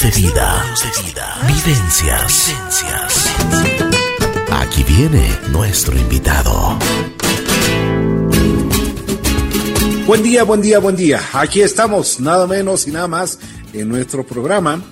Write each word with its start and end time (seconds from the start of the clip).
de 0.00 0.10
vida, 0.10 0.76
vivencias. 1.46 2.52
Aquí 4.50 4.82
viene 4.82 5.38
nuestro 5.50 5.96
invitado. 5.96 6.76
Buen 10.04 10.24
día, 10.24 10.42
buen 10.42 10.60
día, 10.62 10.80
buen 10.80 10.96
día. 10.96 11.20
Aquí 11.32 11.60
estamos, 11.60 12.18
nada 12.18 12.48
menos 12.48 12.88
y 12.88 12.90
nada 12.90 13.06
más, 13.06 13.38
en 13.72 13.88
nuestro 13.88 14.26
programa. 14.26 14.82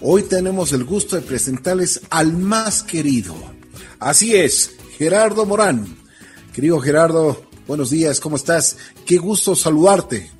Hoy 0.00 0.22
tenemos 0.22 0.72
el 0.72 0.84
gusto 0.84 1.16
de 1.16 1.22
presentarles 1.22 2.02
al 2.10 2.32
más 2.34 2.84
querido. 2.84 3.34
Así 3.98 4.36
es, 4.36 4.70
Gerardo 4.96 5.46
Morán. 5.46 5.96
Querido 6.52 6.78
Gerardo, 6.78 7.44
buenos 7.66 7.90
días, 7.90 8.20
¿cómo 8.20 8.36
estás? 8.36 8.76
Qué 9.04 9.16
gusto 9.16 9.56
saludarte. 9.56 10.30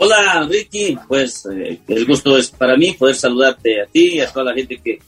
Hola, 0.00 0.46
Ricky. 0.48 0.96
Pues 1.08 1.44
eh, 1.46 1.80
el 1.88 2.06
gusto 2.06 2.38
es 2.38 2.50
para 2.50 2.76
mí 2.76 2.92
poder 2.92 3.16
saludarte 3.16 3.82
a 3.82 3.86
ti 3.86 4.14
y 4.14 4.20
a 4.20 4.30
toda 4.30 4.46
la 4.46 4.54
gente 4.54 4.80
que, 4.82 5.00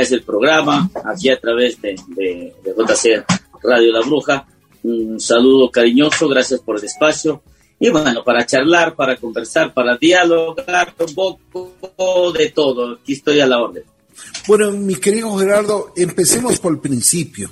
hace 0.00 0.14
el 0.16 0.22
programa 0.22 0.90
aquí 1.04 1.28
a 1.28 1.38
través 1.38 1.80
de, 1.80 1.96
de, 2.08 2.54
JC 2.64 3.24
Radio 3.62 3.92
La 3.92 4.00
Bruja. 4.00 4.46
Un 4.82 5.20
saludo 5.20 5.70
cariñoso, 5.70 6.28
gracias 6.28 6.60
por 6.60 6.78
el 6.78 6.84
espacio. 6.84 7.42
Y 7.78 7.90
bueno, 7.90 8.24
para 8.24 8.46
charlar, 8.46 8.94
para 8.96 9.16
conversar, 9.16 9.74
para 9.74 9.96
dialogar 9.96 10.94
un 10.98 11.14
poco 11.14 12.32
de 12.32 12.50
todo. 12.50 12.94
Aquí 12.94 13.12
estoy 13.12 13.40
a 13.40 13.46
la 13.46 13.60
orden. 13.60 13.84
Bueno, 14.46 14.72
mi 14.72 14.96
querido 14.96 15.36
Gerardo, 15.36 15.92
empecemos 15.94 16.58
por 16.58 16.72
el 16.72 16.78
principio. 16.78 17.50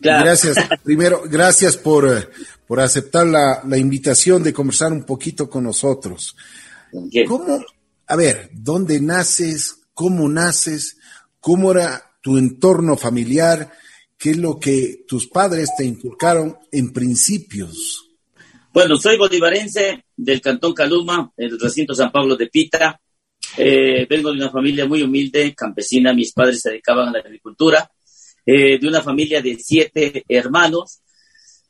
Gracias, 0.00 0.56
primero, 0.82 1.22
gracias 1.26 1.76
por, 1.76 2.08
eh, 2.08 2.28
por 2.72 2.80
aceptar 2.80 3.26
la, 3.26 3.60
la, 3.68 3.76
invitación 3.76 4.42
de 4.42 4.54
conversar 4.54 4.92
un 4.92 5.04
poquito 5.04 5.50
con 5.50 5.64
nosotros. 5.64 6.34
¿Cómo, 7.28 7.62
a 8.06 8.16
ver, 8.16 8.48
dónde 8.50 8.98
naces? 8.98 9.82
¿Cómo 9.92 10.26
naces? 10.26 10.96
¿Cómo 11.38 11.72
era 11.72 12.02
tu 12.22 12.38
entorno 12.38 12.96
familiar? 12.96 13.70
¿Qué 14.16 14.30
es 14.30 14.38
lo 14.38 14.58
que 14.58 15.04
tus 15.06 15.26
padres 15.26 15.68
te 15.76 15.84
inculcaron 15.84 16.56
en 16.70 16.94
principios? 16.94 18.06
Bueno, 18.72 18.96
soy 18.96 19.18
bolivarense 19.18 20.06
del 20.16 20.40
Cantón 20.40 20.72
Caluma, 20.72 21.30
el 21.36 21.60
recinto 21.60 21.94
San 21.94 22.10
Pablo 22.10 22.36
de 22.36 22.46
Pita. 22.46 22.98
Eh, 23.58 24.06
vengo 24.08 24.30
de 24.30 24.38
una 24.38 24.50
familia 24.50 24.86
muy 24.86 25.02
humilde, 25.02 25.54
campesina. 25.54 26.14
Mis 26.14 26.32
padres 26.32 26.62
se 26.62 26.70
dedicaban 26.70 27.10
a 27.10 27.12
la 27.12 27.18
agricultura. 27.18 27.86
Eh, 28.46 28.78
de 28.78 28.88
una 28.88 29.02
familia 29.02 29.42
de 29.42 29.58
siete 29.58 30.24
hermanos, 30.26 31.01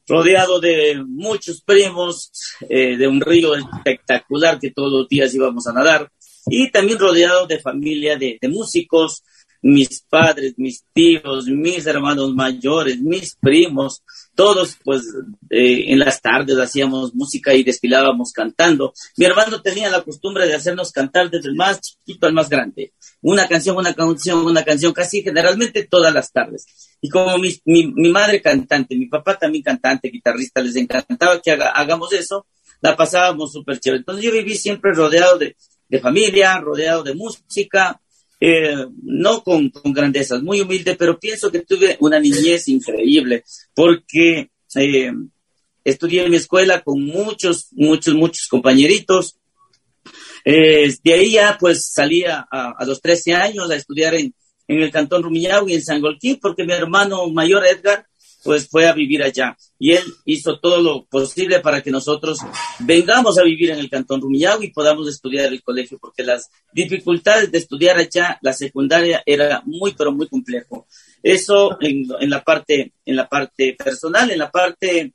rodeado 0.07 0.61
de 0.61 1.03
muchos 1.07 1.63
primos, 1.63 2.31
eh, 2.69 2.97
de 2.97 3.07
un 3.07 3.21
río 3.21 3.55
espectacular 3.55 4.59
que 4.59 4.71
todos 4.71 4.93
los 4.93 5.09
días 5.09 5.35
íbamos 5.35 5.67
a 5.67 5.73
nadar, 5.73 6.11
y 6.47 6.71
también 6.71 6.99
rodeado 6.99 7.47
de 7.47 7.61
familia 7.61 8.17
de, 8.17 8.39
de 8.41 8.49
músicos, 8.49 9.23
mis 9.63 10.03
padres, 10.03 10.55
mis 10.57 10.85
tíos, 10.93 11.47
mis 11.47 11.87
hermanos 11.87 12.35
mayores, 12.35 13.01
mis 13.01 13.37
primos, 13.37 14.03
todos 14.35 14.77
pues 14.85 15.03
eh, 15.51 15.93
en 15.93 16.01
las 16.01 16.21
tardes 16.21 16.59
hacíamos 16.59 17.15
música 17.15 17.55
y 17.55 17.63
desfilábamos 17.63 18.33
cantando. 18.33 18.93
Mi 19.17 19.25
hermano 19.25 19.63
tenía 19.63 19.89
la 19.89 20.03
costumbre 20.03 20.47
de 20.49 20.55
hacernos 20.55 20.91
cantar 20.91 21.31
desde 21.31 21.49
el 21.49 21.55
más 21.55 21.81
chiquito 21.81 22.27
al 22.27 22.33
más 22.33 22.49
grande. 22.49 22.93
Una 23.21 23.47
canción, 23.47 23.77
una 23.77 23.95
canción, 23.95 24.45
una 24.45 24.65
canción, 24.65 24.93
casi 24.93 25.23
generalmente 25.23 25.87
todas 25.87 26.13
las 26.13 26.33
tardes. 26.33 26.67
Y 27.01 27.09
como 27.09 27.39
mi, 27.39 27.55
mi, 27.65 28.11
madre 28.11 28.43
cantante, 28.43 28.97
mi 28.97 29.07
papá 29.07 29.39
también 29.39 29.63
cantante, 29.63 30.11
guitarrista, 30.11 30.61
les 30.61 30.75
encantaba 30.75 31.41
que 31.41 31.53
hagamos 31.53 32.13
eso, 32.13 32.47
la 32.81 32.97
pasábamos 32.97 33.53
súper 33.53 33.79
chévere. 33.79 34.01
Entonces 34.01 34.25
yo 34.25 34.33
viví 34.33 34.57
siempre 34.57 34.93
rodeado 34.93 35.39
de, 35.39 35.57
de 35.89 36.01
familia, 36.01 36.59
rodeado 36.59 37.05
de 37.05 37.15
música, 37.15 38.01
eh, 38.45 38.89
no 39.05 39.45
con, 39.45 39.71
grandezas, 39.85 40.43
muy 40.43 40.61
humilde, 40.61 40.97
pero 40.97 41.17
pienso 41.17 41.53
que 41.53 41.61
tuve 41.61 41.97
una 42.01 42.19
niñez 42.19 42.67
increíble, 42.67 43.45
porque 43.73 44.51
eh, 44.75 45.13
estudié 45.85 46.25
en 46.25 46.31
mi 46.33 46.39
escuela 46.39 46.83
con 46.83 47.05
muchos, 47.05 47.69
muchos, 47.71 48.15
muchos 48.15 48.49
compañeritos. 48.49 49.39
Eh, 50.45 50.93
de 51.05 51.13
ahí 51.15 51.31
ya 51.35 51.57
pues 51.57 51.93
salí 51.93 52.25
a, 52.25 52.49
los 52.85 53.01
13 53.01 53.33
años 53.33 53.71
a 53.71 53.77
estudiar 53.77 54.17
en, 54.17 54.35
en 54.67 54.83
el 54.83 54.91
Cantón 54.91 55.23
Rumiñahui 55.23 55.75
en 55.75 55.83
San 55.85 56.01
Golquín, 56.01 56.41
porque 56.43 56.65
mi 56.65 56.73
hermano 56.73 57.29
mayor 57.29 57.65
Edgar 57.65 58.09
pues 58.43 58.69
fue 58.69 58.87
a 58.87 58.93
vivir 58.93 59.23
allá. 59.23 59.57
Y 59.79 59.93
él 59.93 60.05
hizo 60.25 60.59
todo 60.59 60.81
lo 60.81 61.07
posible 61.07 61.61
para 61.61 61.83
que 61.83 61.91
nosotros 61.91 62.39
vengamos 62.81 63.39
a 63.39 63.43
vivir 63.43 63.71
en 63.71 63.79
el 63.79 63.91
Cantón 63.91 64.21
Rumiñahui 64.21 64.67
y 64.67 64.73
podamos 64.73 65.09
estudiar 65.09 65.47
el 65.47 65.63
colegio, 65.63 65.99
porque 66.01 66.23
las 66.23 66.51
dificultades 66.73 67.51
de 67.51 67.59
estudiar 67.59 67.97
allá, 67.97 68.39
la 68.43 68.53
secundaria, 68.53 69.23
era 69.27 69.63
muy, 69.65 69.95
pero 69.97 70.13
muy 70.13 70.29
complejo. 70.29 70.87
Eso 71.23 71.79
en, 71.81 72.07
la 72.29 72.43
parte, 72.43 72.93
en 73.05 73.17
la 73.17 73.29
parte 73.29 73.77
personal, 73.79 74.31
en 74.31 74.39
la 74.39 74.51
parte, 74.51 75.15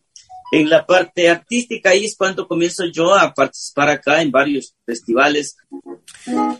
en 0.52 0.70
la 0.70 0.86
parte 0.86 1.30
artística, 1.30 1.90
ahí 1.90 2.06
es 2.06 2.16
cuando 2.16 2.48
comienzo 2.48 2.86
yo 2.86 3.14
a 3.14 3.34
participar 3.34 3.90
acá 3.90 4.22
en 4.22 4.32
varios 4.32 4.74
festivales. 4.86 5.58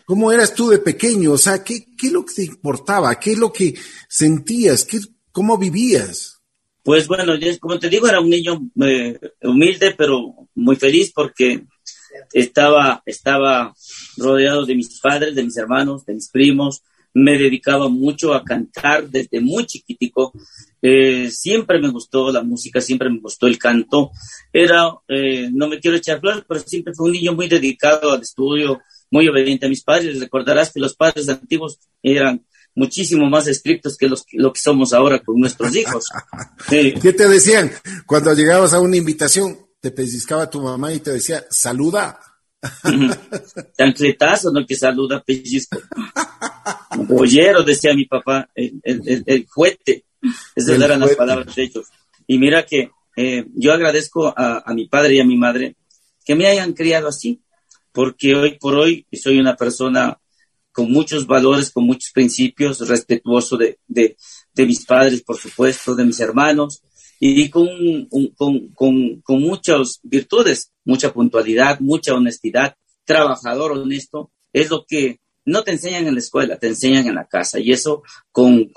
¿Cómo 0.06 0.32
eras 0.32 0.54
tú 0.54 0.70
de 0.70 0.80
pequeño? 0.80 1.34
O 1.34 1.38
sea, 1.38 1.64
¿qué, 1.64 1.86
qué 1.98 2.08
es 2.08 2.14
lo 2.14 2.26
que 2.26 2.34
te 2.34 2.44
importaba? 2.44 3.18
¿Qué 3.20 3.32
es 3.32 3.38
lo 3.38 3.52
que 3.52 3.74
sentías? 4.10 4.84
¿Qué, 4.84 5.00
¿Cómo 5.32 5.58
vivías? 5.58 6.37
Pues 6.88 7.06
bueno, 7.06 7.34
como 7.60 7.78
te 7.78 7.90
digo, 7.90 8.08
era 8.08 8.22
un 8.22 8.30
niño 8.30 8.62
eh, 8.82 9.20
humilde, 9.42 9.94
pero 9.98 10.48
muy 10.56 10.78
feliz 10.78 11.12
porque 11.14 11.66
estaba, 12.32 13.04
estaba 13.06 13.74
rodeado 14.16 14.66
de 14.66 14.76
mis 14.76 14.98
padres, 15.02 15.36
de 15.36 15.44
mis 15.44 15.58
hermanos, 15.58 16.06
de 16.06 16.14
mis 16.14 16.30
primos. 16.30 16.84
Me 17.14 17.38
dedicaba 17.38 17.90
mucho 17.90 18.34
a 18.34 18.42
cantar 18.42 19.10
desde 19.10 19.42
muy 19.42 19.66
chiquitico. 19.66 20.32
Eh, 20.82 21.30
siempre 21.30 21.78
me 21.82 21.90
gustó 21.90 22.32
la 22.32 22.42
música, 22.42 22.80
siempre 22.80 23.10
me 23.10 23.20
gustó 23.20 23.48
el 23.48 23.58
canto. 23.58 24.12
Era, 24.54 24.90
eh, 25.10 25.50
no 25.52 25.68
me 25.68 25.82
quiero 25.82 25.98
echar 25.98 26.22
flores, 26.22 26.46
pero 26.48 26.62
siempre 26.62 26.94
fue 26.94 27.08
un 27.08 27.12
niño 27.12 27.34
muy 27.34 27.50
dedicado 27.50 28.14
al 28.14 28.22
estudio, 28.22 28.80
muy 29.12 29.28
obediente 29.28 29.66
a 29.66 29.70
mis 29.70 29.84
padres. 29.84 30.22
Recordarás 30.22 30.72
que 30.72 30.80
los 30.80 30.96
padres 30.96 31.28
antiguos 31.28 31.80
eran 32.02 32.46
muchísimo 32.78 33.28
más 33.28 33.48
estrictos 33.48 33.98
que 33.98 34.08
los, 34.08 34.24
lo 34.34 34.54
que 34.54 34.60
somos 34.60 34.94
ahora 34.94 35.20
con 35.20 35.40
nuestros 35.40 35.76
hijos. 35.76 36.06
¿Qué 36.70 37.14
te 37.14 37.28
decían? 37.28 37.72
Cuando 38.06 38.34
llegabas 38.36 38.74
a 38.74 38.80
una 38.80 38.96
invitación, 38.96 39.58
te 39.82 39.90
pellizcaba 39.90 40.50
tu 40.50 40.62
mamá 40.62 40.94
y 40.94 41.00
te 41.00 41.12
decía, 41.12 41.44
saluda. 41.50 42.20
Tancletazo, 43.76 44.52
no 44.52 44.66
que 44.66 44.76
saluda, 44.76 45.24
pellizco. 45.24 45.80
Bollero, 46.98 47.64
decía 47.64 47.96
mi 47.96 48.06
papá, 48.06 48.48
el, 48.54 48.80
el, 48.84 49.24
el, 49.26 49.48
juguete. 49.48 50.06
Esas 50.56 50.80
eran 50.80 51.00
las 51.00 51.16
palabras 51.16 51.56
de 51.56 51.64
ellos. 51.64 51.88
Y 52.28 52.38
mira 52.38 52.64
que 52.64 52.92
eh, 53.16 53.46
yo 53.56 53.74
agradezco 53.74 54.28
a, 54.28 54.62
a 54.64 54.74
mi 54.76 54.88
padre 54.88 55.16
y 55.16 55.20
a 55.20 55.26
mi 55.26 55.36
madre 55.36 55.76
que 56.24 56.36
me 56.36 56.46
hayan 56.46 56.74
criado 56.74 57.08
así, 57.08 57.42
porque 57.92 58.36
hoy 58.36 58.60
por 58.60 58.76
hoy 58.76 59.08
soy 59.14 59.40
una 59.40 59.56
persona 59.56 60.20
con 60.78 60.92
muchos 60.92 61.26
valores, 61.26 61.72
con 61.72 61.86
muchos 61.86 62.12
principios, 62.12 62.88
respetuoso 62.88 63.58
de, 63.58 63.80
mis 64.56 64.86
padres, 64.86 65.24
por 65.24 65.36
supuesto, 65.36 65.96
de 65.96 66.06
mis 66.06 66.20
hermanos, 66.20 66.84
y 67.20 67.50
con, 67.50 67.68
muchas 69.28 70.00
virtudes, 70.04 70.72
mucha 70.86 71.12
puntualidad, 71.12 71.80
mucha 71.80 72.14
honestidad, 72.14 72.76
trabajador 73.06 73.72
honesto, 73.72 74.30
es 74.54 74.70
lo 74.70 74.86
que 74.88 75.20
no 75.46 75.64
te 75.64 75.72
enseñan 75.72 76.06
en 76.06 76.14
la 76.14 76.20
escuela, 76.20 76.60
te 76.60 76.68
enseñan 76.68 77.08
en 77.08 77.16
la 77.16 77.26
casa, 77.26 77.58
y 77.60 77.72
eso 77.72 78.04
con, 78.32 78.70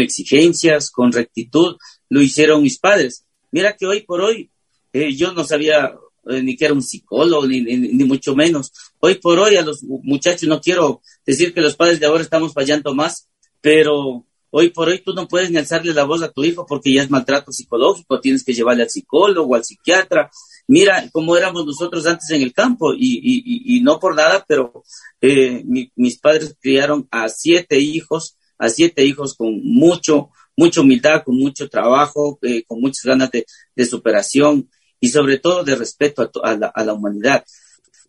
exigencias, 0.00 0.90
con 0.90 1.12
rectitud, 1.12 1.76
lo 2.08 2.22
hicieron 2.22 2.62
mis 2.62 2.78
padres. 2.78 3.26
Mira 3.50 3.76
que 3.76 3.84
hoy 3.84 4.00
por 4.00 4.22
hoy 4.22 4.50
eh, 4.94 5.14
yo 5.14 5.34
no 5.34 5.44
sabía 5.44 5.94
eh, 6.24 6.42
ni 6.42 6.56
que 6.56 6.64
era 6.64 6.74
un 6.74 6.82
psicólogo, 6.82 7.46
ni, 7.46 7.60
ni, 7.60 8.04
mucho 8.04 8.34
menos. 8.34 8.72
Hoy 9.04 9.16
por 9.16 9.36
hoy 9.40 9.56
a 9.56 9.62
los 9.62 9.82
muchachos, 9.82 10.48
no 10.48 10.60
quiero 10.60 11.02
decir 11.26 11.52
que 11.52 11.60
los 11.60 11.74
padres 11.74 11.98
de 11.98 12.06
ahora 12.06 12.22
estamos 12.22 12.52
fallando 12.52 12.94
más, 12.94 13.28
pero 13.60 14.24
hoy 14.50 14.68
por 14.70 14.88
hoy 14.88 15.00
tú 15.00 15.12
no 15.12 15.26
puedes 15.26 15.50
ni 15.50 15.56
alzarle 15.56 15.92
la 15.92 16.04
voz 16.04 16.22
a 16.22 16.30
tu 16.30 16.44
hijo 16.44 16.64
porque 16.66 16.94
ya 16.94 17.02
es 17.02 17.10
maltrato 17.10 17.50
psicológico, 17.50 18.20
tienes 18.20 18.44
que 18.44 18.54
llevarle 18.54 18.84
al 18.84 18.90
psicólogo, 18.90 19.56
al 19.56 19.64
psiquiatra. 19.64 20.30
Mira 20.68 21.10
cómo 21.10 21.36
éramos 21.36 21.66
nosotros 21.66 22.06
antes 22.06 22.30
en 22.30 22.42
el 22.42 22.52
campo 22.52 22.94
y, 22.94 23.18
y, 23.20 23.76
y 23.76 23.80
no 23.80 23.98
por 23.98 24.14
nada, 24.14 24.44
pero 24.46 24.84
eh, 25.20 25.64
mis 25.96 26.20
padres 26.20 26.54
criaron 26.60 27.08
a 27.10 27.28
siete 27.28 27.80
hijos, 27.80 28.36
a 28.56 28.68
siete 28.68 29.04
hijos 29.04 29.34
con 29.34 29.64
mucho, 29.64 30.30
mucha 30.56 30.80
humildad, 30.80 31.24
con 31.24 31.36
mucho 31.36 31.68
trabajo, 31.68 32.38
eh, 32.42 32.62
con 32.68 32.80
muchas 32.80 33.02
ganas 33.04 33.32
de, 33.32 33.46
de 33.74 33.84
superación 33.84 34.70
y 35.00 35.08
sobre 35.08 35.38
todo 35.38 35.64
de 35.64 35.74
respeto 35.74 36.30
a, 36.44 36.54
la, 36.54 36.68
a 36.68 36.84
la, 36.84 36.92
humanidad. 36.92 37.44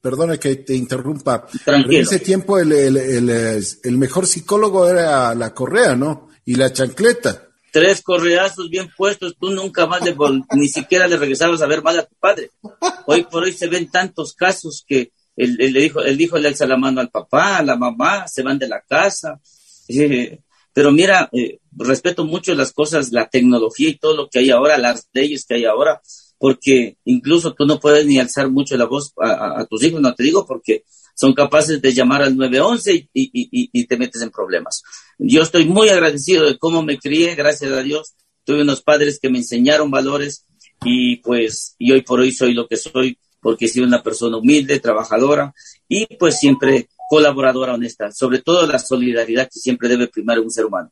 Perdone 0.04 0.38
que 0.38 0.58
te 0.58 0.76
interrumpa. 0.76 1.48
En 1.66 1.94
ese 1.94 2.20
tiempo 2.20 2.60
el, 2.60 2.74
el, 2.74 3.30
el, 3.30 3.98
mejor 3.98 4.28
psicólogo 4.28 4.90
era 4.90 5.34
la 5.34 5.54
correa, 5.54 5.96
¿no? 5.96 6.28
Y 6.44 6.56
la 6.56 6.74
chancleta. 6.74 7.48
Tres 7.72 8.02
correazos 8.02 8.70
bien 8.70 8.92
puestos, 8.98 9.38
tú 9.40 9.52
nunca 9.52 9.88
más 9.88 10.04
le, 10.04 10.14
ni 10.58 10.68
siquiera 10.68 11.08
le 11.08 11.16
regresabas 11.16 11.62
a 11.62 11.68
ver 11.68 11.82
mal 11.82 11.98
a 11.98 12.06
tu 12.06 12.16
padre. 12.16 12.52
Hoy 13.06 13.24
por 13.24 13.44
hoy 13.44 13.54
se 13.54 13.70
ven 13.70 13.90
tantos 13.90 14.34
casos 14.34 14.84
que, 14.86 15.14
él, 15.38 15.56
le 15.56 15.80
dijo, 15.80 16.02
él 16.02 16.18
dijo, 16.18 16.38
le 16.38 16.50
alza 16.50 16.66
la 16.66 16.76
mano 16.76 17.00
al 17.00 17.10
papá, 17.10 17.60
a 17.60 17.64
la 17.64 17.78
mamá, 17.78 18.28
se 18.28 18.44
van 18.44 18.60
de 18.60 18.68
la 18.68 18.82
casa. 18.82 19.40
Eh, 19.88 20.38
pero 20.74 20.92
mira, 20.92 21.30
eh, 21.32 21.60
respeto 21.78 22.26
mucho 22.26 22.54
las 22.56 22.74
cosas, 22.74 23.14
la 23.14 23.30
tecnología 23.30 23.88
y 23.88 23.98
todo 23.98 24.18
lo 24.18 24.28
que 24.28 24.40
hay 24.40 24.50
ahora, 24.50 24.78
las 24.78 25.08
leyes 25.14 25.46
que 25.46 25.56
hay 25.56 25.64
ahora, 25.64 26.02
porque 26.44 26.98
incluso 27.06 27.54
tú 27.54 27.66
no 27.66 27.80
puedes 27.80 28.06
ni 28.06 28.20
alzar 28.20 28.52
mucho 28.52 28.76
la 28.76 28.84
voz 28.84 29.14
a, 29.18 29.66
tus 29.70 29.82
hijos, 29.82 30.02
no 30.02 30.14
te 30.14 30.24
digo, 30.24 30.46
porque 30.46 30.84
son 31.16 31.34
capaces 31.34 31.82
de 31.82 31.94
llamar 31.94 32.22
al 32.22 32.36
911 32.36 32.94
y, 32.94 33.10
y, 33.14 33.70
y, 33.72 33.88
te 33.88 33.96
metes 33.96 34.22
en 34.22 34.30
problemas. 34.30 34.84
Yo 35.18 35.42
estoy 35.42 35.64
muy 35.64 35.88
agradecido 35.88 36.46
de 36.46 36.58
cómo 36.58 36.84
me 36.84 36.98
crié, 36.98 37.36
gracias 37.36 37.72
a 37.72 37.82
Dios. 37.82 38.16
Tuve 38.44 38.64
unos 38.64 38.82
padres 38.82 39.20
que 39.22 39.30
me 39.30 39.38
enseñaron 39.38 39.90
valores 39.90 40.46
y 40.84 41.16
pues, 41.22 41.76
y 41.78 41.94
hoy 41.94 42.02
por 42.02 42.20
hoy 42.20 42.34
soy 42.34 42.54
lo 42.54 42.68
que 42.68 42.76
soy 42.76 43.18
porque 43.40 43.68
he 43.68 43.70
sido 43.70 43.88
una 43.88 44.04
persona 44.04 44.36
humilde, 44.36 44.82
trabajadora 44.82 45.54
y 45.88 46.08
pues 46.18 46.40
siempre 46.40 46.90
colaboradora 47.10 47.76
honesta, 47.76 48.12
sobre 48.12 48.42
todo 48.42 48.68
la 48.68 48.80
solidaridad 48.80 49.46
que 49.46 49.62
siempre 49.62 49.88
debe 49.88 50.10
primar 50.10 50.42
un 50.42 50.52
ser 50.52 50.66
humano. 50.66 50.92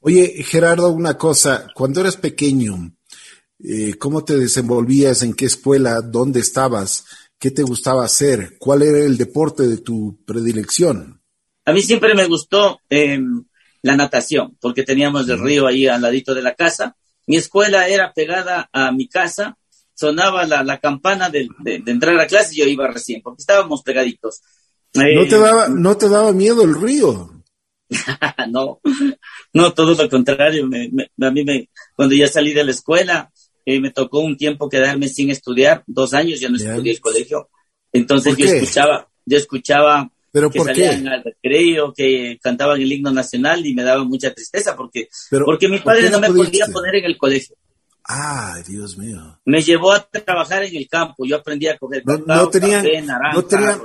Oye, 0.00 0.42
Gerardo, 0.42 0.88
una 0.88 1.18
cosa, 1.18 1.66
cuando 1.74 2.00
eras 2.00 2.16
pequeño, 2.16 2.95
eh, 3.58 3.94
¿cómo 3.98 4.24
te 4.24 4.36
desenvolvías? 4.36 5.22
¿En 5.22 5.34
qué 5.34 5.46
escuela? 5.46 6.00
¿Dónde 6.00 6.40
estabas? 6.40 7.04
¿Qué 7.38 7.50
te 7.50 7.62
gustaba 7.62 8.04
hacer? 8.04 8.56
¿Cuál 8.58 8.82
era 8.82 8.98
el 8.98 9.16
deporte 9.16 9.66
de 9.66 9.78
tu 9.78 10.18
predilección? 10.24 11.20
A 11.64 11.72
mí 11.72 11.82
siempre 11.82 12.14
me 12.14 12.26
gustó 12.26 12.80
em, 12.88 13.44
la 13.82 13.96
natación, 13.96 14.56
porque 14.60 14.82
teníamos 14.82 15.28
el 15.28 15.38
río 15.38 15.66
ahí 15.66 15.86
al 15.86 16.02
ladito 16.02 16.34
de 16.34 16.42
la 16.42 16.54
casa. 16.54 16.96
Mi 17.26 17.36
escuela 17.36 17.88
era 17.88 18.12
pegada 18.12 18.68
a 18.72 18.92
mi 18.92 19.08
casa 19.08 19.56
sonaba 19.96 20.44
la, 20.44 20.62
la 20.62 20.78
campana 20.78 21.30
de, 21.30 21.48
de, 21.58 21.82
entrar 21.86 22.20
a 22.20 22.26
clase 22.26 22.54
y 22.54 22.58
yo 22.58 22.66
iba 22.66 22.86
recién, 22.86 23.22
porque 23.22 23.40
estábamos 23.40 23.82
pegaditos. 23.82 24.42
¿No, 24.94 25.02
te 25.02 25.36
eh, 25.36 25.38
daba, 25.38 25.68
¿No 25.68 25.96
te 25.96 26.08
daba 26.08 26.32
miedo 26.32 26.62
el 26.62 26.80
río? 26.80 27.42
no, 28.50 28.80
no, 29.52 29.72
todo 29.72 29.94
lo 29.94 30.08
contrario. 30.08 30.66
Me, 30.66 30.90
a 31.20 31.30
mí 31.30 31.44
me, 31.44 31.70
cuando 31.94 32.14
ya 32.14 32.28
salí 32.28 32.52
de 32.52 32.64
la 32.64 32.70
escuela, 32.70 33.30
eh, 33.66 33.80
me 33.80 33.90
tocó 33.90 34.20
un 34.20 34.36
tiempo 34.36 34.70
quedarme 34.70 35.08
sin 35.08 35.30
estudiar, 35.30 35.84
dos 35.86 36.14
años 36.14 36.40
ya 36.40 36.48
no 36.48 36.56
estudié 36.56 36.92
el 36.92 37.00
colegio. 37.00 37.50
Entonces 37.92 38.36
yo 38.36 38.46
escuchaba, 38.46 39.08
yo 39.26 39.36
escuchaba 39.36 40.10
¿Pero 40.32 40.50
que 40.50 40.58
por 40.58 40.68
salían 40.68 41.08
al 41.08 41.24
recreo, 41.24 41.92
que 41.92 42.38
cantaban 42.42 42.80
el 42.80 42.92
himno 42.92 43.10
nacional 43.10 43.66
y 43.66 43.74
me 43.74 43.82
daba 43.82 44.04
mucha 44.04 44.32
tristeza 44.32 44.76
porque, 44.76 45.08
porque 45.44 45.68
mi 45.68 45.80
padre 45.80 46.10
no 46.10 46.20
me 46.20 46.28
podía 46.32 46.66
poner 46.66 46.94
en 46.96 47.04
el 47.04 47.18
colegio. 47.18 47.56
Ay, 48.04 48.62
Dios 48.68 48.96
mío. 48.96 49.40
Me 49.44 49.60
llevó 49.62 49.92
a 49.92 50.00
trabajar 50.00 50.62
en 50.62 50.76
el 50.76 50.88
campo. 50.88 51.26
Yo 51.26 51.36
aprendí 51.36 51.66
a 51.66 51.76
coger 51.76 52.02
no, 52.06 52.18
no 52.18 52.48
tenían, 52.48 52.86
no 53.34 53.42
tenían 53.42 53.80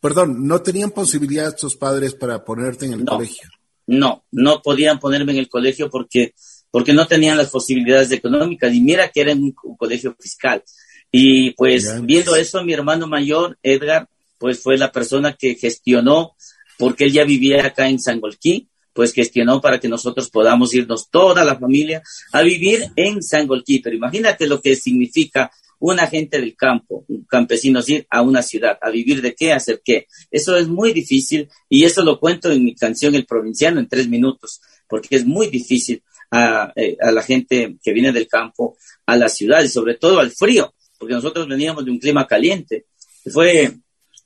Perdón, 0.00 0.48
¿no 0.48 0.60
tenían 0.60 0.90
posibilidad 0.90 1.56
tus 1.56 1.76
padres 1.76 2.14
para 2.14 2.44
ponerte 2.44 2.86
en 2.86 2.94
el 2.94 3.04
colegio? 3.04 3.48
No, 3.86 4.24
no 4.32 4.60
podían 4.60 4.98
ponerme 4.98 5.30
en 5.30 5.38
el 5.38 5.48
colegio 5.48 5.88
porque, 5.88 6.34
porque 6.72 6.94
no 6.94 7.06
tenían 7.06 7.36
las 7.36 7.50
posibilidades 7.50 8.10
económicas. 8.10 8.74
Y 8.74 8.80
mira 8.80 9.08
que 9.08 9.20
era 9.20 9.32
un, 9.34 9.52
colegio 9.52 10.16
fiscal. 10.18 10.64
Y 11.12 11.50
pues 11.50 12.02
viendo 12.04 12.34
eso, 12.34 12.64
mi 12.64 12.72
hermano 12.72 13.06
mayor, 13.06 13.58
Edgar, 13.62 14.08
pues 14.38 14.60
fue 14.60 14.78
la 14.78 14.90
persona 14.90 15.36
que 15.38 15.54
gestionó, 15.54 16.34
porque 16.78 17.04
él 17.04 17.12
ya 17.12 17.24
vivía 17.24 17.66
acá 17.66 17.88
en 17.88 18.00
Sangolquí, 18.00 18.66
pues 18.94 19.12
gestionó 19.12 19.60
para 19.60 19.78
que 19.78 19.88
nosotros 19.88 20.30
podamos 20.30 20.74
irnos 20.74 21.10
toda 21.10 21.44
la 21.44 21.58
familia 21.58 22.02
a 22.32 22.40
vivir 22.40 22.90
en 22.96 23.22
Sangolquí. 23.22 23.80
Pero 23.80 23.94
imagínate 23.94 24.46
lo 24.46 24.62
que 24.62 24.74
significa 24.74 25.52
un 25.78 26.00
agente 26.00 26.40
del 26.40 26.56
campo, 26.56 27.04
un 27.08 27.24
campesino 27.24 27.80
ir 27.86 28.06
a 28.08 28.22
una 28.22 28.40
ciudad, 28.40 28.78
a 28.80 28.88
vivir 28.88 29.20
de 29.20 29.34
qué, 29.34 29.52
a 29.52 29.56
hacer 29.56 29.82
qué. 29.84 30.06
Eso 30.30 30.56
es 30.56 30.68
muy 30.68 30.94
difícil 30.94 31.50
y 31.68 31.84
eso 31.84 32.02
lo 32.02 32.18
cuento 32.18 32.50
en 32.50 32.64
mi 32.64 32.74
canción 32.74 33.14
El 33.14 33.26
Provinciano 33.26 33.78
en 33.78 33.88
tres 33.88 34.08
minutos, 34.08 34.62
porque 34.88 35.16
es 35.16 35.26
muy 35.26 35.48
difícil 35.48 36.02
a, 36.32 36.72
eh, 36.74 36.96
a 37.00 37.12
la 37.12 37.22
gente 37.22 37.76
que 37.82 37.92
viene 37.92 38.10
del 38.10 38.26
campo 38.26 38.76
a 39.06 39.16
la 39.16 39.28
ciudad 39.28 39.62
y 39.62 39.68
sobre 39.68 39.94
todo 39.94 40.18
al 40.18 40.32
frío, 40.32 40.74
porque 40.98 41.14
nosotros 41.14 41.46
veníamos 41.46 41.84
de 41.84 41.90
un 41.90 41.98
clima 41.98 42.26
caliente. 42.26 42.86
Fue, 43.30 43.72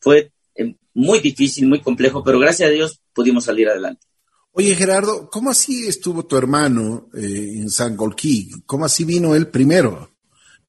fue 0.00 0.30
eh, 0.54 0.76
muy 0.94 1.18
difícil, 1.18 1.66
muy 1.66 1.80
complejo, 1.80 2.22
pero 2.22 2.38
gracias 2.38 2.70
a 2.70 2.72
Dios 2.72 3.00
pudimos 3.12 3.44
salir 3.44 3.68
adelante. 3.68 4.06
Oye, 4.52 4.74
Gerardo, 4.74 5.28
¿cómo 5.30 5.50
así 5.50 5.86
estuvo 5.86 6.24
tu 6.24 6.36
hermano 6.36 7.10
eh, 7.12 7.56
en 7.56 7.68
San 7.68 7.96
Golquí? 7.96 8.50
¿Cómo 8.64 8.86
así 8.86 9.04
vino 9.04 9.34
él 9.34 9.48
primero? 9.48 10.12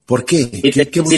¿Por 0.06 0.26
qué? 0.26 0.44
Si, 0.44 0.72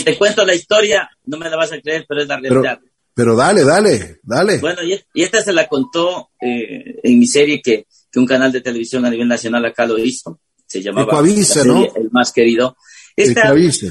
te, 0.04 0.18
cuento 0.18 0.46
la 0.46 0.54
historia, 0.54 1.10
no 1.26 1.38
me 1.38 1.50
la 1.50 1.56
vas 1.56 1.72
a 1.72 1.80
creer, 1.80 2.06
pero 2.08 2.22
es 2.22 2.28
la 2.28 2.40
realidad. 2.40 2.80
Pero, 3.14 3.36
dale, 3.36 3.64
dale, 3.64 4.20
dale. 4.24 4.58
Bueno, 4.60 4.82
y, 4.84 5.00
esta 5.22 5.42
se 5.42 5.54
la 5.54 5.68
contó 5.68 6.30
eh, 6.42 7.00
en 7.04 7.20
mi 7.20 7.28
serie 7.28 7.62
que, 7.62 7.86
un 8.16 8.26
canal 8.26 8.52
de 8.52 8.62
televisión 8.62 9.06
a 9.06 9.10
nivel 9.10 9.28
nacional 9.28 9.66
acá 9.66 9.86
lo 9.86 9.98
hizo. 9.98 10.40
Se 10.66 10.82
llamaba 10.82 11.22
¿no? 11.66 11.86
El 11.96 12.10
más 12.12 12.32
querido. 12.32 12.78
Esta, 13.16 13.42
Ecuavisa. 13.42 13.88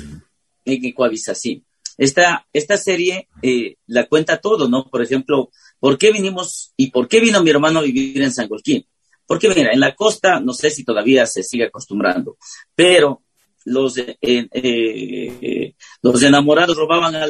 En 0.64 0.84
Ecuavisa, 0.84 1.34
sí. 1.34 1.62
Esta, 1.96 2.46
esta 2.52 2.76
serie 2.76 3.28
eh, 3.42 3.76
la 3.86 4.06
cuenta 4.06 4.38
todo, 4.38 4.68
¿no? 4.68 4.88
Por 4.88 5.02
ejemplo, 5.02 5.50
¿Por 5.80 5.96
qué 5.96 6.12
vinimos 6.12 6.72
y 6.76 6.90
por 6.90 7.08
qué 7.08 7.20
vino 7.20 7.42
mi 7.42 7.50
hermano 7.50 7.78
a 7.78 7.82
vivir 7.82 8.20
en 8.22 8.32
San 8.32 8.48
Golquín? 8.48 8.84
Porque 9.26 9.48
mira, 9.48 9.72
en 9.72 9.80
la 9.80 9.94
costa 9.94 10.40
no 10.40 10.52
sé 10.52 10.70
si 10.70 10.84
todavía 10.84 11.26
se 11.26 11.42
sigue 11.42 11.66
acostumbrando, 11.66 12.36
pero 12.74 13.22
los, 13.64 13.98
eh, 13.98 14.16
eh, 14.20 15.74
los 16.02 16.22
enamorados 16.22 16.76
robaban 16.76 17.14
a 17.14 17.26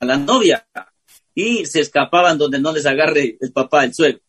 la 0.00 0.16
novia 0.18 0.66
y 1.34 1.64
se 1.64 1.80
escapaban 1.80 2.36
donde 2.36 2.58
no 2.58 2.72
les 2.72 2.84
agarre 2.84 3.38
el 3.40 3.52
papá, 3.52 3.84
el 3.84 3.94
suegro. 3.94 4.20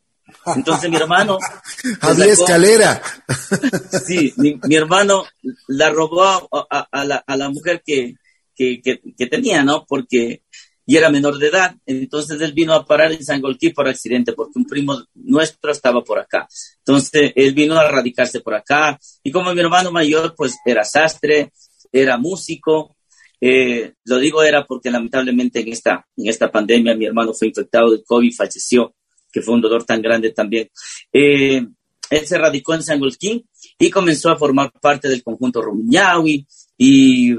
Entonces 0.55 0.89
mi 0.89 0.97
hermano... 0.97 1.37
Había 2.01 2.25
escalera. 2.25 3.01
sí, 4.05 4.33
mi, 4.37 4.75
hermano 4.75 5.25
la 5.67 5.89
robó 5.89 6.23
a, 6.23 7.05
la, 7.05 7.23
a 7.25 7.37
la, 7.37 7.49
mujer 7.49 7.81
que, 7.85 8.15
que, 8.55 8.81
que, 8.81 9.27
tenía, 9.27 9.63
¿no? 9.63 9.85
Porque 9.87 10.41
y 10.89 10.95
era 10.95 11.09
menor 11.09 11.37
de 11.37 11.47
edad. 11.47 11.75
Entonces 11.85 12.39
él 12.41 12.53
vino 12.53 12.73
a 12.73 12.85
parar 12.85 13.11
en 13.11 13.23
Sangolquí 13.23 13.71
por 13.71 13.87
accidente, 13.89 14.31
porque 14.31 14.53
un 14.55 14.65
primo 14.65 15.03
nuestro 15.15 15.71
estaba 15.71 16.01
por 16.01 16.17
acá. 16.17 16.47
Entonces 16.77 17.33
él 17.35 17.53
vino 17.53 17.77
a 17.77 17.91
radicarse 17.91 18.39
por 18.39 18.55
acá. 18.55 18.97
Y 19.21 19.31
como 19.31 19.53
mi 19.53 19.59
hermano 19.59 19.91
mayor, 19.91 20.33
pues 20.35 20.55
era 20.65 20.85
sastre, 20.85 21.51
era 21.91 22.17
músico. 22.17 22.95
Eh, 23.39 23.93
lo 24.05 24.17
digo 24.17 24.41
era 24.41 24.65
porque 24.65 24.89
lamentablemente 24.89 25.59
en 25.59 25.67
esta, 25.67 26.07
en 26.15 26.27
esta 26.29 26.49
pandemia 26.49 26.95
mi 26.95 27.05
hermano 27.05 27.33
fue 27.33 27.49
infectado 27.49 27.91
de 27.91 28.03
COVID, 28.03 28.33
falleció, 28.33 28.95
que 29.37 29.43
fue 29.43 29.53
un 29.53 29.61
dolor 29.61 29.83
tan 29.83 30.01
grande 30.01 30.31
también. 30.31 30.67
Eh, 31.13 31.63
él 32.09 32.25
se 32.25 32.37
radicó 32.39 32.73
en 32.73 32.81
Sangolquí 32.81 33.45
y 33.77 33.91
comenzó 33.91 34.31
a 34.31 34.37
formar 34.37 34.71
parte 34.81 35.07
del 35.07 35.21
conjunto 35.21 35.61
Rumiñahui, 35.61 36.47
y 36.79 37.31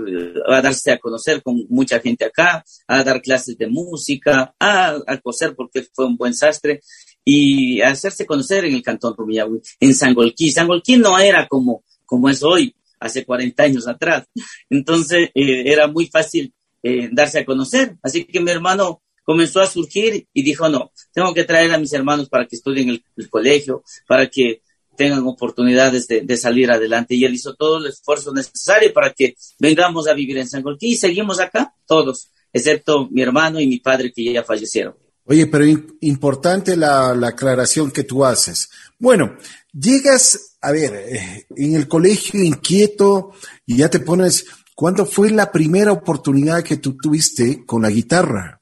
a 0.46 0.60
darse 0.60 0.92
a 0.92 0.98
conocer 0.98 1.42
con 1.42 1.64
mucha 1.68 2.00
gente 2.00 2.24
acá, 2.24 2.64
a 2.86 3.04
dar 3.04 3.22
clases 3.22 3.56
de 3.56 3.68
música, 3.68 4.54
a, 4.58 4.98
coser 5.22 5.54
porque 5.54 5.86
fue 5.92 6.06
un 6.06 6.16
buen 6.16 6.34
sastre 6.34 6.80
y 7.24 7.80
a 7.80 7.90
hacerse 7.90 8.26
conocer 8.26 8.64
en 8.64 8.74
el 8.74 8.82
cantón 8.82 9.14
Rumiñahui, 9.16 9.60
en 9.80 9.94
Sangolquí. 9.94 10.50
Sangolquí 10.50 10.96
no 10.96 11.18
era 11.18 11.48
como, 11.48 11.84
como 12.04 12.28
es 12.28 12.42
hoy, 12.42 12.74
hace 13.00 13.24
40 13.24 13.62
años 13.62 13.88
atrás. 13.88 14.24
Entonces 14.70 15.30
eh, 15.34 15.72
era 15.72 15.88
muy 15.88 16.06
fácil 16.06 16.52
eh, 16.82 17.08
darse 17.12 17.40
a 17.40 17.44
conocer. 17.44 17.96
Así 18.02 18.24
que 18.24 18.40
mi 18.40 18.50
hermano 18.50 19.02
comenzó 19.28 19.60
a 19.60 19.66
surgir 19.66 20.26
y 20.32 20.42
dijo, 20.42 20.70
no, 20.70 20.90
tengo 21.12 21.34
que 21.34 21.44
traer 21.44 21.70
a 21.74 21.76
mis 21.76 21.92
hermanos 21.92 22.30
para 22.30 22.46
que 22.46 22.56
estudien 22.56 22.88
el, 22.88 23.04
el 23.14 23.28
colegio, 23.28 23.84
para 24.06 24.26
que 24.26 24.62
tengan 24.96 25.22
oportunidades 25.26 26.08
de, 26.08 26.36
salir 26.38 26.70
adelante. 26.70 27.14
Y 27.14 27.26
él 27.26 27.34
hizo 27.34 27.54
todo 27.54 27.76
el 27.76 27.88
esfuerzo 27.88 28.32
necesario 28.32 28.90
para 28.94 29.12
que 29.12 29.36
vengamos 29.58 30.08
a 30.08 30.14
vivir 30.14 30.38
en 30.38 30.48
San 30.48 30.62
Golquí 30.62 30.92
y 30.92 30.96
seguimos 30.96 31.40
acá 31.40 31.74
todos, 31.86 32.30
excepto 32.54 33.06
mi 33.10 33.20
hermano 33.20 33.60
y 33.60 33.66
mi 33.66 33.80
padre 33.80 34.10
que 34.14 34.32
ya 34.32 34.42
fallecieron. 34.42 34.94
Oye, 35.26 35.46
pero 35.46 35.66
importante 36.00 36.74
la, 36.74 37.10
aclaración 37.10 37.90
que 37.90 38.04
tú 38.04 38.24
haces. 38.24 38.70
Bueno, 38.98 39.36
llegas, 39.78 40.56
a 40.62 40.72
ver, 40.72 40.94
eh, 40.94 41.46
en 41.54 41.74
el 41.74 41.86
colegio 41.86 42.42
inquieto 42.42 43.32
y 43.66 43.76
ya 43.76 43.90
te 43.90 44.00
pones, 44.00 44.46
¿cuándo 44.74 45.04
fue 45.04 45.28
la 45.28 45.52
primera 45.52 45.92
oportunidad 45.92 46.64
que 46.64 46.78
tú 46.78 46.96
tuviste 46.96 47.66
con 47.66 47.82
la 47.82 47.90
guitarra? 47.90 48.57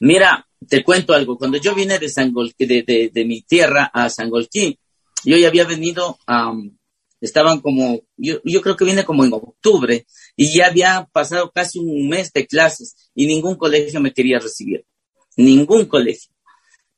Mira, 0.00 0.46
te 0.66 0.82
cuento 0.82 1.12
algo. 1.12 1.36
Cuando 1.38 1.58
yo 1.58 1.74
vine 1.74 1.98
de, 1.98 2.08
San 2.08 2.32
de, 2.58 3.10
de, 3.12 3.24
mi 3.24 3.42
tierra 3.42 3.90
a 3.92 4.08
San 4.08 4.30
Golquí, 4.30 4.78
yo 5.24 5.36
ya 5.36 5.48
había 5.48 5.64
venido, 5.64 6.18
estaban 7.20 7.60
como, 7.60 8.00
yo, 8.16 8.40
yo 8.44 8.62
creo 8.62 8.76
que 8.76 8.86
vine 8.86 9.04
como 9.04 9.24
en 9.24 9.32
octubre 9.34 10.06
y 10.36 10.52
ya 10.52 10.66
había 10.68 11.06
pasado 11.12 11.50
casi 11.50 11.78
un 11.78 12.08
mes 12.08 12.32
de 12.32 12.46
clases 12.46 13.10
y 13.14 13.26
ningún 13.26 13.56
colegio 13.56 14.00
me 14.00 14.12
quería 14.12 14.38
recibir. 14.38 14.84
Ningún 15.36 15.84
colegio. 15.84 16.32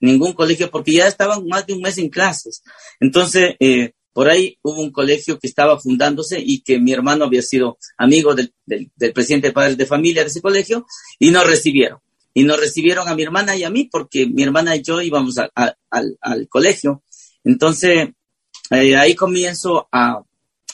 Ningún 0.01 0.33
colegio 0.33 0.71
porque 0.71 0.93
ya 0.93 1.09
estaban 1.09 1.47
más 1.47 1.67
de 1.67 1.75
un 1.75 1.83
mes 1.83 1.99
en 1.99 2.09
clases. 2.09 2.63
Entonces, 3.01 3.57
eh, 3.59 3.93
por 4.13 4.29
ahí 4.29 4.59
hubo 4.63 4.81
un 4.81 4.93
colegio 4.93 5.39
que 5.39 5.47
estaba 5.47 5.79
fundándose 5.79 6.41
y 6.41 6.63
que 6.63 6.79
mi 6.79 6.93
hermano 6.93 7.25
había 7.25 7.43
sido 7.43 7.79
amigo 7.97 8.35
del, 8.35 8.53
del, 8.65 8.91
del 8.95 9.13
presidente 9.13 9.49
de 9.49 9.53
padres 9.53 9.77
de 9.77 9.87
familia 9.87 10.23
de 10.23 10.29
ese 10.29 10.41
colegio 10.41 10.87
y 11.19 11.31
nos 11.31 11.47
recibieron. 11.47 11.99
Y 12.35 12.45
nos 12.45 12.59
recibieron 12.59 13.09
a 13.09 13.15
mi 13.15 13.23
hermana 13.23 13.57
y 13.57 13.65
a 13.65 13.71
mí 13.71 13.89
porque 13.91 14.27
mi 14.27 14.43
hermana 14.43 14.77
y 14.77 14.83
yo 14.83 15.01
íbamos 15.01 15.37
al, 15.39 16.49
colegio. 16.49 17.03
Entonces, 17.45 18.09
eh, 18.71 18.97
ahí 18.97 19.15
comienzo 19.15 19.89
a, 19.93 20.23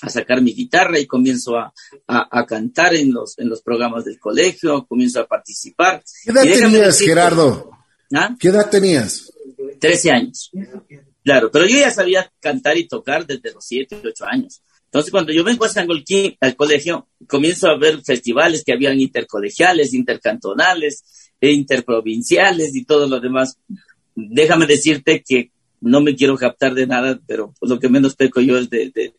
sacar 0.06 0.40
mi 0.40 0.54
guitarra 0.54 0.98
y 1.00 1.06
comienzo 1.06 1.56
a, 1.56 1.72
cantar 2.46 2.94
en 2.94 3.12
los, 3.12 3.36
en 3.38 3.48
los 3.48 3.62
programas 3.62 4.04
del 4.04 4.20
colegio, 4.20 4.86
comienzo 4.86 5.20
a 5.20 5.26
participar. 5.26 6.02
¿Qué 6.24 6.30
edad 6.30 6.42
tenías, 6.42 7.00
Gerardo? 7.00 7.70
¿Ah? 8.14 8.36
¿Qué 8.38 8.48
edad 8.48 8.70
tenías? 8.70 9.32
Trece 9.80 10.12
años. 10.12 10.52
Claro, 11.24 11.50
pero 11.50 11.66
yo 11.66 11.78
ya 11.78 11.90
sabía 11.90 12.30
cantar 12.40 12.78
y 12.78 12.86
tocar 12.86 13.26
desde 13.26 13.52
los 13.52 13.64
siete, 13.64 14.00
ocho 14.04 14.24
años. 14.24 14.62
Entonces, 14.84 15.10
cuando 15.10 15.32
yo 15.32 15.44
vengo 15.44 15.66
a 15.66 15.68
Sangolquín, 15.68 16.36
al 16.40 16.56
colegio, 16.56 17.08
comienzo 17.26 17.68
a 17.68 17.76
ver 17.76 18.00
festivales 18.02 18.64
que 18.64 18.72
habían 18.72 18.98
intercolegiales, 18.98 19.92
intercantonales, 19.92 21.04
e 21.40 21.52
interprovinciales 21.52 22.74
y 22.74 22.84
todo 22.84 23.06
lo 23.06 23.20
demás. 23.20 23.58
Déjame 24.14 24.66
decirte 24.66 25.22
que 25.26 25.50
no 25.80 26.00
me 26.00 26.16
quiero 26.16 26.36
captar 26.36 26.74
de 26.74 26.86
nada, 26.86 27.20
pero 27.26 27.54
lo 27.60 27.78
que 27.78 27.88
menos 27.88 28.16
peco 28.16 28.40
yo 28.40 28.58
es 28.58 28.68
de, 28.68 29.12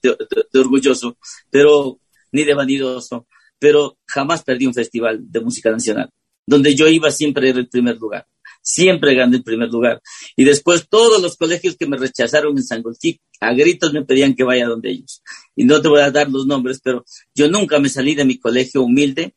orgulloso, 0.54 1.18
pero 1.50 2.00
ni 2.32 2.44
de 2.44 2.54
vanidoso, 2.54 3.28
pero 3.58 3.98
jamás 4.06 4.44
perdí 4.44 4.68
un 4.68 4.74
festival 4.74 5.20
de 5.32 5.40
música 5.40 5.72
nacional, 5.72 6.10
donde 6.46 6.76
yo 6.76 6.88
iba 6.88 7.12
siempre 7.12 7.50
era 7.50 7.60
el 7.60 7.70
primer 7.70 7.98
lugar 7.98 8.28
siempre 8.62 9.16
gané 9.16 9.38
el 9.38 9.44
primer 9.44 9.70
lugar. 9.70 10.02
Y 10.36 10.44
después 10.44 10.88
todos 10.90 11.22
los 11.22 11.36
colegios 11.38 11.76
que 11.76 11.88
me 11.88 11.98
rechazaron 11.98 12.58
en 12.58 12.64
Sangolquí, 12.64 13.20
a 13.40 13.54
gritos 13.54 13.94
me 13.94 14.06
pedían 14.06 14.36
que 14.36 14.44
vaya 14.44 14.68
donde 14.68 14.92
ellos. 14.92 15.22
Y 15.56 15.64
no 15.64 15.82
te 15.82 15.88
voy 15.88 16.02
a 16.02 16.12
dar 16.12 16.30
los 16.30 16.46
nombres, 16.46 16.80
pero 16.84 17.06
yo 17.34 17.50
nunca 17.50 17.80
me 17.80 17.90
salí 17.90 18.16
de 18.16 18.26
mi 18.26 18.38
colegio 18.38 18.84
humilde, 18.84 19.34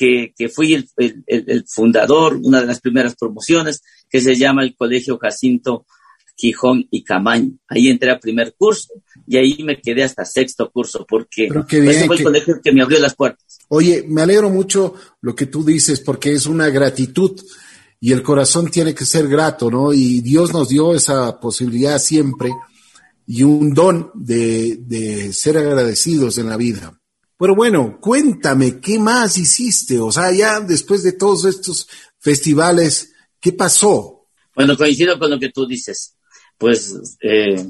que, 0.00 0.32
que 0.34 0.48
fui 0.48 0.72
el, 0.72 0.88
el, 1.26 1.66
fundador, 1.68 2.40
una 2.42 2.62
de 2.62 2.66
las 2.66 2.80
primeras 2.80 3.14
promociones, 3.16 3.82
que 4.08 4.22
se 4.22 4.34
llama 4.34 4.62
el 4.62 4.74
Colegio 4.74 5.18
Jacinto 5.18 5.84
Quijón 6.34 6.88
y 6.90 7.04
Camaño. 7.04 7.52
Ahí 7.68 7.88
entré 7.88 8.10
a 8.10 8.18
primer 8.18 8.54
curso 8.56 8.94
y 9.26 9.36
ahí 9.36 9.62
me 9.62 9.78
quedé 9.78 10.02
hasta 10.02 10.24
sexto 10.24 10.70
curso 10.70 11.04
porque 11.06 11.48
ese 11.68 12.06
fue 12.06 12.16
el 12.16 12.22
colegio 12.22 12.60
que 12.64 12.72
me 12.72 12.80
abrió 12.80 12.98
las 12.98 13.14
puertas. 13.14 13.58
Oye, 13.68 14.02
me 14.08 14.22
alegro 14.22 14.48
mucho 14.48 14.94
lo 15.20 15.34
que 15.34 15.44
tú 15.44 15.62
dices 15.62 16.00
porque 16.00 16.32
es 16.32 16.46
una 16.46 16.70
gratitud 16.70 17.38
y 18.00 18.12
el 18.12 18.22
corazón 18.22 18.70
tiene 18.70 18.94
que 18.94 19.04
ser 19.04 19.28
grato, 19.28 19.70
¿no? 19.70 19.92
Y 19.92 20.22
Dios 20.22 20.54
nos 20.54 20.70
dio 20.70 20.94
esa 20.94 21.38
posibilidad 21.38 21.98
siempre 21.98 22.48
y 23.26 23.42
un 23.42 23.74
don 23.74 24.10
de, 24.14 25.30
ser 25.34 25.58
agradecidos 25.58 26.38
en 26.38 26.48
la 26.48 26.56
vida. 26.56 26.99
Pero 27.40 27.54
bueno, 27.54 27.98
cuéntame, 27.98 28.80
¿qué 28.80 28.98
más 28.98 29.38
hiciste? 29.38 29.98
O 29.98 30.12
sea, 30.12 30.30
ya 30.30 30.60
después 30.60 31.02
de 31.02 31.12
todos 31.12 31.46
estos 31.46 31.88
festivales, 32.18 33.14
¿qué 33.40 33.52
pasó? 33.52 34.26
Bueno, 34.54 34.76
coincido 34.76 35.18
con 35.18 35.30
lo 35.30 35.40
que 35.40 35.48
tú 35.48 35.66
dices, 35.66 36.16
pues 36.58 37.16
eh, 37.22 37.64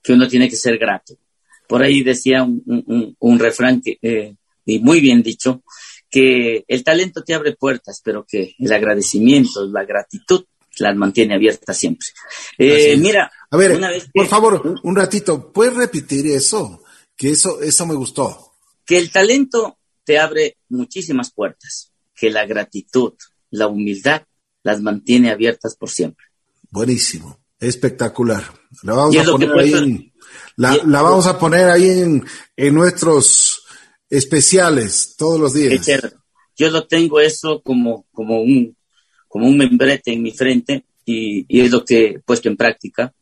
que 0.00 0.12
uno 0.12 0.28
tiene 0.28 0.48
que 0.48 0.54
ser 0.54 0.78
grato. 0.78 1.18
Por 1.66 1.82
ahí 1.82 2.04
decía 2.04 2.44
un, 2.44 3.38
refrán 3.40 3.82
que, 3.82 3.98
eh, 4.00 4.36
y 4.64 4.78
muy 4.78 5.00
bien 5.00 5.24
dicho, 5.24 5.64
que 6.08 6.64
el 6.68 6.84
talento 6.84 7.24
te 7.24 7.34
abre 7.34 7.56
puertas, 7.56 8.00
pero 8.04 8.24
que 8.24 8.54
el 8.60 8.72
agradecimiento, 8.72 9.66
la 9.66 9.84
gratitud 9.84 10.44
las 10.78 10.94
mantiene 10.94 11.34
abiertas 11.34 11.76
siempre. 11.76 12.06
Eh, 12.58 12.96
mira, 12.96 13.32
a 13.50 13.56
ver, 13.56 13.76
por 14.14 14.28
favor, 14.28 14.76
un 14.84 14.94
ratito, 14.94 15.52
¿puedes 15.52 15.74
repetir 15.74 16.28
eso? 16.28 16.84
Que 17.16 17.30
eso, 17.30 17.60
eso 17.60 17.86
me 17.86 17.96
gustó. 17.96 18.46
Que 18.86 18.98
el 18.98 19.10
talento 19.10 19.78
te 20.04 20.18
abre 20.18 20.56
muchísimas 20.68 21.32
puertas, 21.32 21.92
que 22.14 22.30
la 22.30 22.46
gratitud, 22.46 23.12
la 23.50 23.66
humildad 23.66 24.22
las 24.62 24.80
mantiene 24.80 25.30
abiertas 25.30 25.76
por 25.76 25.90
siempre. 25.90 26.24
Buenísimo, 26.70 27.38
espectacular. 27.58 28.44
La 28.82 28.94
vamos 28.94 29.16
a 29.16 29.24
poner 29.24 29.58
ahí 29.58 29.72
en, 29.72 30.12
la, 30.56 30.76
la, 30.86 31.02
vamos 31.02 31.26
a 31.26 31.38
poner 31.38 31.68
ahí 31.68 31.88
en, 31.88 32.24
en 32.56 32.74
nuestros 32.74 33.62
especiales 34.08 35.14
todos 35.16 35.40
los 35.40 35.54
días. 35.54 35.86
Yo 36.56 36.70
lo 36.70 36.86
tengo 36.86 37.20
eso 37.20 37.60
como, 37.62 38.06
como, 38.12 38.40
un, 38.40 38.76
como 39.28 39.46
un 39.46 39.58
membrete 39.58 40.12
en 40.12 40.22
mi 40.22 40.32
frente 40.32 40.86
y, 41.04 41.44
y, 41.48 41.60
es 41.60 41.70
lo 41.70 41.84
que 41.84 42.06
he 42.06 42.18
puesto 42.20 42.48
en 42.48 42.56
práctica. 42.56 43.12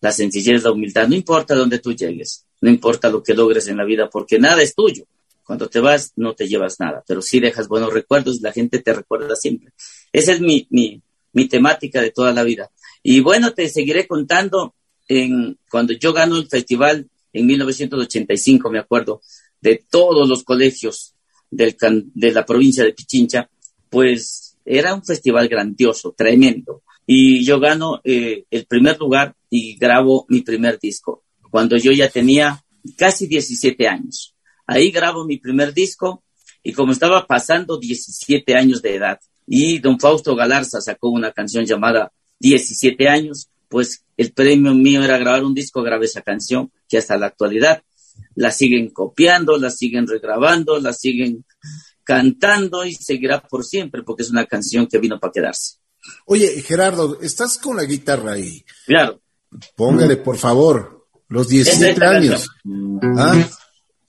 La 0.00 0.12
sencillez, 0.12 0.62
la 0.62 0.72
humildad, 0.72 1.08
no 1.08 1.14
importa 1.14 1.54
dónde 1.54 1.78
tú 1.80 1.92
llegues, 1.92 2.45
no 2.60 2.70
importa 2.70 3.08
lo 3.08 3.22
que 3.22 3.34
logres 3.34 3.68
en 3.68 3.76
la 3.76 3.84
vida, 3.84 4.08
porque 4.10 4.38
nada 4.38 4.62
es 4.62 4.74
tuyo. 4.74 5.04
Cuando 5.44 5.68
te 5.68 5.78
vas, 5.78 6.12
no 6.16 6.34
te 6.34 6.48
llevas 6.48 6.80
nada, 6.80 7.04
pero 7.06 7.22
si 7.22 7.38
dejas 7.38 7.68
buenos 7.68 7.92
recuerdos, 7.92 8.40
la 8.40 8.52
gente 8.52 8.80
te 8.80 8.92
recuerda 8.92 9.36
siempre. 9.36 9.72
Esa 10.12 10.32
es 10.32 10.40
mi, 10.40 10.66
mi, 10.70 11.00
mi 11.32 11.46
temática 11.46 12.00
de 12.00 12.10
toda 12.10 12.32
la 12.32 12.42
vida. 12.42 12.70
Y 13.02 13.20
bueno, 13.20 13.54
te 13.54 13.68
seguiré 13.68 14.08
contando 14.08 14.74
en, 15.06 15.58
cuando 15.70 15.92
yo 15.92 16.12
gano 16.12 16.36
el 16.36 16.48
festival 16.48 17.08
en 17.32 17.46
1985, 17.46 18.70
me 18.70 18.80
acuerdo, 18.80 19.20
de 19.60 19.84
todos 19.88 20.28
los 20.28 20.42
colegios 20.42 21.14
del, 21.50 21.76
de 22.14 22.32
la 22.32 22.44
provincia 22.44 22.82
de 22.82 22.92
Pichincha, 22.92 23.48
pues 23.90 24.56
era 24.64 24.94
un 24.94 25.04
festival 25.04 25.48
grandioso, 25.48 26.14
tremendo. 26.16 26.82
Y 27.06 27.44
yo 27.44 27.60
gano 27.60 28.00
eh, 28.02 28.44
el 28.50 28.66
primer 28.66 28.98
lugar 28.98 29.34
y 29.48 29.76
grabo 29.76 30.26
mi 30.28 30.40
primer 30.40 30.78
disco, 30.80 31.22
cuando 31.56 31.78
yo 31.78 31.90
ya 31.90 32.10
tenía 32.10 32.62
casi 32.98 33.26
17 33.26 33.88
años. 33.88 34.36
Ahí 34.66 34.90
grabo 34.90 35.24
mi 35.24 35.38
primer 35.38 35.72
disco 35.72 36.22
y 36.62 36.74
como 36.74 36.92
estaba 36.92 37.26
pasando 37.26 37.78
17 37.78 38.54
años 38.54 38.82
de 38.82 38.96
edad 38.96 39.18
y 39.46 39.78
don 39.78 39.98
Fausto 39.98 40.36
Galarza 40.36 40.82
sacó 40.82 41.08
una 41.08 41.32
canción 41.32 41.64
llamada 41.64 42.12
17 42.40 43.08
años, 43.08 43.48
pues 43.70 44.04
el 44.18 44.34
premio 44.34 44.74
mío 44.74 45.02
era 45.02 45.16
grabar 45.16 45.44
un 45.44 45.54
disco, 45.54 45.82
grabé 45.82 46.04
esa 46.04 46.20
canción 46.20 46.70
que 46.86 46.98
hasta 46.98 47.16
la 47.16 47.28
actualidad 47.28 47.82
la 48.34 48.50
siguen 48.50 48.90
copiando, 48.90 49.56
la 49.56 49.70
siguen 49.70 50.06
regrabando, 50.06 50.78
la 50.78 50.92
siguen 50.92 51.46
cantando 52.04 52.84
y 52.84 52.92
seguirá 52.92 53.40
por 53.40 53.64
siempre 53.64 54.02
porque 54.02 54.24
es 54.24 54.30
una 54.30 54.44
canción 54.44 54.86
que 54.88 54.98
vino 54.98 55.18
para 55.18 55.32
quedarse. 55.32 55.76
Oye, 56.26 56.60
Gerardo, 56.60 57.18
¿estás 57.22 57.56
con 57.56 57.78
la 57.78 57.84
guitarra 57.84 58.32
ahí? 58.32 58.62
Claro. 58.84 59.22
Póngale, 59.74 60.18
por 60.18 60.36
favor, 60.36 60.95
los 61.28 61.48
17 61.48 62.04
años. 62.04 62.48
¿Ah? 63.16 63.48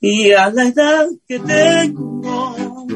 Y 0.00 0.32
a 0.32 0.50
la 0.50 0.68
edad 0.68 1.06
que 1.26 1.38
tengo, 1.40 2.86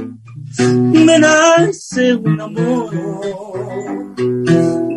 me 0.58 1.18
nace 1.18 2.14
un 2.14 2.40
amor 2.40 2.90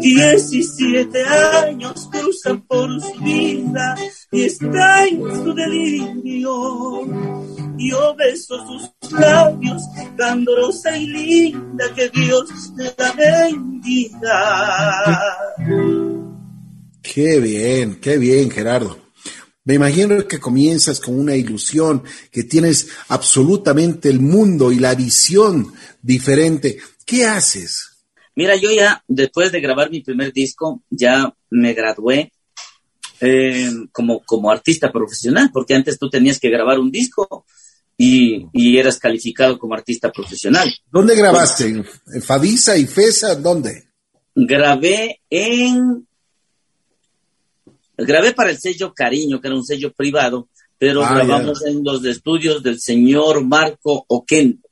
17 0.06 1.24
años 1.24 2.08
cruzan 2.12 2.62
por 2.68 3.02
su 3.02 3.20
vida 3.22 3.96
y 4.32 4.44
está 4.44 5.08
en 5.08 5.20
su 5.20 5.52
delirio. 5.54 7.02
Yo 7.78 8.16
beso 8.16 8.56
sus 8.68 9.12
labios, 9.14 9.82
candorosa 10.16 10.96
y 10.96 11.08
linda, 11.08 11.86
que 11.96 12.10
Dios 12.10 12.50
la 12.78 13.12
bendiga. 13.14 14.44
Qué 17.02 17.40
bien, 17.40 18.00
qué 18.00 18.20
bien, 18.20 18.52
Gerardo. 18.52 19.05
Me 19.66 19.74
imagino 19.74 20.28
que 20.28 20.40
comienzas 20.40 21.00
con 21.00 21.20
una 21.20 21.36
ilusión, 21.36 22.04
que 22.32 22.44
tienes 22.44 22.88
absolutamente 23.10 24.10
el 24.10 24.20
mundo 24.20 24.72
y 24.72 24.78
la 24.78 24.94
visión 24.94 25.74
diferente. 26.02 26.78
¿Qué 27.04 27.26
haces? 27.26 27.90
Mira, 28.36 28.56
yo 28.56 28.72
ya 28.72 29.04
después 29.08 29.52
de 29.52 29.62
grabar 29.62 29.90
mi 29.90 30.02
primer 30.02 30.32
disco, 30.32 30.84
ya 30.90 31.34
me 31.50 31.74
gradué 31.74 32.32
eh, 33.22 33.72
como, 33.92 34.22
como 34.24 34.52
artista 34.52 34.92
profesional, 34.92 35.50
porque 35.52 35.74
antes 35.74 35.98
tú 35.98 36.10
tenías 36.10 36.40
que 36.40 36.50
grabar 36.50 36.80
un 36.80 36.92
disco 36.92 37.46
y, 37.98 38.78
eras 38.78 39.00
calificado 39.00 39.58
como 39.58 39.74
artista 39.74 40.12
profesional. 40.12 40.70
¿Dónde 40.92 41.16
grabaste? 41.16 41.68
¿En 41.68 42.22
Fadisa 42.22 42.78
y 42.78 42.86
FESA? 42.86 43.36
¿Dónde? 43.36 43.88
Grabé 44.36 45.22
en... 45.30 46.05
Grabé 47.98 48.34
para 48.34 48.52
el 48.52 48.58
sello 48.58 48.94
Cariño, 48.94 49.40
que 49.40 49.48
era 49.48 49.56
un 49.56 49.66
sello 49.66 49.92
privado, 49.94 50.50
pero 50.78 51.04
ah, 51.04 51.14
grabamos 51.14 51.66
en 51.66 51.84
los 51.84 52.04
estudios 52.06 52.62
del 52.62 52.80
señor 52.80 53.44
Marco 53.46 54.06
Oquendo. 54.08 54.68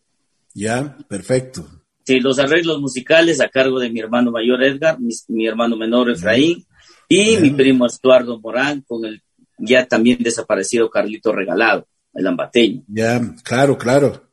Ya, 0.54 0.98
perfecto. 1.08 1.66
Sí, 2.06 2.20
los 2.20 2.38
arreglos 2.38 2.82
musicales 2.82 3.40
a 3.40 3.48
cargo 3.48 3.80
de 3.80 3.90
mi 3.90 4.00
hermano 4.00 4.32
mayor 4.32 4.62
Edgar, 4.64 4.98
mi, 5.00 5.48
hermano 5.48 5.78
menor 5.78 6.12
Efraín 6.12 6.66
y 7.08 7.38
mi 7.38 7.52
primo 7.52 7.86
Estuardo 7.86 8.40
Morán 8.40 8.82
con 8.82 9.06
el 9.06 9.22
ya 9.58 9.86
también 9.86 10.18
desaparecido 10.20 10.90
Carlito 10.90 11.32
Regalado, 11.32 11.88
el 12.14 12.28
ambateño. 12.28 12.84
Ya, 12.88 13.22
claro, 13.44 13.78
claro. 13.78 14.30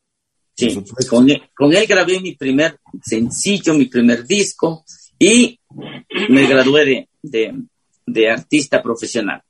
Sí, 0.56 0.82
con 1.08 1.30
él, 1.30 1.42
con 1.54 1.72
él 1.72 1.86
grabé 1.86 2.20
mi 2.20 2.34
primer 2.34 2.78
sencillo, 3.02 3.74
mi 3.74 3.86
primer 3.86 4.26
disco 4.26 4.84
y 5.18 5.58
me 6.28 6.46
gradué 6.46 6.84
de, 6.84 7.08
de, 7.22 7.54
artista 8.30 8.82
profesional. 8.82 9.42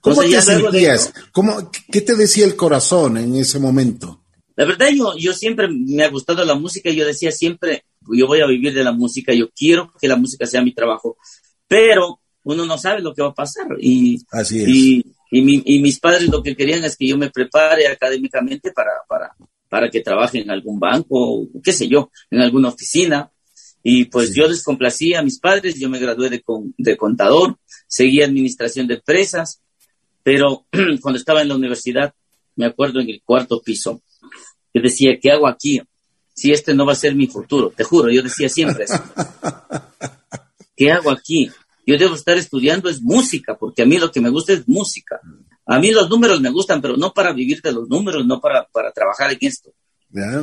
¿Cómo 0.00 0.22
te 0.22 0.40
sentías? 0.40 1.12
¿Cómo, 1.32 1.70
¿Qué 1.90 2.00
te 2.00 2.14
decía 2.14 2.44
el 2.44 2.54
corazón 2.54 3.16
en 3.16 3.34
ese 3.34 3.58
momento? 3.58 4.22
La 4.54 4.64
verdad, 4.64 4.88
yo, 4.94 5.14
yo 5.18 5.32
siempre 5.32 5.68
me 5.68 6.04
ha 6.04 6.08
gustado 6.08 6.44
la 6.44 6.54
música 6.54 6.90
y 6.90 6.96
yo 6.96 7.04
decía 7.04 7.30
siempre, 7.30 7.84
yo 8.08 8.26
voy 8.26 8.40
a 8.40 8.46
vivir 8.46 8.72
de 8.72 8.84
la 8.84 8.92
música, 8.92 9.34
yo 9.34 9.50
quiero 9.50 9.92
que 10.00 10.08
la 10.08 10.16
música 10.16 10.46
sea 10.46 10.62
mi 10.62 10.72
trabajo, 10.72 11.18
pero 11.68 12.20
uno 12.44 12.64
no 12.64 12.78
sabe 12.78 13.02
lo 13.02 13.12
que 13.12 13.22
va 13.22 13.28
a 13.28 13.34
pasar. 13.34 13.66
Y, 13.80 14.22
Así 14.30 14.62
es. 14.62 14.68
y, 14.68 15.04
y, 15.30 15.80
mis 15.80 15.98
padres 15.98 16.28
lo 16.28 16.42
que 16.42 16.56
querían 16.56 16.84
es 16.84 16.96
que 16.96 17.08
yo 17.08 17.18
me 17.18 17.30
prepare 17.30 17.88
académicamente 17.88 18.72
para, 18.72 18.92
para, 19.08 19.34
para 19.68 19.90
que 19.90 20.00
trabaje 20.00 20.40
en 20.40 20.50
algún 20.50 20.78
banco, 20.78 21.46
qué 21.62 21.72
sé 21.72 21.88
yo, 21.88 22.10
en 22.30 22.40
alguna 22.40 22.68
oficina. 22.68 23.30
Y 23.88 24.06
pues 24.06 24.34
yo 24.34 24.48
les 24.48 24.64
complací 24.64 25.14
a 25.14 25.22
mis 25.22 25.38
padres, 25.38 25.78
yo 25.78 25.88
me 25.88 26.00
gradué 26.00 26.28
de, 26.28 26.42
de 26.76 26.96
contador, 26.96 27.56
seguí 27.86 28.20
administración 28.20 28.88
de 28.88 28.94
empresas, 28.94 29.62
pero 30.24 30.66
cuando 31.00 31.20
estaba 31.20 31.40
en 31.40 31.48
la 31.50 31.54
universidad, 31.54 32.12
me 32.56 32.66
acuerdo 32.66 32.98
en 32.98 33.10
el 33.10 33.22
cuarto 33.24 33.62
piso, 33.62 34.02
yo 34.74 34.82
decía, 34.82 35.16
¿qué 35.22 35.30
hago 35.30 35.46
aquí? 35.46 35.80
Si 36.34 36.50
este 36.50 36.74
no 36.74 36.84
va 36.84 36.94
a 36.94 36.96
ser 36.96 37.14
mi 37.14 37.28
futuro, 37.28 37.72
te 37.76 37.84
juro, 37.84 38.10
yo 38.10 38.24
decía 38.24 38.48
siempre 38.48 38.86
eso. 38.86 39.00
¿Qué 40.76 40.90
hago 40.90 41.12
aquí? 41.12 41.48
Yo 41.86 41.96
debo 41.96 42.16
estar 42.16 42.36
estudiando 42.36 42.88
es 42.88 43.00
música, 43.00 43.54
porque 43.54 43.82
a 43.82 43.86
mí 43.86 43.98
lo 43.98 44.10
que 44.10 44.20
me 44.20 44.30
gusta 44.30 44.52
es 44.52 44.66
música. 44.66 45.20
A 45.64 45.78
mí 45.78 45.92
los 45.92 46.10
números 46.10 46.40
me 46.40 46.50
gustan, 46.50 46.82
pero 46.82 46.96
no 46.96 47.12
para 47.12 47.32
vivir 47.32 47.62
de 47.62 47.70
los 47.70 47.88
números, 47.88 48.26
no 48.26 48.40
para, 48.40 48.66
para 48.66 48.90
trabajar 48.90 49.30
en 49.30 49.38
esto. 49.42 49.70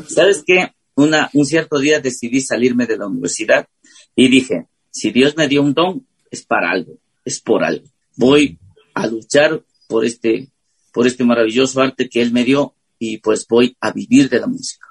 ¿Sabes 0.07 0.45
qué? 0.47 0.71
Una, 0.95 1.29
un 1.33 1.45
cierto 1.45 1.79
día 1.79 1.99
decidí 1.99 2.41
salirme 2.41 2.85
de 2.85 2.97
la 2.97 3.07
universidad 3.07 3.67
y 4.15 4.29
dije, 4.29 4.67
si 4.91 5.11
Dios 5.11 5.35
me 5.35 5.47
dio 5.47 5.61
un 5.61 5.73
don, 5.73 6.05
es 6.29 6.43
para 6.43 6.71
algo, 6.71 6.93
es 7.25 7.39
por 7.39 7.63
algo. 7.63 7.85
Voy 8.15 8.59
a 8.93 9.07
luchar 9.07 9.63
por 9.87 10.05
este, 10.05 10.49
por 10.91 11.07
este 11.07 11.23
maravilloso 11.23 11.81
arte 11.81 12.09
que 12.09 12.21
Él 12.21 12.31
me 12.31 12.43
dio 12.43 12.75
y 12.99 13.17
pues 13.17 13.45
voy 13.47 13.75
a 13.79 13.91
vivir 13.91 14.29
de 14.29 14.39
la 14.39 14.47
música. 14.47 14.87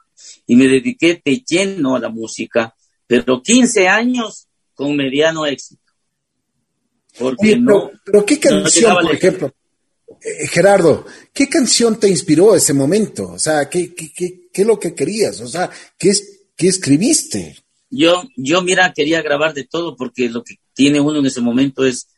Y 0.47 0.57
me 0.57 0.67
dediqué 0.67 1.21
de 1.25 1.43
lleno 1.49 1.97
a 1.97 2.01
la 2.01 2.09
música, 2.09 2.75
pero 3.07 3.41
15 3.41 3.89
años 3.89 4.49
con 4.75 4.97
mediano 4.97 5.47
éxito. 5.47 5.83
Porque 7.19 7.57
no, 7.57 7.91
pero, 8.05 8.25
¿qué 8.25 8.39
canción, 8.39 8.97
por 9.03 9.15
ejemplo? 9.15 9.55
Eh, 10.21 10.47
Gerardo, 10.49 11.07
¿qué 11.33 11.49
canción 11.49 11.99
te 11.99 12.09
inspiró 12.09 12.55
ese 12.55 12.73
momento? 12.73 13.33
O 13.33 13.39
sea, 13.39 13.69
¿qué, 13.69 13.95
qué, 13.95 14.13
qué, 14.13 14.49
qué 14.53 14.63
es 14.63 14.67
lo 14.67 14.79
que 14.79 14.95
querías? 14.95 15.41
O 15.41 15.49
sea, 15.49 15.71
¿qué, 15.99 16.11
es, 16.11 16.47
qué 16.57 16.69
escribiste? 16.69 17.57
Yo, 17.91 18.23
yo, 18.37 18.63
mira, 18.63 18.93
quería 18.93 19.23
grabar 19.23 19.55
de 19.55 19.65
todo 19.65 19.97
porque 19.97 20.29
lo 20.29 20.43
que 20.43 20.57
tiene 20.75 21.01
uno 21.01 21.19
en 21.19 21.27
ese 21.27 21.41
momento 21.41 21.85
es 21.85 22.09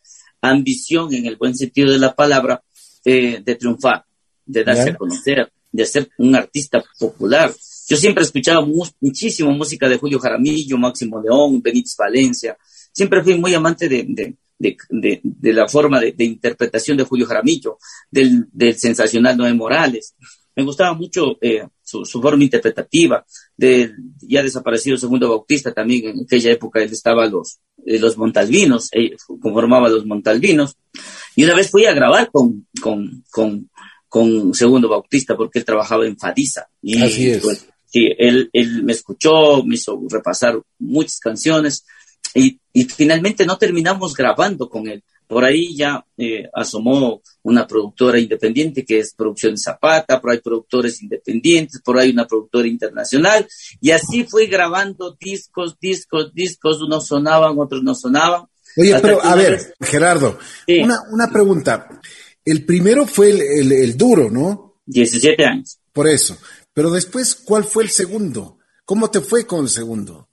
ambición, 0.40 1.12
en 1.14 1.26
el 1.26 1.36
buen 1.36 1.56
sentido 1.56 1.90
de 1.90 1.98
la 1.98 2.14
palabra, 2.14 2.62
eh, 3.04 3.42
de 3.44 3.54
triunfar, 3.56 4.04
de 4.46 4.64
darse 4.64 4.90
a 4.90 4.96
conocer, 4.96 5.50
de 5.72 5.86
ser 5.86 6.08
un 6.18 6.36
artista 6.36 6.82
popular. 6.98 7.52
Yo 7.88 7.96
siempre 7.96 8.22
he 8.22 8.26
escuchado 8.26 8.66
muchísimo 9.00 9.50
música 9.52 9.88
de 9.88 9.98
Julio 9.98 10.18
Jaramillo, 10.18 10.78
Máximo 10.78 11.20
León, 11.20 11.60
Benítez 11.60 11.96
Valencia. 11.96 12.56
Siempre 12.94 13.24
fui 13.24 13.36
muy 13.36 13.52
amante 13.52 13.88
de, 13.88 14.06
de, 14.08 14.78
de, 14.88 15.52
la 15.52 15.68
forma 15.68 16.00
de, 16.00 16.14
interpretación 16.18 16.96
de 16.96 17.04
Julio 17.04 17.26
Jaramillo, 17.26 17.78
del, 18.10 18.46
del 18.52 18.76
sensacional 18.76 19.36
Noé 19.36 19.52
Morales. 19.52 20.14
Me 20.56 20.62
gustaba 20.62 20.94
mucho 20.94 21.36
eh, 21.40 21.66
su, 21.82 22.04
forma 22.04 22.44
interpretativa, 22.44 23.26
del 23.56 23.96
ya 24.20 24.42
desaparecido 24.42 24.96
Segundo 24.96 25.28
Bautista 25.28 25.72
también, 25.72 26.06
en 26.06 26.20
aquella 26.24 26.52
época 26.52 26.80
él 26.80 26.92
estaba 26.92 27.26
los, 27.26 27.58
eh, 27.84 27.98
los 27.98 28.16
Montalvinos, 28.16 28.88
eh, 28.92 29.16
conformaba 29.40 29.88
los 29.88 30.06
Montalvinos. 30.06 30.76
Y 31.34 31.42
una 31.42 31.56
vez 31.56 31.70
fui 31.70 31.86
a 31.86 31.92
grabar 31.92 32.30
con, 32.30 32.68
con, 32.80 33.24
con, 33.30 33.68
con 34.08 34.54
Segundo 34.54 34.88
Bautista 34.88 35.36
porque 35.36 35.58
él 35.58 35.64
trabajaba 35.64 36.06
en 36.06 36.16
Fadisa. 36.16 36.68
Y, 36.80 37.02
Así 37.02 37.30
es. 37.30 37.42
Pues, 37.42 37.66
sí, 37.86 38.06
él, 38.16 38.48
él 38.52 38.84
me 38.84 38.92
escuchó, 38.92 39.64
me 39.64 39.74
hizo 39.74 40.00
repasar 40.08 40.62
muchas 40.78 41.18
canciones 41.18 41.84
y, 42.34 42.58
y 42.72 42.84
finalmente 42.84 43.46
no 43.46 43.56
terminamos 43.56 44.14
grabando 44.14 44.68
con 44.68 44.88
él. 44.88 45.02
Por 45.26 45.44
ahí 45.44 45.74
ya 45.74 46.04
eh, 46.18 46.48
asomó 46.52 47.22
una 47.42 47.66
productora 47.66 48.18
independiente 48.18 48.84
que 48.84 48.98
es 48.98 49.14
Producción 49.14 49.56
Zapata, 49.56 50.20
por 50.20 50.30
ahí 50.30 50.40
productores 50.40 51.02
independientes, 51.02 51.80
por 51.82 51.98
ahí 51.98 52.10
una 52.10 52.26
productora 52.26 52.68
internacional, 52.68 53.46
y 53.80 53.90
así 53.90 54.24
fui 54.24 54.46
grabando 54.46 55.16
discos, 55.18 55.78
discos, 55.80 56.34
discos, 56.34 56.82
unos 56.82 57.06
sonaban, 57.06 57.58
otros 57.58 57.82
no 57.82 57.94
sonaban. 57.94 58.44
Oye, 58.76 58.98
pero 59.00 59.24
a 59.24 59.34
ver, 59.34 59.74
Gerardo, 59.80 60.38
una, 60.82 60.98
una 61.10 61.30
pregunta. 61.30 61.88
El 62.44 62.66
primero 62.66 63.06
fue 63.06 63.30
el, 63.30 63.40
el, 63.40 63.72
el 63.72 63.96
duro, 63.96 64.30
¿no? 64.30 64.74
17 64.84 65.44
años. 65.44 65.78
Por 65.92 66.08
eso. 66.08 66.36
Pero 66.74 66.90
después, 66.90 67.34
¿cuál 67.34 67.64
fue 67.64 67.84
el 67.84 67.90
segundo? 67.90 68.58
¿Cómo 68.84 69.10
te 69.10 69.20
fue 69.20 69.46
con 69.46 69.60
el 69.60 69.68
segundo? 69.70 70.28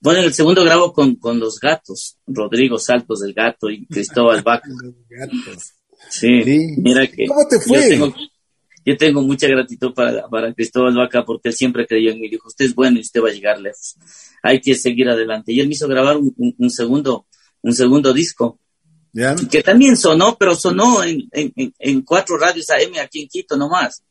Bueno, 0.00 0.20
el 0.20 0.32
segundo 0.32 0.64
grabo 0.64 0.92
con, 0.92 1.16
con 1.16 1.38
los 1.38 1.60
gatos, 1.60 2.16
Rodrigo 2.26 2.78
Saltos 2.78 3.20
del 3.20 3.34
Gato 3.34 3.68
y 3.68 3.86
Cristóbal 3.86 4.42
Vaca. 4.44 4.68
Sí, 6.08 6.42
mira 6.78 7.06
que. 7.06 7.26
¿Cómo 7.26 7.46
te 7.48 7.60
fue? 7.60 7.98
Yo 8.82 8.96
tengo, 8.96 9.20
mucha 9.20 9.46
gratitud 9.46 9.92
para, 9.92 10.26
para 10.28 10.54
Cristóbal 10.54 10.94
Vaca 10.94 11.22
porque 11.24 11.50
él 11.50 11.54
siempre 11.54 11.86
creyó 11.86 12.12
en 12.12 12.20
mí. 12.20 12.30
Dijo: 12.30 12.48
Usted 12.48 12.64
es 12.64 12.74
bueno 12.74 12.96
y 12.96 13.02
usted 13.02 13.22
va 13.22 13.28
a 13.28 13.32
llegar 13.32 13.60
lejos. 13.60 13.96
Hay 14.42 14.60
que 14.60 14.74
seguir 14.74 15.08
adelante. 15.08 15.52
Y 15.52 15.60
él 15.60 15.68
me 15.68 15.74
hizo 15.74 15.86
grabar 15.86 16.16
un, 16.16 16.70
segundo, 16.70 17.26
un 17.60 17.74
segundo 17.74 18.14
disco. 18.14 18.58
Que 19.50 19.62
también 19.62 19.96
sonó, 19.96 20.36
pero 20.38 20.54
sonó 20.54 21.02
en, 21.02 21.28
en, 21.32 21.74
en, 21.78 22.02
cuatro 22.02 22.38
radios 22.38 22.70
AM 22.70 22.94
aquí 23.02 23.22
en 23.22 23.28
Quito 23.28 23.56
nomás. 23.56 24.02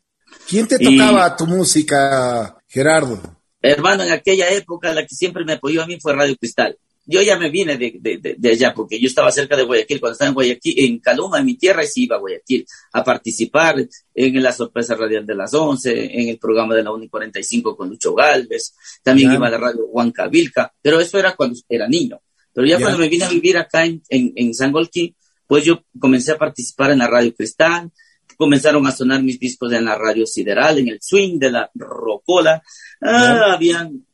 ¿Quién 0.47 0.67
te 0.67 0.77
tocaba 0.77 1.35
tu 1.35 1.47
música, 1.47 2.61
Gerardo? 2.67 3.38
Hermano, 3.61 4.03
en 4.03 4.11
aquella 4.11 4.49
época 4.49 4.93
la 4.93 5.05
que 5.05 5.15
siempre 5.15 5.43
me 5.45 5.53
apoyó 5.53 5.83
a 5.83 5.87
mí 5.87 5.99
fue 5.99 6.13
Radio 6.13 6.35
Cristal. 6.37 6.77
Yo 7.05 7.23
ya 7.23 7.39
me 7.39 7.49
vine 7.49 7.75
de, 7.75 7.97
de, 7.99 8.35
de, 8.37 8.49
allá 8.51 8.71
porque 8.75 8.99
yo 8.99 9.07
estaba 9.07 9.31
cerca 9.31 9.57
de 9.57 9.63
Guayaquil. 9.63 9.99
Cuando 9.99 10.13
estaba 10.13 10.29
en 10.29 10.35
Guayaquil, 10.35 10.75
en 10.77 10.99
Caluma, 10.99 11.39
en 11.39 11.45
mi 11.45 11.55
tierra, 11.55 11.83
y 11.83 11.87
sí 11.87 12.03
iba 12.03 12.17
a 12.17 12.19
Guayaquil 12.19 12.67
a 12.93 13.03
participar 13.03 13.83
en 14.13 14.43
la 14.43 14.51
sorpresa 14.51 14.93
radial 14.93 15.25
de 15.25 15.33
las 15.33 15.51
11, 15.51 16.19
en 16.21 16.29
el 16.29 16.37
programa 16.37 16.75
de 16.75 16.83
la 16.83 16.91
Uni 16.91 17.09
45 17.09 17.75
con 17.75 17.89
Lucho 17.89 18.13
Galvez. 18.13 18.75
También 19.01 19.33
iba 19.33 19.47
a 19.47 19.49
la 19.49 19.57
radio 19.57 19.87
Huancavilca, 19.87 20.71
pero 20.83 20.99
eso 20.99 21.17
era 21.17 21.35
cuando 21.35 21.59
era 21.67 21.87
niño. 21.87 22.21
Pero 22.53 22.67
ya, 22.67 22.79
cuando 22.79 22.99
me 22.99 23.09
vine 23.09 23.25
a 23.25 23.29
vivir 23.29 23.57
acá 23.57 23.85
en, 23.85 24.03
en, 24.09 24.33
en 24.35 24.53
Sangolquí, 24.53 25.15
pues 25.47 25.65
yo 25.65 25.83
comencé 25.99 26.33
a 26.33 26.37
participar 26.37 26.91
en 26.91 26.99
la 26.99 27.07
Radio 27.07 27.33
Cristal, 27.33 27.91
comenzaron 28.37 28.85
a 28.87 28.91
sonar 28.91 29.21
mis 29.23 29.39
discos 29.39 29.71
en 29.73 29.85
la 29.85 29.95
radio 29.95 30.25
sideral, 30.25 30.77
en 30.77 30.89
el 30.89 30.99
swing 31.01 31.37
de 31.39 31.51
la 31.51 31.69
rocola. 31.75 32.61
Ah, 33.01 33.53
habían 33.53 34.05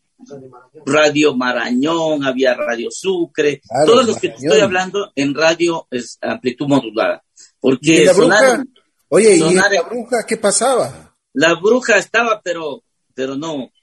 Radio 0.86 1.36
Marañón, 1.36 2.23
había 2.23 2.54
Radio 2.54 2.89
Sucre, 2.91 3.62
todos 3.86 4.06
los 4.06 4.17
que 4.17 4.30
te 4.30 4.36
estoy 4.36 4.60
hablando 4.60 5.12
en 5.15 5.34
radio 5.34 5.88
es 5.91 6.17
amplitud 6.21 6.67
modulada. 6.67 7.23
Porque 7.60 8.06
la 8.06 8.13
bruja? 8.13 8.63
Oye, 9.10 9.36
¿y 9.36 9.54
la 9.54 9.69
bruja 9.88 10.25
qué 10.28 10.38
pasaba? 10.38 11.15
La 11.34 11.56
bruja 11.56 11.97
estaba, 11.97 12.41
pero, 12.43 12.84
pero 13.13 13.36
no. 13.36 13.71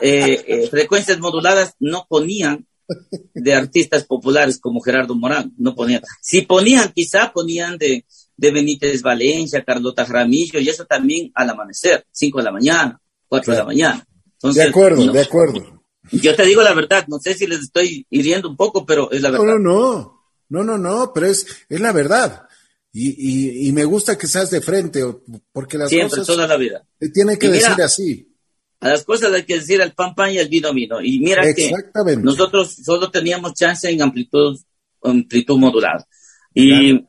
Eh, 0.00 0.44
eh, 0.46 0.68
frecuencias 0.68 1.18
moduladas 1.18 1.74
no 1.78 2.06
ponían 2.08 2.66
de 3.34 3.54
artistas 3.54 4.04
populares 4.04 4.58
como 4.58 4.80
Gerardo 4.80 5.14
Morán, 5.14 5.52
no 5.58 5.74
ponían. 5.74 6.02
Si 6.20 6.42
ponían, 6.42 6.92
quizá 6.92 7.32
ponían 7.32 7.76
de, 7.76 8.04
de 8.42 8.50
Benítez 8.50 9.02
Valencia, 9.02 9.62
Carlota 9.62 10.04
Jaramillo, 10.04 10.58
y 10.58 10.68
eso 10.68 10.84
también 10.84 11.30
al 11.32 11.48
amanecer, 11.48 12.04
5 12.10 12.38
de 12.38 12.44
la 12.44 12.50
mañana, 12.50 13.00
4 13.28 13.52
de 13.52 13.58
la 13.60 13.64
mañana. 13.64 14.06
de 14.42 14.62
acuerdo, 14.64 15.12
de 15.12 15.20
acuerdo. 15.20 15.84
Yo 16.10 16.34
te 16.34 16.44
digo 16.44 16.60
la 16.60 16.74
verdad, 16.74 17.06
no 17.06 17.20
sé 17.20 17.34
si 17.34 17.46
les 17.46 17.60
estoy 17.60 18.04
hiriendo 18.10 18.48
un 18.48 18.56
poco, 18.56 18.84
pero 18.84 19.12
es 19.12 19.22
la 19.22 19.30
verdad. 19.30 19.44
No, 19.46 19.58
no, 19.60 20.24
no, 20.48 20.64
no, 20.64 20.76
no, 20.76 21.12
pero 21.14 21.26
es, 21.28 21.46
es 21.68 21.80
la 21.80 21.92
verdad. 21.92 22.48
Y, 22.92 23.68
y, 23.68 23.72
me 23.72 23.84
gusta 23.84 24.18
que 24.18 24.26
seas 24.26 24.50
de 24.50 24.60
frente, 24.60 25.02
porque 25.52 25.78
las 25.78 25.88
Siempre, 25.88 26.10
cosas 26.18 26.26
toda 26.26 26.48
la 26.48 26.56
vida. 26.56 26.84
tiene 27.14 27.38
que 27.38 27.48
decir 27.48 27.80
así. 27.80 28.28
A 28.80 28.88
las 28.88 29.04
cosas 29.04 29.32
hay 29.32 29.44
que 29.44 29.60
decir 29.60 29.80
el 29.80 29.92
pan 29.92 30.16
pan 30.16 30.32
y 30.32 30.38
el 30.38 30.48
vino 30.48 30.74
vino. 30.74 31.00
Y 31.00 31.20
mira 31.20 31.42
que 31.54 31.72
nosotros 32.20 32.74
solo 32.84 33.08
teníamos 33.08 33.54
chance 33.54 33.88
en 33.88 34.02
amplitud, 34.02 34.58
amplitud 35.00 35.56
modulada. 35.58 36.06
Y 36.52 37.06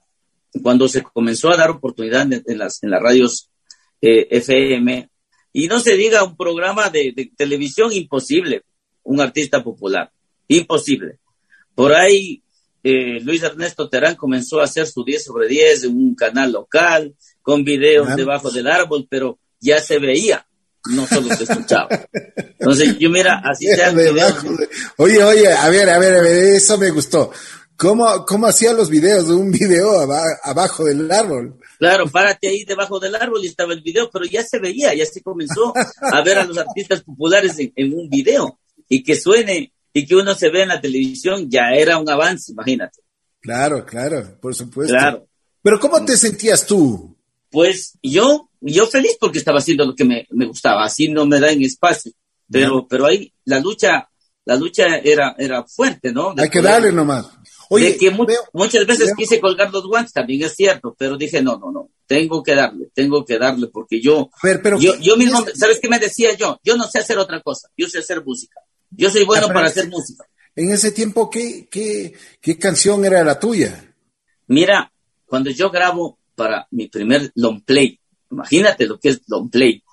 cuando 0.62 0.88
se 0.88 1.02
comenzó 1.02 1.50
a 1.50 1.58
dar 1.58 1.72
oportunidad 1.72 2.28
en, 2.32 2.58
las, 2.58 2.84
en 2.84 2.92
las 2.92 3.02
radios 3.02 3.50
eh, 4.02 4.28
FM, 4.30 5.10
y 5.54 5.68
no 5.68 5.80
se 5.80 5.96
diga 5.96 6.24
un 6.24 6.36
programa 6.36 6.89
de, 6.89 7.32
televisión 7.38 7.94
imposible, 7.94 8.63
un 9.04 9.22
artista 9.22 9.63
popular, 9.63 10.12
imposible. 10.48 11.20
Por 11.76 11.94
ahí 11.94 12.42
eh, 12.84 13.20
Luis 13.22 13.44
Ernesto 13.44 13.88
Terán 13.88 14.16
comenzó 14.16 14.60
a 14.60 14.66
hacer 14.66 14.88
su 14.88 15.04
10 15.04 15.24
sobre 15.24 15.48
10 15.48 15.86
en 15.86 15.96
un 15.96 16.16
canal 16.16 16.52
local, 16.52 17.16
con 17.42 17.63
videos 17.63 18.16
debajo 18.16 18.50
del 18.50 18.68
árbol, 18.68 19.08
pero 19.10 19.38
ya 19.60 19.80
se 19.80 20.00
veía, 20.00 20.46
no 20.92 21.06
solo 21.06 21.34
se 21.36 21.44
escuchaba. 21.44 21.88
Entonces, 22.60 22.98
yo 22.98 23.10
mira, 23.10 23.42
así 23.44 23.66
sea. 23.76 23.94
Oye, 24.98 25.24
oye, 25.24 25.48
a 25.48 25.70
ver, 25.70 25.89
a 25.89 26.00
ver, 26.00 26.16
a 26.16 26.22
ver, 26.22 26.56
eso 26.56 26.78
me 26.78 26.89
gustó. 26.89 27.32
¿Cómo, 27.84 28.26
cómo 28.26 28.48
hacían 28.48 28.78
los 28.78 28.89
videos 28.89 29.28
de 29.28 29.34
un 29.34 29.52
video 29.52 30.00
abajo 30.41 30.86
del 30.86 31.12
árbol? 31.12 31.60
Claro, 31.78 32.08
párate 32.08 32.48
ahí 32.48 32.63
debajo 32.63 32.98
del 32.98 33.13
árbol 33.13 33.43
y 33.43 33.48
estaba 33.48 33.74
el 33.74 33.82
video, 33.82 34.10
pero 34.10 34.24
ya 34.24 34.41
se 34.41 34.58
veía, 34.58 34.93
ya 34.93 35.06
se 35.06 35.22
comenzó 35.22 35.74
a 36.02 36.22
ver 36.22 36.38
a 36.38 36.46
los 36.46 36.58
artistas 36.58 37.04
populares 37.04 37.58
en, 37.60 37.93
un 37.93 38.10
video. 38.10 38.58
y 38.88 39.04
que 39.04 39.17
suene 39.17 39.74
y 39.91 40.06
que 40.06 40.15
uno 40.15 40.34
se 40.34 40.50
ve 40.50 40.62
en 40.62 40.69
la 40.69 40.80
televisión 40.80 41.50
ya 41.50 41.72
era 41.76 41.98
un 41.98 42.10
avance, 42.10 42.54
imagínate. 42.54 43.02
Claro, 43.41 43.86
claro, 43.86 44.39
por 44.39 44.56
supuesto. 44.56 44.93
Claro. 44.93 45.28
Pero 45.62 45.78
¿cómo 45.78 46.06
te 46.06 46.15
sentías 46.15 46.65
tú? 46.65 47.17
Pues 47.52 47.98
yo, 48.02 48.50
yo 48.62 48.88
feliz 48.88 49.17
porque 49.19 49.39
estaba 49.39 49.60
haciendo 49.60 49.86
lo 49.86 49.93
que 49.93 50.06
me, 50.06 50.26
gustaba, 50.48 50.86
así 50.86 51.10
no 51.10 51.26
me 51.26 51.38
da 51.38 51.52
en 51.52 51.62
espacio. 51.62 52.13
Pero, 52.50 52.88
pero 52.88 53.08
ahí 53.08 53.34
la 53.43 53.60
lucha, 53.60 54.08
la 54.46 54.56
lucha 54.56 55.00
era, 55.04 55.36
era 55.38 55.65
fuerte, 55.65 56.13
¿no? 56.13 56.34
Hay 56.38 56.50
que 56.50 56.62
darle 56.62 56.93
nomás. 56.93 57.42
Oye, 57.69 57.97
que 57.97 58.12
muchas 58.12 58.86
veces 58.86 59.13
quise 59.15 59.39
colgar 59.39 59.71
los 59.71 59.86
guantes, 59.88 60.13
también 60.13 60.43
es 60.43 60.56
cierto, 60.56 60.95
pero 60.97 61.17
dije, 61.17 61.41
no, 61.41 61.58
no, 61.58 61.71
no, 61.71 61.89
tengo 62.06 62.43
que 62.43 62.56
darle, 62.56 62.89
tengo 62.93 63.26
que 63.26 63.38
darle, 63.38 63.67
porque 63.67 64.02
yo, 64.02 64.30
pero, 64.41 64.80
yo, 64.80 64.95
yo 64.99 65.17
mismo, 65.17 65.45
¿sabes 65.56 65.80
qué 65.80 65.89
me 65.89 65.99
decía 65.99 66.34
yo? 66.36 66.60
Yo 66.63 66.76
no 66.78 66.88
sé 66.88 66.99
hacer 66.99 67.17
otra 67.17 67.41
cosa, 67.41 67.69
yo 67.78 67.88
sé 67.88 67.99
hacer 67.99 68.23
música. 68.23 68.60
Yo 68.91 69.10
soy 69.10 69.26
bueno 69.26 69.47
para 69.47 69.67
hacer 69.67 69.89
música. 69.89 70.26
En 70.56 70.71
ese 70.71 70.91
tiempo, 70.91 71.30
¿qué, 71.30 71.67
qué, 71.69 72.13
qué 72.39 72.60
canción 72.60 73.04
era 73.06 73.23
la 73.23 73.39
tuya? 73.39 73.95
Mira, 74.47 74.91
cuando 75.26 75.49
yo 75.49 75.71
grabo 75.71 76.19
para 76.36 76.67
mi 76.71 76.88
primer 76.88 77.32
long 77.36 77.63
play, 77.63 77.99
imagínate 78.30 78.86
lo 78.86 78.99
que 78.99 79.10
es 79.10 79.21
long 79.28 79.49
play, 79.49 79.84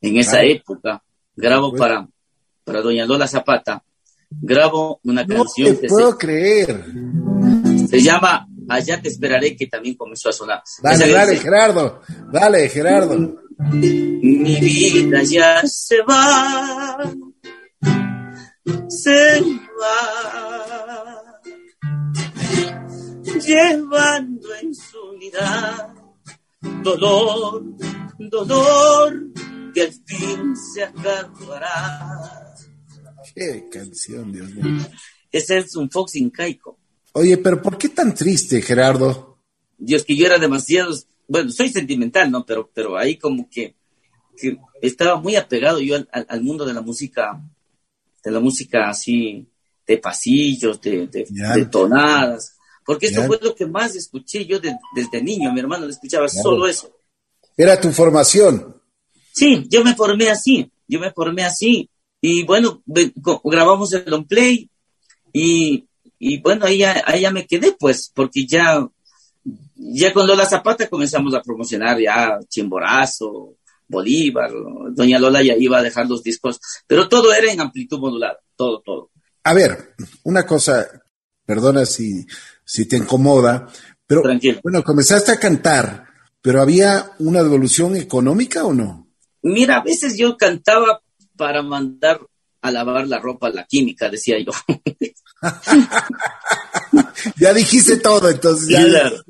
en 0.00 0.16
esa 0.16 0.42
época, 0.42 1.02
grabo 1.34 1.74
para, 1.74 2.08
para 2.64 2.80
Doña 2.80 3.04
Lola 3.04 3.28
Zapata, 3.28 3.82
grabo 4.30 5.00
una 5.04 5.24
no 5.24 5.44
canción 5.44 5.76
te 5.76 5.88
puedo 5.88 6.16
creer. 6.16 6.84
Se 7.88 8.00
llama 8.00 8.46
Allá 8.68 9.00
te 9.00 9.08
esperaré, 9.08 9.56
que 9.56 9.66
también 9.68 9.94
comenzó 9.96 10.28
a 10.28 10.32
sonar. 10.32 10.62
Dale, 10.82 11.08
dale, 11.08 11.36
Gerardo, 11.36 12.00
dale, 12.32 12.68
Gerardo. 12.68 13.36
Mi 13.58 14.56
vida 14.60 15.22
ya 15.22 15.62
se 15.64 16.02
va, 16.02 16.98
se 18.88 19.40
va, 19.80 21.40
llevando 23.46 24.54
en 24.60 24.74
su 24.74 24.98
unidad 25.14 25.94
dolor, 26.82 27.62
dolor 28.18 29.22
que 29.72 29.82
al 29.82 29.92
fin 29.92 30.56
se 30.56 30.82
acabará 30.82 32.45
Qué 33.34 33.68
canción, 33.70 34.32
Dios 34.32 34.54
mío. 34.54 34.86
Ese 35.32 35.58
es 35.58 35.76
un 35.76 35.90
Fox 35.90 36.16
incaico. 36.16 36.78
Oye, 37.12 37.38
pero 37.38 37.60
¿por 37.62 37.78
qué 37.78 37.88
tan 37.88 38.14
triste, 38.14 38.60
Gerardo? 38.60 39.38
Dios, 39.78 40.04
que 40.04 40.16
yo 40.16 40.26
era 40.26 40.38
demasiado, 40.38 40.94
bueno, 41.28 41.50
soy 41.50 41.70
sentimental, 41.70 42.30
¿no? 42.30 42.44
Pero, 42.44 42.70
pero 42.72 42.96
ahí 42.96 43.16
como 43.16 43.48
que, 43.48 43.74
estaba 44.82 45.18
muy 45.18 45.34
apegado 45.36 45.80
yo 45.80 45.96
al, 46.12 46.42
mundo 46.42 46.66
de 46.66 46.74
la 46.74 46.82
música, 46.82 47.40
de 48.22 48.30
la 48.30 48.40
música 48.40 48.90
así, 48.90 49.46
de 49.86 49.98
pasillos, 49.98 50.80
de, 50.80 51.08
tonadas, 51.70 52.56
porque 52.84 53.06
eso 53.06 53.24
fue 53.24 53.38
lo 53.40 53.54
que 53.54 53.66
más 53.66 53.96
escuché 53.96 54.44
yo 54.44 54.60
desde 54.60 55.22
niño, 55.22 55.52
mi 55.52 55.60
hermano 55.60 55.86
le 55.86 55.92
escuchaba 55.92 56.28
solo 56.28 56.66
eso. 56.66 56.94
Era 57.56 57.80
tu 57.80 57.90
formación. 57.90 58.76
Sí, 59.32 59.66
yo 59.70 59.82
me 59.82 59.94
formé 59.94 60.28
así, 60.28 60.70
yo 60.86 61.00
me 61.00 61.12
formé 61.12 61.44
así, 61.44 61.88
y 62.20 62.44
bueno, 62.44 62.82
grabamos 63.44 63.92
el 63.92 64.04
long 64.06 64.26
play 64.26 64.68
y, 65.32 65.86
bueno, 66.42 66.66
ahí 66.66 66.78
ya, 66.78 67.30
me 67.30 67.46
quedé 67.46 67.72
pues, 67.78 68.10
porque 68.14 68.46
ya, 68.46 68.86
ya 69.74 70.12
con 70.12 70.26
Lola 70.26 70.46
Zapata 70.46 70.88
comenzamos 70.88 71.34
a 71.34 71.42
promocionar 71.42 72.00
ya 72.00 72.38
Chimborazo, 72.48 73.56
Bolívar, 73.86 74.50
Doña 74.92 75.18
Lola 75.18 75.42
ya 75.42 75.54
iba 75.56 75.78
a 75.78 75.82
dejar 75.82 76.06
los 76.06 76.22
discos, 76.22 76.58
pero 76.86 77.08
todo 77.08 77.32
era 77.32 77.52
en 77.52 77.60
amplitud 77.60 77.98
modulada, 77.98 78.38
todo, 78.56 78.80
todo. 78.80 79.10
A 79.44 79.52
ver, 79.54 79.94
una 80.24 80.44
cosa, 80.44 80.88
perdona 81.44 81.84
si, 81.84 82.26
si 82.64 82.86
te 82.86 82.96
incomoda, 82.96 83.68
pero 84.06 84.22
bueno, 84.62 84.82
comenzaste 84.82 85.32
a 85.32 85.38
cantar, 85.38 86.06
pero 86.40 86.62
¿había 86.62 87.12
una 87.18 87.42
devolución 87.42 87.96
económica 87.96 88.64
o 88.64 88.72
no? 88.72 89.08
Mira, 89.42 89.76
a 89.76 89.82
veces 89.84 90.16
yo 90.16 90.36
cantaba 90.36 91.00
para 91.36 91.62
mandar 91.62 92.20
a 92.62 92.70
lavar 92.70 93.06
la 93.06 93.18
ropa 93.18 93.46
a 93.48 93.50
la 93.50 93.64
química, 93.64 94.08
decía 94.08 94.38
yo. 94.38 94.52
ya 97.36 97.52
dijiste 97.52 97.98
todo, 97.98 98.28
entonces. 98.28 98.76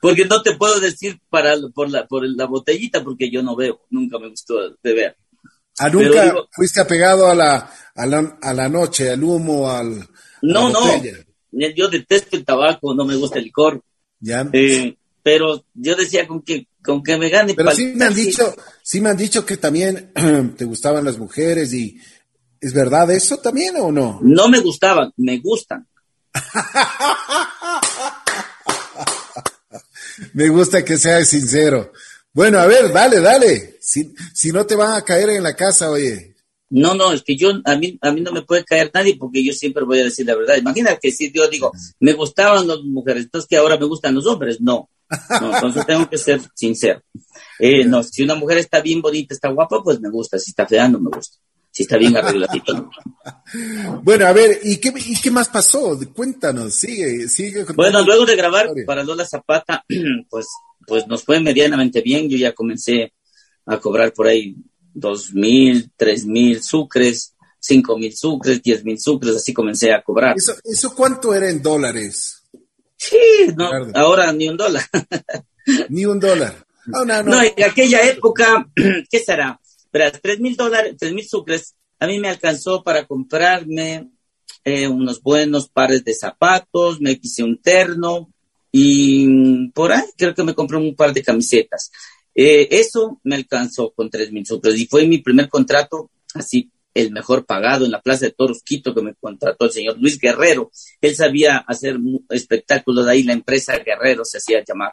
Porque 0.00 0.24
no 0.26 0.42
te 0.42 0.56
puedo 0.56 0.78
decir 0.80 1.20
para, 1.30 1.54
por, 1.74 1.90
la, 1.90 2.06
por 2.06 2.26
la 2.26 2.46
botellita, 2.46 3.02
porque 3.02 3.30
yo 3.30 3.42
no 3.42 3.56
veo, 3.56 3.82
nunca 3.90 4.18
me 4.18 4.28
gustó 4.28 4.56
beber. 4.82 5.16
¿A 5.78 5.88
nunca 5.88 6.34
fuiste 6.50 6.80
apegado 6.80 7.28
a 7.28 7.34
la, 7.34 7.72
a, 7.94 8.06
la, 8.06 8.38
a 8.42 8.52
la 8.52 8.68
noche, 8.68 9.10
al 9.10 9.22
humo, 9.22 9.70
al. 9.70 10.06
No, 10.42 10.68
no. 10.68 10.80
Yo 11.50 11.88
detesto 11.88 12.36
el 12.36 12.44
tabaco, 12.44 12.94
no 12.94 13.04
me 13.04 13.14
gusta 13.16 13.38
el 13.38 13.44
licor. 13.44 13.82
Ya. 14.20 14.48
Eh, 14.52 14.96
pero 15.22 15.64
yo 15.74 15.94
decía 15.94 16.26
con 16.26 16.42
que 16.42 16.66
con 16.82 17.02
que 17.02 17.16
me 17.16 17.28
gane. 17.28 17.54
Pero 17.54 17.70
sí 17.72 17.92
me 17.94 18.06
han 18.06 18.14
dicho, 18.14 18.54
sí 18.82 19.00
me 19.00 19.10
han 19.10 19.16
dicho 19.16 19.46
que 19.46 19.56
también 19.56 20.12
te 20.56 20.64
gustaban 20.64 21.04
las 21.04 21.18
mujeres 21.18 21.72
y 21.72 22.00
¿es 22.60 22.72
verdad 22.72 23.10
eso 23.10 23.38
también 23.38 23.76
o 23.76 23.92
no? 23.92 24.20
No 24.22 24.48
me 24.48 24.60
gustaban, 24.60 25.12
me 25.16 25.38
gustan. 25.38 25.86
me 30.34 30.48
gusta 30.48 30.84
que 30.84 30.98
seas 30.98 31.28
sincero. 31.28 31.92
Bueno, 32.32 32.58
a 32.58 32.66
ver, 32.66 32.92
dale, 32.92 33.20
dale. 33.20 33.76
Si, 33.80 34.14
si 34.34 34.50
no 34.50 34.64
te 34.64 34.74
van 34.74 34.94
a 34.94 35.02
caer 35.02 35.30
en 35.30 35.42
la 35.42 35.54
casa, 35.54 35.90
oye. 35.90 36.34
No, 36.70 36.94
no, 36.94 37.12
es 37.12 37.22
que 37.22 37.36
yo, 37.36 37.50
a 37.66 37.76
mí, 37.76 37.98
a 38.00 38.12
mí 38.12 38.22
no 38.22 38.32
me 38.32 38.42
puede 38.42 38.64
caer 38.64 38.90
nadie 38.94 39.16
porque 39.18 39.44
yo 39.44 39.52
siempre 39.52 39.84
voy 39.84 40.00
a 40.00 40.04
decir 40.04 40.24
la 40.24 40.34
verdad. 40.34 40.56
Imagina 40.56 40.96
que 40.96 41.12
si 41.12 41.30
yo 41.30 41.46
digo, 41.48 41.70
me 42.00 42.14
gustaban 42.14 42.66
las 42.66 42.80
mujeres, 42.80 43.24
entonces 43.24 43.46
que 43.46 43.58
ahora 43.58 43.76
me 43.76 43.84
gustan 43.84 44.14
los 44.14 44.26
hombres. 44.26 44.58
No, 44.58 44.88
no, 45.40 45.54
entonces 45.54 45.86
tengo 45.86 46.08
que 46.08 46.18
ser 46.18 46.40
sincero. 46.54 47.02
Eh, 47.58 47.84
no, 47.84 48.02
si 48.02 48.22
una 48.22 48.34
mujer 48.34 48.58
está 48.58 48.80
bien 48.80 49.00
bonita, 49.00 49.34
está 49.34 49.48
guapa, 49.50 49.82
pues 49.82 50.00
me 50.00 50.10
gusta. 50.10 50.38
Si 50.38 50.50
está 50.50 50.66
fea, 50.66 50.88
no 50.88 51.00
me 51.00 51.10
gusta. 51.10 51.38
Si 51.70 51.84
está 51.84 51.96
bien 51.96 52.16
arregladita, 52.16 52.72
no. 52.74 52.90
Bueno, 54.02 54.26
a 54.26 54.32
ver, 54.32 54.60
¿y 54.62 54.76
qué, 54.76 54.92
¿y 54.94 55.20
qué 55.20 55.30
más 55.30 55.48
pasó? 55.48 55.98
Cuéntanos, 56.14 56.74
sigue, 56.74 57.28
sigue. 57.28 57.64
Bueno, 57.74 58.02
luego 58.02 58.26
de 58.26 58.36
grabar 58.36 58.68
para 58.86 59.02
Lola 59.02 59.24
Zapata, 59.24 59.84
pues, 60.30 60.48
pues 60.86 61.06
nos 61.06 61.24
fue 61.24 61.40
medianamente 61.40 62.02
bien. 62.02 62.28
Yo 62.28 62.36
ya 62.36 62.52
comencé 62.52 63.14
a 63.64 63.78
cobrar 63.78 64.12
por 64.12 64.26
ahí 64.26 64.54
dos 64.92 65.32
mil, 65.32 65.90
tres 65.96 66.26
mil 66.26 66.62
sucres, 66.62 67.34
cinco 67.58 67.96
mil 67.96 68.14
sucres, 68.14 68.62
diez 68.62 68.84
mil 68.84 69.00
sucres, 69.00 69.36
así 69.36 69.54
comencé 69.54 69.92
a 69.92 70.02
cobrar. 70.02 70.36
¿Eso, 70.36 70.54
¿Eso 70.64 70.94
cuánto 70.94 71.32
era 71.34 71.48
en 71.48 71.62
dólares? 71.62 72.41
Sí, 73.02 73.52
no, 73.56 73.68
ahora 73.94 74.32
ni 74.32 74.48
un 74.48 74.56
dólar. 74.56 74.84
ni 75.88 76.04
un 76.04 76.20
dólar. 76.20 76.54
no, 76.86 77.04
no, 77.04 77.42
en 77.42 77.64
aquella 77.64 78.08
época, 78.08 78.68
¿qué 79.10 79.18
será? 79.18 79.60
Pero 79.90 80.12
tres 80.22 80.38
mil 80.38 80.54
dólares, 80.54 80.94
tres 80.96 81.12
mil 81.12 81.26
sucres, 81.26 81.74
a 81.98 82.06
mí 82.06 82.20
me 82.20 82.28
alcanzó 82.28 82.84
para 82.84 83.04
comprarme 83.04 84.08
eh, 84.64 84.86
unos 84.86 85.20
buenos 85.20 85.68
pares 85.68 86.04
de 86.04 86.14
zapatos, 86.14 87.00
me 87.00 87.18
quise 87.18 87.42
un 87.42 87.60
terno 87.60 88.32
y 88.70 89.68
por 89.70 89.92
ahí 89.92 90.04
creo 90.16 90.34
que 90.34 90.44
me 90.44 90.54
compré 90.54 90.78
un 90.78 90.94
par 90.94 91.12
de 91.12 91.24
camisetas. 91.24 91.90
Eh, 92.34 92.68
eso 92.70 93.20
me 93.24 93.34
alcanzó 93.34 93.90
con 93.90 94.08
tres 94.08 94.30
mil 94.30 94.46
sucres 94.46 94.78
y 94.78 94.86
fue 94.86 95.06
mi 95.06 95.18
primer 95.18 95.48
contrato 95.48 96.10
así 96.34 96.70
el 96.94 97.10
mejor 97.10 97.46
pagado 97.46 97.84
en 97.84 97.90
la 97.90 98.00
Plaza 98.00 98.26
de 98.26 98.32
Toros 98.32 98.62
Quito 98.62 98.94
que 98.94 99.02
me 99.02 99.14
contrató 99.14 99.64
el 99.64 99.72
señor 99.72 99.98
Luis 99.98 100.18
Guerrero. 100.18 100.70
Él 101.00 101.14
sabía 101.14 101.58
hacer 101.58 101.98
espectáculos 102.30 103.06
de 103.06 103.12
ahí, 103.12 103.22
la 103.22 103.32
empresa 103.32 103.78
Guerrero 103.78 104.24
se 104.24 104.38
hacía 104.38 104.62
llamar. 104.66 104.92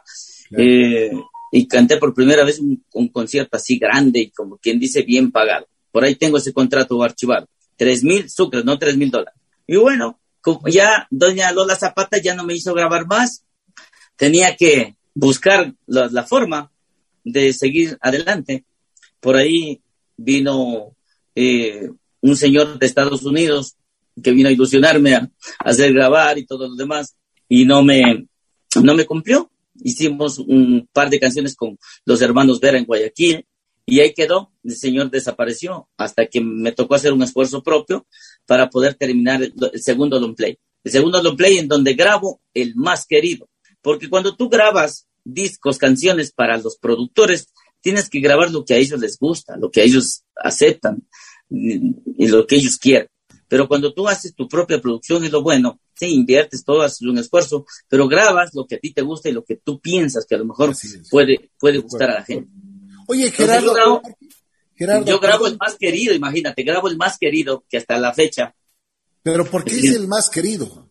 Eh, 0.56 1.10
y 1.52 1.66
canté 1.66 1.96
por 1.96 2.14
primera 2.14 2.44
vez 2.44 2.60
un, 2.60 3.08
concierto 3.08 3.56
así 3.56 3.78
grande 3.78 4.20
y 4.20 4.30
como 4.30 4.56
quien 4.58 4.78
dice 4.78 5.02
bien 5.02 5.30
pagado. 5.30 5.66
Por 5.90 6.04
ahí 6.04 6.14
tengo 6.14 6.38
ese 6.38 6.52
contrato 6.52 7.02
archivado. 7.02 7.48
Tres 7.76 8.04
mil 8.04 8.30
sucres, 8.30 8.64
no 8.64 8.78
tres 8.78 8.96
mil 8.96 9.10
dólares. 9.10 9.38
Y 9.66 9.76
bueno, 9.76 10.20
como 10.40 10.68
ya 10.68 11.06
doña 11.10 11.52
Lola 11.52 11.76
Zapata 11.76 12.18
ya 12.18 12.34
no 12.34 12.44
me 12.44 12.54
hizo 12.54 12.72
grabar 12.72 13.06
más, 13.06 13.44
tenía 14.16 14.56
que 14.56 14.96
buscar 15.14 15.74
la 15.86 16.22
forma 16.24 16.70
de 17.24 17.52
seguir 17.52 17.98
adelante. 18.00 18.64
Por 19.20 19.36
ahí 19.36 19.82
vino 20.16 20.94
eh, 21.34 21.90
un 22.20 22.36
señor 22.36 22.78
de 22.78 22.86
Estados 22.86 23.22
Unidos 23.22 23.76
que 24.22 24.32
vino 24.32 24.48
a 24.48 24.52
ilusionarme 24.52 25.14
a, 25.14 25.30
hacer 25.60 25.92
grabar 25.92 26.38
y 26.38 26.46
todo 26.46 26.68
lo 26.68 26.74
demás 26.74 27.16
y 27.48 27.64
no 27.64 27.82
me, 27.82 28.26
no 28.82 28.94
me 28.94 29.06
cumplió. 29.06 29.50
Hicimos 29.82 30.38
un 30.38 30.88
par 30.92 31.08
de 31.08 31.20
canciones 31.20 31.56
con 31.56 31.78
los 32.04 32.20
hermanos 32.20 32.60
Vera 32.60 32.78
en 32.78 32.84
Guayaquil 32.84 33.46
y 33.86 34.00
ahí 34.00 34.12
quedó. 34.12 34.52
El 34.62 34.76
señor 34.76 35.10
desapareció 35.10 35.88
hasta 35.96 36.26
que 36.26 36.40
me 36.40 36.72
tocó 36.72 36.94
hacer 36.94 37.12
un 37.12 37.22
esfuerzo 37.22 37.62
propio 37.62 38.06
para 38.46 38.68
poder 38.70 38.94
terminar 38.94 39.42
el, 39.42 39.54
segundo 39.80 40.20
long 40.20 40.34
play. 40.34 40.58
El 40.84 40.92
segundo 40.92 41.22
long 41.22 41.36
play 41.36 41.58
en 41.58 41.68
donde 41.68 41.94
grabo 41.94 42.40
el 42.54 42.74
más 42.76 43.06
querido. 43.06 43.48
Porque 43.82 44.08
cuando 44.08 44.36
tú 44.36 44.48
grabas 44.48 45.06
discos, 45.24 45.78
canciones 45.78 46.32
para 46.32 46.58
los 46.58 46.76
productores, 46.76 47.48
tienes 47.80 48.08
que 48.08 48.20
grabar 48.20 48.50
lo 48.50 48.64
que 48.64 48.74
a 48.74 48.76
ellos 48.76 49.00
les 49.00 49.18
gusta, 49.18 49.56
lo 49.56 49.70
que 49.70 49.80
a 49.80 49.84
ellos 49.84 50.24
aceptan 50.40 51.06
y 51.48 52.28
lo 52.28 52.46
que 52.46 52.56
ellos 52.56 52.78
quieren. 52.78 53.08
Pero 53.50 53.66
cuando 53.66 53.92
tú 53.92 54.06
haces 54.06 54.32
tu 54.32 54.48
propia 54.48 54.80
producción 54.80 55.24
es 55.24 55.32
lo 55.32 55.42
bueno, 55.42 55.80
sí, 55.92 56.06
inviertes 56.14 56.64
todo, 56.64 56.82
haces 56.82 57.02
un 57.02 57.18
esfuerzo, 57.18 57.66
pero 57.88 58.06
grabas 58.06 58.50
lo 58.54 58.64
que 58.64 58.76
a 58.76 58.78
ti 58.78 58.92
te 58.92 59.02
gusta 59.02 59.28
y 59.28 59.32
lo 59.32 59.44
que 59.44 59.56
tú 59.56 59.80
piensas 59.80 60.24
que 60.24 60.36
a 60.36 60.38
lo 60.38 60.44
mejor 60.44 60.72
puede, 61.10 61.50
puede 61.58 61.78
gustar 61.78 62.10
a 62.10 62.14
la 62.14 62.24
gente. 62.24 62.48
Oye, 63.08 63.28
Gerardo, 63.32 63.74
yo 65.04 65.18
grabo, 65.18 65.48
el 65.48 65.58
más 65.58 65.74
querido, 65.74 66.14
imagínate, 66.14 66.62
grabo 66.62 66.88
el 66.88 66.96
más 66.96 67.18
querido 67.18 67.64
que 67.68 67.76
hasta 67.76 67.98
la 67.98 68.14
fecha. 68.14 68.54
Pero 69.24 69.44
¿por 69.44 69.64
qué 69.64 69.76
es 69.76 69.96
el 69.96 70.06
más 70.06 70.30
querido? 70.30 70.88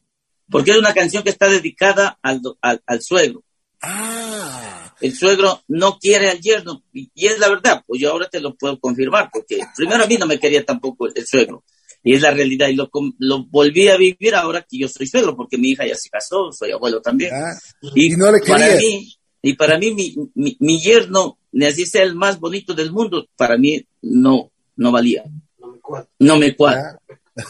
Porque 0.51 0.71
es 0.71 0.77
una 0.77 0.93
canción 0.93 1.23
que 1.23 1.29
está 1.29 1.47
dedicada 1.47 2.19
al, 2.21 2.41
al, 2.61 3.01
suegro. 3.01 3.41
Ah. 3.81 4.68
El 5.01 5.15
suegro 5.15 5.61
no 5.67 5.97
quiere 5.97 6.29
al 6.29 6.39
yerno, 6.39 6.83
y, 6.93 7.09
es 7.15 7.39
la 7.39 7.49
verdad, 7.49 7.83
pues 7.85 8.01
yo 8.01 8.11
ahora 8.11 8.27
te 8.29 8.39
lo 8.39 8.55
puedo 8.55 8.79
confirmar, 8.79 9.29
porque 9.31 9.59
primero 9.75 10.03
a 10.03 10.07
mí 10.07 10.17
no 10.17 10.25
me 10.25 10.39
quería 10.39 10.65
tampoco 10.65 11.07
el 11.07 11.25
suegro 11.25 11.63
y 12.03 12.15
es 12.15 12.21
la 12.21 12.31
realidad. 12.31 12.67
Y 12.69 12.75
lo, 12.75 12.89
lo 13.19 13.45
volví 13.45 13.87
a 13.89 13.97
vivir 13.97 14.35
ahora 14.35 14.65
que 14.67 14.77
yo 14.77 14.87
soy 14.87 15.07
suegro, 15.07 15.35
porque 15.35 15.57
mi 15.57 15.69
hija 15.69 15.85
ya 15.85 15.95
se 15.95 16.09
casó, 16.09 16.51
soy 16.51 16.71
abuelo 16.71 17.01
también. 17.01 17.31
Ah, 17.33 17.57
y, 17.95 18.09
no 18.15 18.31
le 18.31 18.39
para 18.39 18.75
mí, 18.75 19.15
y 19.41 19.53
para 19.53 19.77
mí, 19.77 19.93
mi, 19.93 20.15
mi, 20.35 20.57
mi, 20.59 20.79
yerno, 20.79 21.37
ni 21.51 21.65
así 21.65 21.85
sea 21.85 22.03
el 22.03 22.15
más 22.15 22.39
bonito 22.39 22.73
del 22.73 22.91
mundo, 22.91 23.27
para 23.35 23.57
mí 23.57 23.85
no, 24.01 24.51
no 24.75 24.91
valía. 24.91 25.23
No 25.59 25.67
me 25.71 25.79
cuadra. 25.79 26.09
No 26.19 26.37
me 26.37 26.55
cuadra. 26.55 26.99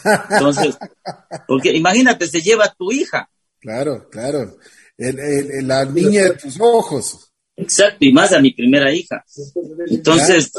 Ah. 0.04 0.26
Entonces, 0.30 0.76
porque 1.48 1.72
imagínate, 1.72 2.26
se 2.26 2.40
lleva 2.40 2.66
a 2.66 2.74
tu 2.74 2.92
hija. 2.92 3.28
Claro, 3.60 4.08
claro. 4.08 4.56
El, 4.96 5.66
la 5.66 5.84
niña 5.84 6.24
de 6.24 6.34
tus 6.34 6.56
ojos. 6.60 7.29
Exacto, 7.60 7.98
y 8.00 8.12
más 8.12 8.32
a 8.32 8.40
mi 8.40 8.52
primera 8.52 8.92
hija. 8.92 9.24
Entonces, 9.88 10.52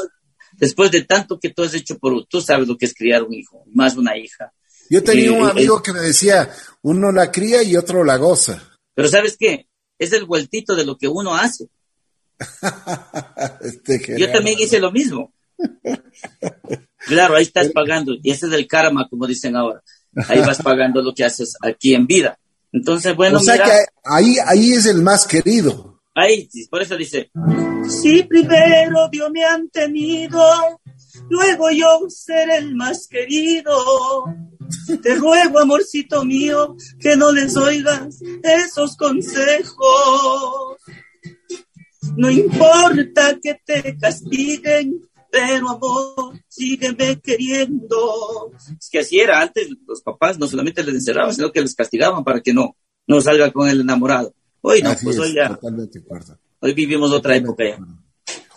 después 0.56 0.90
de 0.90 1.02
tanto 1.02 1.38
que 1.38 1.50
tú 1.50 1.62
has 1.62 1.74
hecho 1.74 1.98
por, 1.98 2.26
tú 2.26 2.40
sabes 2.40 2.68
lo 2.68 2.76
que 2.76 2.86
es 2.86 2.94
criar 2.94 3.22
un 3.22 3.34
hijo, 3.34 3.64
más 3.72 3.96
una 3.96 4.16
hija. 4.16 4.52
Yo 4.88 5.02
tenía 5.02 5.32
un 5.32 5.48
amigo 5.48 5.82
que 5.82 5.92
me 5.92 6.00
decía, 6.00 6.50
uno 6.82 7.12
la 7.12 7.30
cría 7.30 7.62
y 7.62 7.76
otro 7.76 8.04
la 8.04 8.16
goza. 8.16 8.62
Pero 8.94 9.08
¿sabes 9.08 9.36
qué? 9.38 9.68
Es 9.98 10.12
el 10.12 10.26
vueltito 10.26 10.74
de 10.74 10.84
lo 10.84 10.96
que 10.98 11.08
uno 11.08 11.34
hace. 11.34 11.68
Este 13.62 14.18
Yo 14.18 14.30
también 14.30 14.58
hice 14.58 14.80
lo 14.80 14.90
mismo. 14.90 15.32
claro, 17.06 17.36
ahí 17.36 17.44
estás 17.44 17.70
pagando, 17.70 18.12
y 18.20 18.30
ese 18.30 18.46
es 18.46 18.52
el 18.52 18.66
karma, 18.66 19.08
como 19.08 19.26
dicen 19.26 19.56
ahora. 19.56 19.82
Ahí 20.28 20.40
vas 20.40 20.60
pagando 20.60 21.00
lo 21.00 21.14
que 21.14 21.24
haces 21.24 21.56
aquí 21.62 21.94
en 21.94 22.06
vida. 22.06 22.38
Entonces, 22.72 23.14
bueno, 23.16 23.38
o 23.38 23.40
sea 23.40 23.62
que 23.62 23.72
ahí, 24.04 24.36
ahí 24.46 24.72
es 24.72 24.86
el 24.86 25.02
más 25.02 25.26
querido. 25.26 25.91
Ahí, 26.14 26.48
por 26.70 26.82
eso 26.82 26.96
dice, 26.96 27.30
si 27.88 28.22
primero 28.24 29.08
Dios 29.10 29.30
me 29.30 29.44
han 29.44 29.68
tenido, 29.70 30.42
luego 31.30 31.70
yo 31.70 32.06
seré 32.08 32.58
el 32.58 32.74
más 32.74 33.08
querido. 33.08 34.24
Te 35.02 35.14
ruego, 35.14 35.60
amorcito 35.60 36.24
mío, 36.24 36.76
que 37.00 37.16
no 37.16 37.32
les 37.32 37.56
oigas 37.56 38.20
esos 38.42 38.96
consejos. 38.96 40.76
No 42.16 42.30
importa 42.30 43.38
que 43.42 43.58
te 43.64 43.96
castiguen, 43.98 45.08
pero 45.30 45.70
amor, 45.70 46.38
sígueme 46.46 47.18
queriendo. 47.20 48.52
Es 48.78 48.90
que 48.90 48.98
así 48.98 49.18
era 49.18 49.40
antes, 49.40 49.68
los 49.86 50.02
papás 50.02 50.38
no 50.38 50.46
solamente 50.46 50.84
les 50.84 50.96
encerraban, 50.96 51.34
sino 51.34 51.50
que 51.50 51.62
les 51.62 51.74
castigaban 51.74 52.22
para 52.22 52.42
que 52.42 52.52
no, 52.52 52.76
no 53.06 53.20
salga 53.22 53.50
con 53.50 53.68
el 53.68 53.80
enamorado. 53.80 54.34
Hoy 54.62 54.80
no, 54.80 54.96
pues 55.02 55.18
hoy 55.18 55.34
ya. 55.34 55.58
Hoy 56.60 56.72
vivimos 56.72 57.10
otra 57.12 57.36
época 57.36 57.64
ya. 57.64 57.78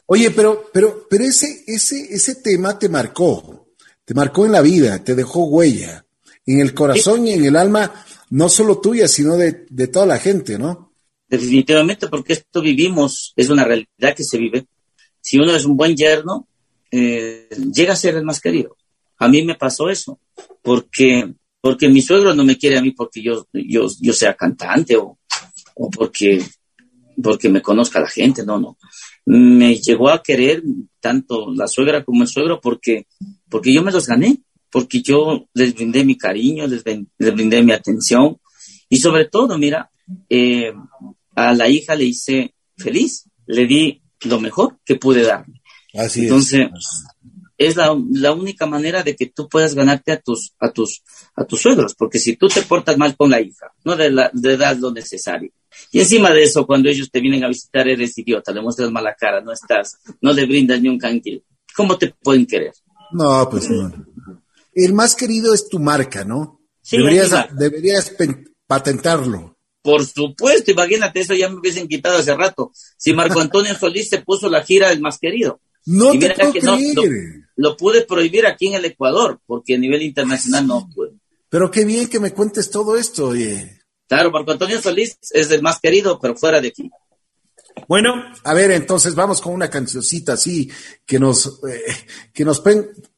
Oye, 0.06 0.30
pero, 0.32 0.70
pero, 0.72 1.08
pero 1.10 1.24
ese, 1.24 1.63
ese, 1.65 2.13
ese 2.13 2.36
tema 2.36 2.78
te 2.78 2.89
marcó, 2.89 3.74
te 4.06 4.13
marcó 4.13 4.46
en 4.46 4.52
la 4.52 4.62
vida, 4.62 5.04
te 5.04 5.15
dejó 5.15 5.46
huella, 5.46 6.06
en 6.46 6.60
el 6.60 6.76
corazón 6.76 7.28
y 7.28 7.34
en 7.34 7.46
el 7.46 7.56
alma, 7.56 7.91
no 8.30 8.48
solo 8.48 8.80
tuya, 8.80 9.08
sino 9.08 9.36
de, 9.36 9.65
de 9.68 9.88
toda 9.88 10.06
la 10.06 10.20
gente, 10.20 10.60
¿no? 10.60 10.94
Definitivamente, 11.28 12.08
porque 12.08 12.34
esto 12.34 12.62
vivimos, 12.62 13.34
es 13.36 13.50
una 13.50 13.63
realidad 13.63 14.15
que 14.15 14.24
se 14.24 14.38
vive. 14.38 14.68
Si 15.20 15.39
uno 15.39 15.56
es 15.56 15.65
un 15.65 15.76
buen 15.76 15.96
yerno, 15.96 16.48
eh, 16.91 17.50
llega 17.74 17.94
a 17.94 17.98
ser 17.98 18.15
el 18.15 18.26
más 18.26 18.39
querido. 18.39 18.78
A 19.18 19.28
mí 19.28 19.44
me 19.44 19.56
pasó 19.56 19.89
eso, 19.89 20.20
porque, 20.62 21.34
porque 21.62 21.89
mi 21.89 22.04
suegro 22.04 22.36
no 22.36 22.46
me 22.46 22.60
quiere 22.60 22.78
a 22.78 22.82
mí 22.82 22.91
porque 22.91 23.24
yo, 23.24 23.48
yo, 23.52 23.88
yo 24.00 24.13
sea 24.13 24.36
cantante 24.36 24.96
o, 24.98 25.18
o 25.76 25.90
porque, 25.90 26.44
porque 27.22 27.50
me 27.50 27.62
conozca 27.62 28.00
la 28.00 28.10
gente, 28.10 28.46
no, 28.46 28.60
no. 28.60 28.78
Me 29.26 29.76
llegó 29.76 30.10
a 30.10 30.22
querer 30.22 30.64
tanto 31.00 31.54
la 31.54 31.68
suegra 31.68 32.04
como 32.04 32.24
el 32.24 32.28
suegro 32.28 32.60
porque, 32.62 33.08
porque 33.50 33.74
yo 33.74 33.84
me 33.84 33.92
los 33.92 34.08
gané, 34.08 34.40
porque 34.72 35.02
yo 35.02 35.48
les 35.54 35.74
brindé 35.74 36.04
mi 36.04 36.18
cariño, 36.18 36.68
les, 36.68 36.84
brindé 36.84 37.64
mi 37.64 37.72
atención 37.72 38.38
y 38.90 38.98
sobre 38.98 39.26
todo, 39.26 39.58
mira, 39.58 39.90
eh, 40.30 40.74
a 41.36 41.54
la 41.54 41.70
hija 41.70 41.96
le 41.96 42.06
hice 42.06 42.54
feliz, 42.78 43.26
le 43.46 43.68
di 43.68 44.02
lo 44.26 44.40
mejor 44.40 44.80
que 44.86 44.96
pude 44.96 45.24
darle. 45.24 45.62
Así 45.94 46.24
Entonces, 46.24 46.68
es 46.74 47.06
la, 47.58 47.98
la, 48.12 48.34
única 48.34 48.65
manera 48.65 49.02
de 49.04 49.15
que 49.15 49.28
tú 49.28 49.48
puedas 49.48 49.76
ganarte 49.76 50.12
a 50.12 50.20
tus, 50.20 50.54
a 50.60 50.72
tus, 50.72 51.04
a 51.36 51.46
tus 51.46 51.62
suegros, 51.62 51.96
porque 51.96 52.20
si 52.20 52.36
tú 52.36 52.48
te 52.48 52.62
portas 52.62 52.98
mal 52.98 53.15
con 53.15 53.30
la 53.30 53.39
hija, 53.39 53.72
no 53.84 53.96
le, 53.96 54.12
la, 54.12 54.30
das 54.34 54.80
lo 54.80 54.91
necesario. 54.91 55.52
Y 55.91 56.00
encima 56.00 56.32
de 56.32 56.44
eso, 56.44 56.65
cuando 56.65 56.89
ellos 56.89 57.10
te 57.10 57.22
vienen 57.22 57.44
a 57.44 57.48
visitar, 57.48 57.88
eres 57.88 58.18
idiota, 58.18 58.52
le 58.52 58.62
muestras 58.62 58.91
mala 58.91 59.15
cara, 59.18 59.41
no 59.41 59.52
estás, 59.52 59.98
no 60.22 60.34
le 60.34 60.46
brindas 60.46 60.82
ni 60.82 60.89
un 60.89 60.98
canquil. 60.98 61.44
¿Cómo 61.76 61.98
te 61.98 62.13
pueden 62.22 62.46
querer? 62.46 62.74
No, 63.12 63.48
pues 63.50 63.70
no. 63.70 63.91
El 64.74 64.94
más 64.94 65.15
querido 65.15 65.54
es 65.54 65.70
tu 65.70 65.80
marca, 65.80 66.24
¿no? 66.26 66.62
deberías, 66.91 67.32
deberías 67.58 68.13
patentarlo. 68.68 69.58
Por 69.82 70.06
supuesto, 70.06 70.72
imagínate, 70.72 71.22
eso 71.22 71.34
ya 71.36 71.48
me 71.48 71.60
hubiesen 71.60 71.88
quitado 71.88 72.18
hace 72.18 72.36
rato. 72.36 72.72
Si 72.98 73.13
Marco 73.13 73.39
Antonio 73.39 73.76
Solís 73.76 74.10
se 74.10 74.22
puso 74.22 74.50
la 74.50 74.63
gira 74.63 74.89
del 74.89 75.00
más 75.00 75.20
querido. 75.20 75.60
No 75.86 76.12
te 76.18 76.34
puedo 76.34 76.52
creer 76.54 77.44
lo 77.56 77.78
pude 77.78 78.02
prohibir 78.06 78.46
aquí 78.46 78.68
en 78.68 78.76
el 78.76 78.86
Ecuador, 78.86 79.39
porque 79.46 79.76
a 79.76 79.78
nivel 79.78 80.02
internacional 80.02 80.68
no 80.68 80.89
pude. 80.94 81.12
Pero 81.50 81.72
qué 81.72 81.86
bien 81.86 82.10
que 82.10 82.20
me 82.20 82.34
cuentes 82.34 82.70
todo 82.70 82.98
esto, 82.98 83.30
oye. 83.30 83.80
Claro, 84.08 84.32
Marco 84.32 84.52
Antonio 84.52 84.82
Solís 84.82 85.18
es 85.32 85.50
el 85.52 85.62
más 85.62 85.80
querido, 85.80 86.20
pero 86.20 86.36
fuera 86.36 86.62
de 86.62 86.68
aquí. 86.68 86.89
Bueno, 87.88 88.13
a 88.44 88.54
ver, 88.54 88.72
entonces 88.72 89.15
vamos 89.15 89.41
con 89.41 89.54
una 89.54 89.70
cancioncita 89.70 90.34
así 90.34 90.70
que 91.06 91.20
nos, 91.20 91.60
eh, 91.70 91.84
que 92.34 92.46
nos, 92.46 92.62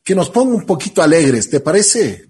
que 0.04 0.16
nos 0.16 0.30
ponga 0.30 0.56
un 0.56 0.66
poquito 0.66 1.02
alegres, 1.02 1.50
¿te 1.50 1.60
parece? 1.60 2.28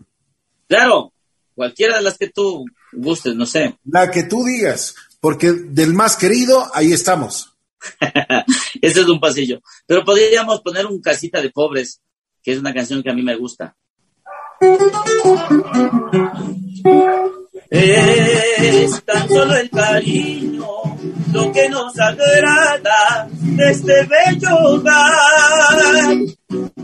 Claro, 0.68 1.14
cualquiera 1.56 1.98
de 1.98 2.04
las 2.04 2.18
que 2.18 2.30
tú 2.30 2.66
gustes, 2.94 3.34
no 3.36 3.46
sé. 3.46 3.78
La 3.86 4.12
que 4.12 4.24
tú 4.24 4.44
digas, 4.44 4.96
porque 5.20 5.52
del 5.52 5.94
más 5.94 6.16
querido, 6.18 6.70
ahí 6.74 6.92
estamos. 6.92 7.57
Ese 8.82 9.02
es 9.02 9.08
un 9.08 9.20
pasillo. 9.20 9.62
Pero 9.86 10.04
podríamos 10.04 10.62
poner 10.62 10.86
un 10.86 11.02
casita 11.02 11.42
de 11.42 11.50
pobres, 11.50 12.02
que 12.42 12.52
es 12.52 12.60
una 12.60 12.74
canción 12.74 13.04
que 13.04 13.10
a 13.10 13.14
mí 13.14 13.24
me 13.24 13.36
gusta. 13.36 13.76
Es 17.70 19.04
tan 19.04 19.28
solo 19.30 19.56
el 19.58 19.70
cariño 19.70 20.77
lo 21.32 21.52
que 21.52 21.70
nos 21.70 21.98
agrada 22.00 23.28
de 23.32 23.72
este 23.72 23.94
bello 24.06 24.56
hogar. 24.64 25.78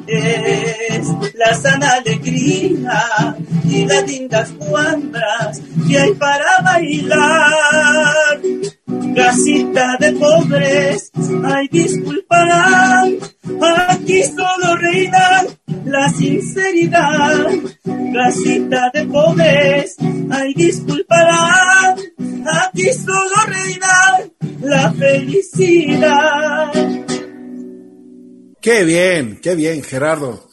Es 0.08 1.08
la 1.36 1.54
sana 1.56 1.94
alegría 1.94 3.36
y 3.70 3.86
las 3.86 4.06
lindas 4.08 4.52
cuadras 4.52 5.62
que 5.88 5.98
hay 5.98 6.14
para 6.14 6.62
bailar. 6.64 8.42
Casita 9.16 9.96
de 10.00 10.12
pobres, 10.14 11.12
ay 11.46 11.68
disculparán, 11.72 13.18
aquí 13.88 14.24
solo 14.24 14.76
reina 14.78 15.44
la 15.86 16.10
sinceridad. 16.10 17.46
Casita 18.14 18.92
de 18.94 19.06
pobres, 19.06 19.96
ay 20.32 20.54
disculparán, 20.56 21.96
aquí 22.46 22.92
solo 22.94 23.36
reina 23.48 23.88
la 24.64 24.92
felicidad. 24.94 26.72
Qué 28.62 28.84
bien, 28.84 29.40
qué 29.42 29.56
bien, 29.56 29.84
Gerardo. 29.84 30.50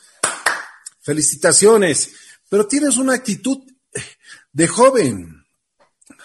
Felicitaciones. 1.00 2.14
Pero 2.48 2.66
tienes 2.66 2.96
una 2.96 3.14
actitud 3.14 3.58
de 4.52 4.66
joven. 4.66 5.36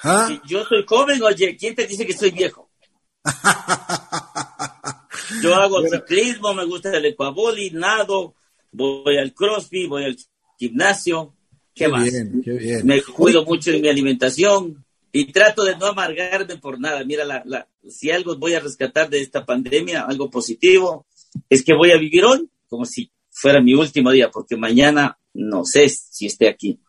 ¿Ah? 0.03 0.41
yo 0.45 0.63
soy 0.65 0.83
joven, 0.85 1.21
oye, 1.23 1.55
¿quién 1.57 1.73
te 1.73 1.87
dice 1.87 2.05
que 2.05 2.13
soy 2.13 2.31
viejo? 2.31 2.69
yo 5.41 5.55
hago 5.55 5.81
ciclismo, 5.87 6.53
me 6.53 6.65
gusta 6.65 6.95
el 6.95 7.05
ecuaboli, 7.05 7.71
nado, 7.71 8.35
voy 8.71 9.17
al 9.17 9.33
crossfit, 9.33 9.89
voy 9.89 10.05
al 10.05 10.17
gimnasio. 10.59 11.35
¿Qué, 11.73 11.87
más? 11.87 12.07
Me 12.83 13.01
cuido 13.01 13.45
mucho 13.45 13.71
en 13.71 13.81
mi 13.81 13.89
alimentación 13.89 14.84
y 15.15 15.31
trato 15.31 15.63
de 15.63 15.77
no 15.77 15.85
amargarme 15.85 16.57
por 16.57 16.77
nada. 16.77 17.01
Mira, 17.05 17.23
la, 17.23 17.69
si 17.87 18.11
algo 18.11 18.35
voy 18.35 18.53
a 18.53 18.59
rescatar 18.59 19.09
de 19.09 19.21
esta 19.21 19.45
pandemia, 19.45 20.01
algo 20.01 20.29
positivo, 20.29 21.05
es 21.49 21.63
que 21.63 21.73
voy 21.73 21.91
a 21.91 21.97
vivir 21.97 22.25
hoy 22.25 22.49
como 22.67 22.83
si 22.83 23.09
fuera 23.31 23.61
mi 23.61 23.73
último 23.73 24.11
día, 24.11 24.29
porque 24.29 24.57
mañana 24.57 25.17
no 25.33 25.63
sé 25.63 25.87
si 25.87 26.25
esté 26.25 26.49
aquí. 26.49 26.81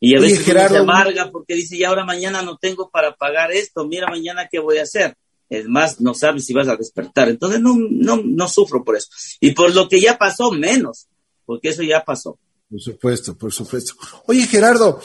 Y 0.00 0.16
a 0.16 0.20
veces 0.20 0.44
se 0.44 0.78
amarga 0.78 1.30
porque 1.30 1.54
dice, 1.54 1.76
y 1.76 1.84
ahora 1.84 2.04
mañana 2.04 2.42
no 2.42 2.56
tengo 2.56 2.90
para 2.90 3.14
pagar 3.14 3.52
esto, 3.52 3.86
mira 3.86 4.08
mañana 4.08 4.48
qué 4.50 4.58
voy 4.58 4.78
a 4.78 4.82
hacer. 4.82 5.16
Es 5.48 5.68
más, 5.68 6.00
no 6.00 6.12
sabes 6.12 6.46
si 6.46 6.52
vas 6.52 6.66
a 6.66 6.74
despertar. 6.74 7.28
Entonces 7.28 7.60
no, 7.60 7.76
no, 7.78 8.20
no 8.24 8.48
sufro 8.48 8.82
por 8.82 8.96
eso. 8.96 9.10
Y 9.38 9.52
por 9.52 9.72
lo 9.72 9.88
que 9.88 10.00
ya 10.00 10.18
pasó, 10.18 10.50
menos, 10.50 11.06
porque 11.46 11.68
eso 11.68 11.84
ya 11.84 12.04
pasó. 12.04 12.36
Por 12.68 12.80
supuesto, 12.80 13.38
por 13.38 13.52
supuesto. 13.52 13.94
Oye, 14.26 14.46
Gerardo, 14.46 15.00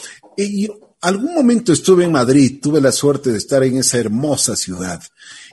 algún 1.00 1.34
momento 1.34 1.72
estuve 1.72 2.04
en 2.04 2.12
Madrid, 2.12 2.58
tuve 2.60 2.80
la 2.80 2.92
suerte 2.92 3.30
de 3.30 3.38
estar 3.38 3.62
en 3.62 3.78
esa 3.78 3.98
hermosa 3.98 4.56
ciudad 4.56 5.02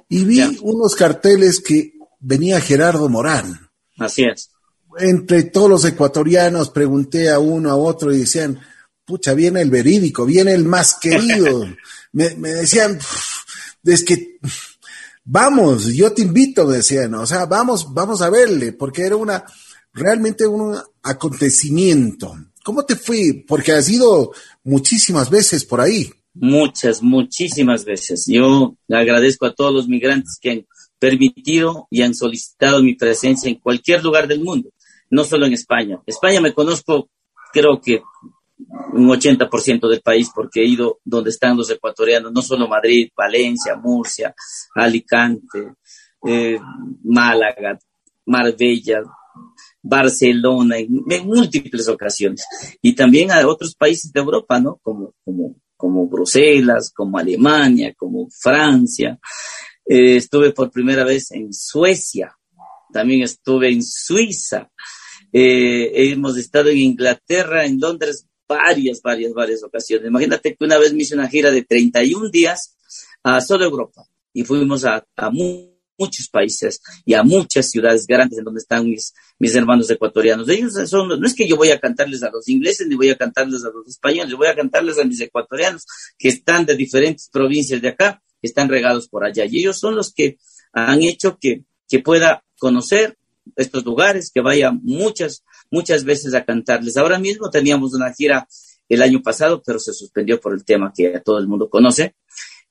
y 0.09 0.25
vi 0.25 0.59
unos 0.61 0.95
carteles 0.95 1.59
que 1.59 1.93
venía 2.19 2.61
Gerardo 2.61 3.09
Morán. 3.09 3.69
Así 3.97 4.23
es. 4.23 4.49
Entre 4.99 5.43
todos 5.43 5.69
los 5.69 5.85
ecuatorianos 5.85 6.69
pregunté 6.69 7.29
a 7.29 7.39
uno, 7.39 7.71
a 7.71 7.75
otro 7.75 8.13
y 8.13 8.19
decían, 8.19 8.59
pucha, 9.05 9.33
viene 9.33 9.61
el 9.61 9.69
verídico, 9.69 10.25
viene 10.25 10.53
el 10.53 10.65
más 10.65 10.95
querido. 10.95 11.67
me, 12.11 12.29
decían, 12.29 12.99
es 13.83 14.03
que, 14.03 14.37
vamos, 15.23 15.87
yo 15.87 16.13
te 16.13 16.21
invito, 16.21 16.65
me 16.65 16.77
decían, 16.77 17.13
o 17.15 17.25
sea, 17.25 17.45
vamos, 17.45 17.93
vamos 17.93 18.21
a 18.21 18.29
verle, 18.29 18.73
porque 18.73 19.03
era 19.03 19.15
una, 19.15 19.43
realmente 19.93 20.45
un 20.45 20.77
acontecimiento. 21.01 22.35
¿Cómo 22.63 22.85
te 22.85 22.95
fue? 22.95 23.43
Porque 23.47 23.73
has 23.73 23.89
ido 23.89 24.31
muchísimas 24.63 25.29
veces 25.29 25.65
por 25.65 25.81
ahí. 25.81 26.09
Muchas, 26.33 27.03
muchísimas 27.03 27.85
veces. 27.85 28.25
Yo 28.27 28.75
agradezco 28.89 29.45
a 29.45 29.53
todos 29.53 29.73
los 29.73 29.87
migrantes 29.87 30.37
que 30.41 30.51
han 30.51 30.65
permitido 30.97 31.87
y 31.91 32.01
han 32.01 32.15
solicitado 32.15 32.81
mi 32.81 32.95
presencia 32.95 33.49
en 33.49 33.59
cualquier 33.59 34.03
lugar 34.03 34.27
del 34.27 34.41
mundo, 34.41 34.69
no 35.09 35.25
solo 35.25 35.45
en 35.45 35.53
España. 35.53 36.01
España 36.05 36.39
me 36.39 36.53
conozco, 36.53 37.09
creo 37.51 37.79
que 37.81 38.01
un 38.93 39.09
80% 39.09 39.89
del 39.89 40.01
país 40.01 40.29
porque 40.33 40.61
he 40.61 40.65
ido 40.65 40.99
donde 41.03 41.31
están 41.31 41.57
los 41.57 41.69
ecuatorianos, 41.69 42.31
no 42.31 42.41
solo 42.41 42.67
Madrid, 42.67 43.09
Valencia, 43.15 43.75
Murcia, 43.75 44.33
Alicante, 44.75 45.73
eh, 46.25 46.59
Málaga, 47.03 47.77
Marbella, 48.25 49.03
Barcelona, 49.83 50.77
en, 50.77 51.03
múltiples 51.25 51.87
ocasiones. 51.89 52.45
Y 52.81 52.95
también 52.95 53.31
a 53.31 53.45
otros 53.45 53.75
países 53.75 54.11
de 54.11 54.19
Europa, 54.21 54.59
¿no? 54.59 54.79
Como, 54.81 55.13
como, 55.23 55.55
como 55.75 56.07
Bruselas, 56.07 56.91
como 56.95 57.17
Alemania, 57.17 57.93
como 57.95 58.29
Francia. 58.29 59.19
Eh, 59.85 60.15
estuve 60.15 60.51
por 60.53 60.71
primera 60.71 61.03
vez 61.03 61.31
en 61.31 61.53
Suecia, 61.53 62.35
también 62.93 63.23
estuve 63.23 63.71
en 63.71 63.83
Suiza. 63.83 64.71
Eh, 65.31 66.11
hemos 66.11 66.37
estado 66.37 66.69
en 66.69 66.77
Inglaterra, 66.77 67.65
en 67.65 67.79
Londres, 67.79 68.25
varias, 68.47 69.01
varias, 69.01 69.33
varias 69.33 69.63
ocasiones. 69.63 70.07
Imagínate 70.07 70.55
que 70.55 70.63
una 70.63 70.77
vez 70.77 70.93
me 70.93 71.01
hice 71.01 71.15
una 71.15 71.27
gira 71.27 71.51
de 71.51 71.63
31 71.63 72.29
días 72.29 72.77
a 73.23 73.41
solo 73.41 73.65
Europa 73.65 74.05
y 74.31 74.43
fuimos 74.43 74.85
a, 74.85 75.05
a 75.17 75.31
muchos 75.97 76.27
países 76.29 76.81
y 77.05 77.13
a 77.13 77.23
muchas 77.23 77.69
ciudades 77.69 78.05
grandes 78.07 78.39
en 78.39 78.45
donde 78.45 78.59
están 78.59 78.85
mis, 78.85 79.13
mis 79.39 79.55
hermanos 79.55 79.89
ecuatorianos. 79.89 80.49
Ellos 80.49 80.73
son, 80.89 81.07
no 81.19 81.27
es 81.27 81.33
que 81.33 81.47
yo 81.47 81.55
voy 81.55 81.71
a 81.71 81.79
cantarles 81.79 82.23
a 82.23 82.29
los 82.31 82.47
ingleses 82.47 82.87
ni 82.87 82.95
voy 82.95 83.09
a 83.09 83.17
cantarles 83.17 83.63
a 83.63 83.69
los 83.69 83.87
españoles, 83.87 84.33
voy 84.35 84.47
a 84.47 84.55
cantarles 84.55 84.99
a 84.99 85.03
mis 85.03 85.19
ecuatorianos 85.21 85.85
que 86.17 86.29
están 86.29 86.65
de 86.65 86.75
diferentes 86.75 87.29
provincias 87.29 87.81
de 87.81 87.89
acá, 87.89 88.21
que 88.41 88.47
están 88.47 88.69
regados 88.69 89.07
por 89.07 89.23
allá. 89.23 89.45
Y 89.45 89.59
ellos 89.59 89.79
son 89.79 89.95
los 89.95 90.13
que 90.13 90.37
han 90.71 91.01
hecho 91.01 91.37
que, 91.39 91.63
que 91.87 91.99
pueda 91.99 92.43
conocer 92.57 93.17
estos 93.55 93.83
lugares, 93.83 94.31
que 94.33 94.41
vaya 94.41 94.71
muchas, 94.71 95.43
muchas 95.69 96.03
veces 96.03 96.33
a 96.33 96.45
cantarles. 96.45 96.97
Ahora 96.97 97.19
mismo 97.19 97.49
teníamos 97.49 97.93
una 97.93 98.13
gira 98.13 98.47
el 98.89 99.01
año 99.01 99.21
pasado, 99.21 99.61
pero 99.65 99.79
se 99.79 99.93
suspendió 99.93 100.39
por 100.39 100.53
el 100.53 100.65
tema 100.65 100.91
que 100.95 101.21
todo 101.23 101.39
el 101.39 101.47
mundo 101.47 101.69
conoce. 101.69 102.15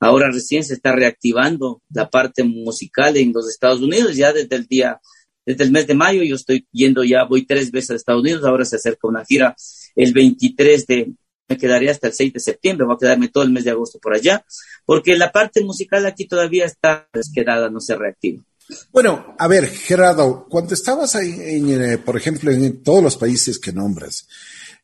Ahora 0.03 0.29
recién 0.29 0.63
se 0.63 0.73
está 0.73 0.93
reactivando 0.93 1.81
la 1.89 2.09
parte 2.09 2.43
musical 2.43 3.15
en 3.15 3.31
los 3.31 3.49
Estados 3.49 3.79
Unidos, 3.79 4.15
ya 4.15 4.33
desde 4.33 4.55
el 4.55 4.67
día, 4.67 4.99
desde 5.45 5.63
el 5.63 5.71
mes 5.71 5.87
de 5.87 5.95
mayo 5.95 6.23
yo 6.23 6.35
estoy 6.35 6.67
yendo 6.71 7.05
ya, 7.05 7.23
voy 7.23 7.45
tres 7.45 7.71
veces 7.71 7.91
a 7.91 7.95
Estados 7.95 8.21
Unidos, 8.21 8.43
ahora 8.43 8.65
se 8.65 8.75
acerca 8.75 9.07
una 9.07 9.23
gira 9.23 9.55
el 9.95 10.11
23 10.11 10.87
de, 10.87 11.13
me 11.47 11.57
quedaría 11.57 11.91
hasta 11.91 12.07
el 12.07 12.13
6 12.13 12.33
de 12.33 12.39
septiembre, 12.41 12.85
voy 12.85 12.95
a 12.95 12.99
quedarme 12.99 13.29
todo 13.29 13.43
el 13.43 13.51
mes 13.51 13.63
de 13.63 13.71
agosto 13.71 13.97
por 13.99 14.13
allá, 14.13 14.43
porque 14.85 15.15
la 15.15 15.31
parte 15.31 15.63
musical 15.63 16.05
aquí 16.05 16.25
todavía 16.25 16.65
está 16.65 17.07
quedada, 17.33 17.69
no 17.69 17.79
se 17.79 17.95
reactiva. 17.95 18.43
Bueno, 18.91 19.35
a 19.39 19.47
ver, 19.47 19.67
Gerardo, 19.67 20.47
cuando 20.49 20.73
estabas 20.73 21.15
ahí, 21.15 21.33
eh, 21.39 21.97
por 21.97 22.17
ejemplo, 22.17 22.51
en 22.51 22.83
todos 22.83 23.03
los 23.03 23.17
países 23.17 23.59
que 23.59 23.71
nombras, 23.71 24.27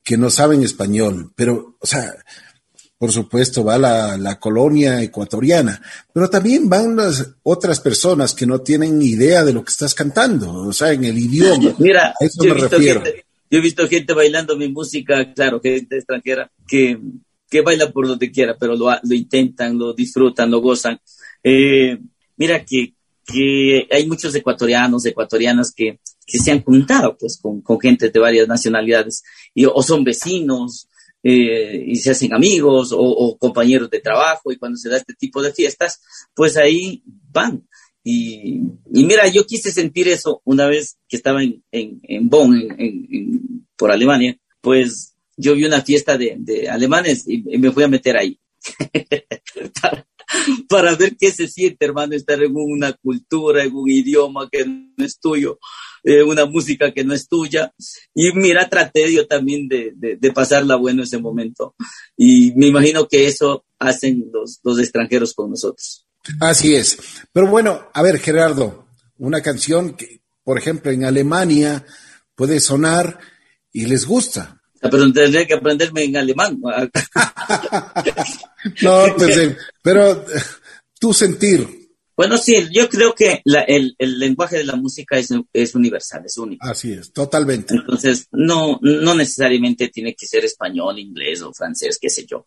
que 0.03 0.17
no 0.17 0.29
saben 0.29 0.63
español, 0.63 1.31
pero, 1.35 1.75
o 1.79 1.87
sea, 1.87 2.13
por 2.99 3.13
supuesto, 3.13 3.63
va 3.63 3.77
la, 3.77 4.39
colonia 4.39 5.01
ecuatoriana, 5.01 5.81
pero 6.13 6.29
también 6.29 6.67
van 6.67 6.97
las 6.97 7.33
otras 7.43 7.79
personas 7.79 8.33
que 8.33 8.45
no 8.45 8.59
tienen 8.59 9.01
idea 9.01 9.45
de 9.45 9.53
lo 9.53 9.63
que 9.63 9.71
estás 9.71 9.95
cantando, 9.95 10.51
o 10.51 10.73
sea, 10.73 10.91
en 10.91 11.05
el 11.05 11.17
idioma. 11.17 11.75
Mira, 11.79 12.13
eso 12.19 12.43
yo, 12.43 12.53
me 12.53 12.59
he 12.59 12.61
visto 12.61 12.77
Gente, 12.77 13.25
yo 13.49 13.57
he 13.57 13.61
visto 13.61 13.87
gente 13.87 14.13
bailando 14.13 14.57
mi 14.57 14.67
música, 14.67 15.33
claro, 15.33 15.61
gente 15.61 15.95
extranjera, 15.95 16.51
que, 16.67 16.99
que 17.49 17.61
baila 17.61 17.89
por 17.89 18.05
donde 18.05 18.29
quiera, 18.31 18.57
pero 18.59 18.75
lo, 18.75 18.89
lo 18.89 19.15
intentan, 19.15 19.77
lo 19.77 19.93
disfrutan, 19.93 20.51
lo 20.51 20.59
gozan. 20.59 20.99
Eh, 21.41 21.97
mira 22.35 22.65
que, 22.65 22.95
que 23.25 23.87
hay 23.89 24.07
muchos 24.07 24.35
ecuatorianos, 24.35 25.05
ecuatorianas 25.05 25.73
que, 25.73 25.99
que 26.27 26.37
se 26.37 26.51
han 26.51 26.63
juntado 26.63 27.17
pues 27.17 27.39
con, 27.41 27.61
con 27.61 27.79
gente 27.79 28.09
de 28.09 28.19
varias 28.19 28.45
nacionalidades 28.49 29.23
y, 29.53 29.63
o 29.63 29.81
son 29.83 30.03
vecinos 30.03 30.88
eh, 31.23 31.83
y 31.87 31.95
se 31.97 32.11
hacen 32.11 32.33
amigos 32.33 32.93
o, 32.93 33.37
compañeros 33.37 33.89
de 33.89 33.99
trabajo 33.99 34.51
y 34.51 34.57
cuando 34.57 34.77
se 34.77 34.89
da 34.89 34.97
este 34.97 35.13
tipo 35.13 35.41
de 35.41 35.53
fiestas, 35.53 36.01
pues 36.33 36.57
ahí 36.57 37.03
van. 37.05 37.67
Y, 38.03 38.61
mira, 38.85 39.27
yo 39.27 39.45
quise 39.45 39.71
sentir 39.71 40.07
eso 40.07 40.41
una 40.45 40.67
vez 40.67 40.97
que 41.07 41.17
estaba 41.17 41.43
en, 41.43 41.61
en, 41.71 42.29
Bonn, 42.29 42.67
por 43.75 43.91
Alemania, 43.91 44.37
pues 44.61 45.13
yo 45.35 45.53
vi 45.53 45.65
una 45.65 45.81
fiesta 45.81 46.17
de 46.17 46.69
alemanes 46.69 47.25
y, 47.27 47.43
me 47.57 47.71
fui 47.71 47.83
a 47.83 47.87
meter 47.87 48.17
ahí. 48.17 48.39
para, 50.69 50.95
ver 50.95 51.15
qué 51.17 51.31
se 51.31 51.47
siente, 51.47 51.85
hermano, 51.85 52.15
estar 52.15 52.41
en 52.41 52.51
una 52.55 52.93
cultura, 52.93 53.63
en 53.63 53.75
un 53.75 53.89
idioma 53.89 54.47
que 54.51 54.65
no 54.65 55.05
es 55.05 55.19
tuyo 55.19 55.59
eh, 56.03 56.23
una 56.23 56.45
música 56.45 56.91
que 56.91 57.03
no 57.03 57.13
es 57.13 57.27
tuya. 57.27 57.73
Y 58.13 58.31
mira, 58.33 58.69
traté 58.69 59.13
yo 59.13 59.27
también 59.27 59.67
de, 59.67 59.93
de, 59.95 60.31
pasarla 60.31 60.75
bueno 60.75 61.03
ese 61.03 61.17
momento. 61.17 61.75
Y 62.15 62.53
me 62.55 62.67
imagino 62.67 63.07
que 63.07 63.27
eso 63.27 63.65
hacen 63.77 64.29
los, 64.31 64.59
los 64.63 64.79
extranjeros 64.79 65.33
con 65.33 65.51
nosotros. 65.51 66.05
Así 66.39 66.75
es. 66.75 66.97
Pero 67.31 67.47
bueno, 67.47 67.89
a 67.93 68.01
ver, 68.01 68.19
Gerardo, 68.19 68.87
una 69.17 69.41
canción 69.41 69.95
que, 69.95 70.21
por 70.43 70.57
ejemplo, 70.57 70.91
en 70.91 71.05
Alemania 71.05 71.85
puede 72.35 72.59
sonar 72.59 73.19
y 73.71 73.85
les 73.85 74.05
gusta. 74.05 74.61
Pero 74.81 75.11
tendría 75.11 75.45
que 75.45 75.55
aprenderme 75.55 76.03
en 76.03 76.17
alemán. 76.17 76.59
no, 78.81 79.05
pues, 79.17 79.37
eh, 79.43 79.57
pero 79.81 80.11
eh, 80.11 80.41
tu 80.99 81.13
sentir, 81.13 81.78
bueno, 82.19 82.37
sí, 82.37 82.53
yo 82.69 82.89
creo 82.89 83.15
que 83.15 83.41
el, 83.45 83.95
lenguaje 83.97 84.57
de 84.57 84.65
la 84.65 84.75
música 84.75 85.17
es, 85.17 85.73
universal, 85.73 86.21
es 86.25 86.37
único. 86.37 86.67
Así 86.67 86.91
es, 86.91 87.13
totalmente. 87.13 87.73
Entonces, 87.73 88.27
no, 88.33 88.77
no 88.81 89.15
necesariamente 89.15 89.87
tiene 89.87 90.13
que 90.15 90.27
ser 90.27 90.43
español, 90.43 90.99
inglés 90.99 91.41
o 91.43 91.53
francés, 91.53 91.97
qué 91.97 92.09
sé 92.09 92.25
yo. 92.25 92.43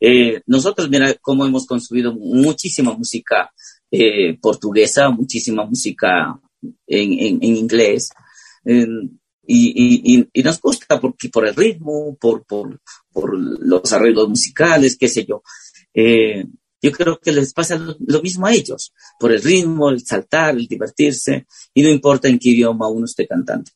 Eh, 0.00 0.40
nosotros, 0.46 0.88
mira 0.88 1.12
cómo 1.20 1.44
hemos 1.44 1.66
construido 1.66 2.14
muchísima 2.14 2.94
música 2.96 3.52
eh, 3.90 4.38
portuguesa, 4.40 5.10
muchísima 5.10 5.66
música 5.66 6.40
en, 6.86 7.44
inglés. 7.44 8.08
y, 9.46 10.42
nos 10.42 10.60
gusta 10.62 10.98
porque, 10.98 11.28
por 11.28 11.46
el 11.46 11.54
ritmo, 11.54 12.16
por, 12.18 12.46
por, 12.46 12.80
por 13.12 13.38
los 13.38 13.92
arreglos 13.92 14.30
musicales, 14.30 14.96
qué 14.98 15.08
sé 15.08 15.26
yo. 15.26 15.42
Eh, 15.92 16.46
yo 16.82 16.92
creo 16.92 17.18
que 17.18 17.32
les 17.32 17.52
pasa 17.52 17.76
lo, 17.76 18.22
mismo 18.22 18.46
a 18.46 18.52
ellos, 18.52 18.92
por 19.18 19.32
el 19.32 19.42
ritmo, 19.42 19.90
el 19.90 20.04
saltar, 20.04 20.56
el 20.56 20.66
divertirse, 20.66 21.46
y 21.74 21.82
no 21.82 21.90
importa 21.90 22.28
en 22.28 22.38
qué 22.38 22.50
idioma 22.50 22.88
uno 22.88 23.04
esté 23.04 23.26
cantando. 23.26 23.70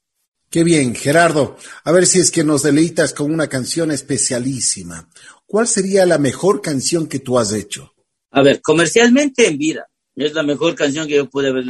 Qué 0.48 0.64
bien, 0.64 0.94
Gerardo. 0.94 1.56
A 1.84 1.92
ver 1.92 2.06
si 2.06 2.20
es 2.20 2.30
que 2.30 2.44
nos 2.44 2.62
deleitas 2.62 3.12
con 3.12 3.32
una 3.32 3.48
canción 3.48 3.90
especialísima. 3.90 5.08
¿Cuál 5.46 5.66
sería 5.66 6.06
la 6.06 6.18
mejor 6.18 6.62
canción 6.62 7.08
que 7.08 7.18
tú 7.18 7.38
has 7.38 7.52
hecho? 7.52 7.92
A 8.30 8.42
ver, 8.42 8.62
comercialmente 8.62 9.48
en 9.48 9.58
vida. 9.58 9.88
Es 10.14 10.32
la 10.32 10.44
mejor 10.44 10.74
canción 10.74 11.08
que 11.08 11.16
yo 11.16 11.28
pude 11.28 11.48
haber 11.48 11.64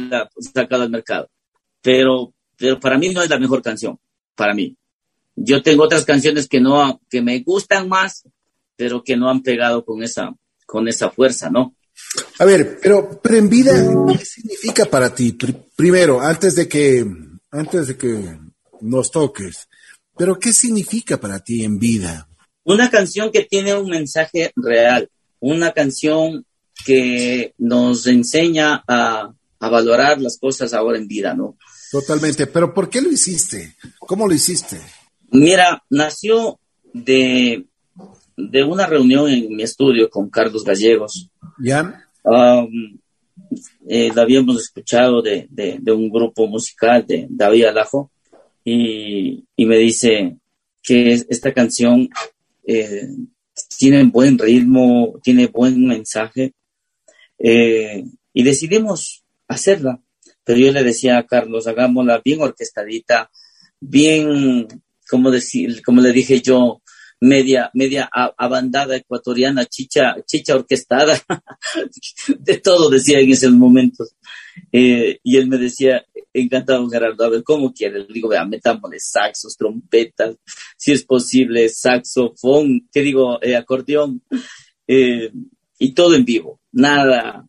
sacado 0.53 0.83
al 0.83 0.91
mercado. 0.91 1.29
Pero, 1.81 2.33
pero 2.57 2.79
para 2.79 2.97
mí 2.97 3.09
no 3.09 3.23
es 3.23 3.29
la 3.29 3.39
mejor 3.39 3.61
canción. 3.61 3.99
Para 4.35 4.53
mí. 4.53 4.77
Yo 5.35 5.61
tengo 5.61 5.83
otras 5.83 6.05
canciones 6.05 6.47
que 6.47 6.61
no, 6.61 7.01
que 7.09 7.21
me 7.21 7.39
gustan 7.39 7.89
más, 7.89 8.23
pero 8.75 9.03
que 9.03 9.17
no 9.17 9.29
han 9.29 9.41
pegado 9.41 9.83
con 9.83 10.03
esa, 10.03 10.33
con 10.65 10.87
esa 10.87 11.09
fuerza, 11.09 11.49
¿no? 11.49 11.75
A 12.39 12.45
ver, 12.45 12.79
pero, 12.81 13.19
pero 13.21 13.37
en 13.37 13.49
vida, 13.49 13.73
¿qué 14.17 14.25
significa 14.25 14.85
para 14.85 15.13
ti? 15.13 15.37
Primero, 15.75 16.19
antes 16.21 16.55
de 16.55 16.67
que, 16.67 17.05
antes 17.51 17.87
de 17.87 17.97
que 17.97 18.37
nos 18.81 19.11
toques, 19.11 19.67
Pero 20.17 20.39
¿qué 20.39 20.53
significa 20.53 21.19
para 21.19 21.39
ti 21.39 21.65
en 21.65 21.77
vida? 21.77 22.29
Una 22.63 22.89
canción 22.89 23.31
que 23.33 23.43
tiene 23.43 23.75
un 23.75 23.89
mensaje 23.89 24.53
real, 24.55 25.09
una 25.41 25.73
canción 25.73 26.45
que 26.85 27.53
nos 27.57 28.07
enseña 28.07 28.81
a, 28.87 29.33
valorar 29.59 30.21
las 30.21 30.37
cosas 30.37 30.73
ahora 30.73 30.99
en 30.99 31.07
vida, 31.07 31.33
¿no? 31.33 31.57
Totalmente, 31.91 32.45
pero 32.45 32.71
¿por 32.71 32.87
qué 32.87 33.01
lo 33.01 33.11
hiciste? 33.11 33.75
¿Cómo 33.99 34.27
lo 34.27 34.33
hiciste? 34.35 34.79
Mira, 35.31 35.83
nació 35.89 36.59
de, 36.93 37.65
de 38.37 38.63
una 38.63 38.85
reunión 38.85 39.29
en 39.29 39.55
mi 39.55 39.63
estudio 39.63 40.09
con 40.09 40.29
Carlos 40.29 40.63
Gallegos. 40.63 41.29
¿Ya? 41.59 42.03
Um, 42.23 42.97
eh, 43.87 44.11
la 44.13 44.23
habíamos 44.23 44.61
escuchado 44.61 45.21
de, 45.21 45.47
un 45.87 46.09
grupo 46.09 46.47
musical 46.47 47.05
de 47.05 47.27
David 47.29 47.65
Alajo 47.65 48.11
y, 48.63 49.43
me 49.57 49.77
dice 49.77 50.37
que 50.81 51.13
esta 51.13 51.53
canción 51.53 52.09
eh, 52.65 53.07
tiene 53.77 54.03
buen 54.03 54.37
ritmo, 54.37 55.19
tiene 55.23 55.47
buen 55.47 55.85
mensaje 55.87 56.53
eh, 57.37 58.03
y 58.33 58.43
decidimos 58.43 59.23
hacerla. 59.47 60.01
Pero 60.43 60.59
yo 60.59 60.71
le 60.71 60.83
decía 60.83 61.17
a 61.17 61.25
Carlos, 61.25 61.67
hagámosla 61.67 62.21
bien 62.23 62.41
orquestadita, 62.41 63.31
bien, 63.79 64.67
como, 65.09 65.31
decir, 65.31 65.81
como 65.83 66.01
le 66.01 66.11
dije 66.11 66.41
yo, 66.41 66.81
media, 67.19 67.69
media 67.73 68.09
abandada 68.11 68.95
ecuatoriana, 68.95 69.65
chicha, 69.65 70.15
chicha 70.25 70.55
orquestada, 70.55 71.19
de 72.39 72.57
todo 72.57 72.89
decía 72.89 73.19
en 73.19 73.31
esos 73.31 73.51
momentos. 73.51 74.15
Eh, 74.71 75.19
y 75.23 75.37
él 75.37 75.47
me 75.47 75.57
decía, 75.57 76.05
encantado 76.33 76.87
Gerardo, 76.89 77.23
a 77.23 77.29
ver, 77.29 77.43
¿cómo 77.43 77.73
quieres? 77.73 78.07
Le 78.07 78.13
digo, 78.13 78.29
vea, 78.29 78.45
metámosle 78.45 78.99
saxos, 78.99 79.57
trompetas, 79.57 80.35
si 80.77 80.91
es 80.91 81.03
posible, 81.03 81.69
saxofón, 81.69 82.87
¿qué 82.91 83.01
digo? 83.01 83.41
Eh, 83.41 83.55
acordeón, 83.55 84.21
eh, 84.87 85.31
y 85.79 85.93
todo 85.93 86.15
en 86.15 86.25
vivo, 86.25 86.59
nada 86.71 87.47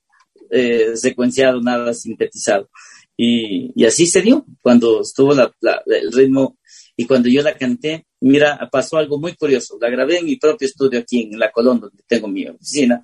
secuenciado, 0.95 1.61
nada 1.61 1.93
sintetizado. 1.93 2.71
Y, 3.17 3.73
y, 3.75 3.85
así 3.85 4.07
se 4.07 4.23
dio, 4.23 4.47
cuando 4.63 5.01
estuvo 5.01 5.35
la, 5.35 5.53
el 5.87 6.13
ritmo 6.13 6.57
y 6.97 7.07
cuando 7.07 7.29
yo 7.29 7.43
la 7.43 7.57
canté, 7.57 8.07
mira, 8.21 8.69
pasó 8.73 8.97
algo 8.97 9.19
muy 9.19 9.35
curioso. 9.35 9.77
La 9.81 9.91
grabé 9.91 10.19
en 10.19 10.25
mi 10.25 10.37
propio 10.37 10.67
estudio 10.67 11.01
aquí 11.01 11.29
en 11.31 11.39
La 11.39 11.51
Colón, 11.51 11.81
donde 11.81 12.03
tengo 12.07 12.27
mi 12.27 12.47
oficina. 12.49 13.03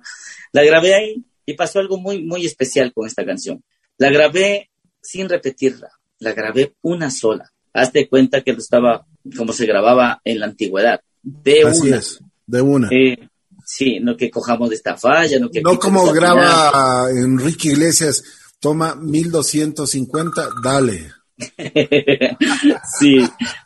La 0.51 0.63
grabé 0.63 0.95
ahí 0.95 1.23
y 1.45 1.53
pasó 1.53 1.79
algo 1.79 1.97
muy, 1.97 2.23
muy 2.23 2.45
especial 2.45 2.91
con 2.91 3.05
esta 3.05 3.23
canción. 3.23 3.63
La 3.97 4.09
grabé 4.09 4.71
sin 5.01 5.29
repetirla. 5.29 5.89
La 6.19 6.33
grabé 6.33 6.73
una 6.81 7.11
sola. 7.11 7.51
Hazte 7.71 8.07
cuenta 8.07 8.41
que 8.41 8.53
lo 8.53 8.59
estaba 8.59 9.05
como 9.37 9.53
se 9.53 9.65
grababa 9.67 10.21
en 10.23 10.39
la 10.39 10.47
antigüedad. 10.47 11.01
De 11.21 11.63
una. 11.63 12.01
de 12.47 12.61
una. 12.61 12.89
Eh, 12.91 13.29
sí, 13.65 13.99
no 13.99 14.17
que 14.17 14.31
cojamos 14.31 14.69
de 14.69 14.75
esta 14.75 14.97
falla, 14.97 15.39
no 15.39 15.49
que... 15.49 15.61
No 15.61 15.77
como 15.77 16.11
graba 16.11 17.09
Enrique 17.11 17.69
Iglesias, 17.69 18.23
toma 18.59 18.95
1250, 18.95 20.49
dale. 20.63 21.11
sí, 22.99 23.17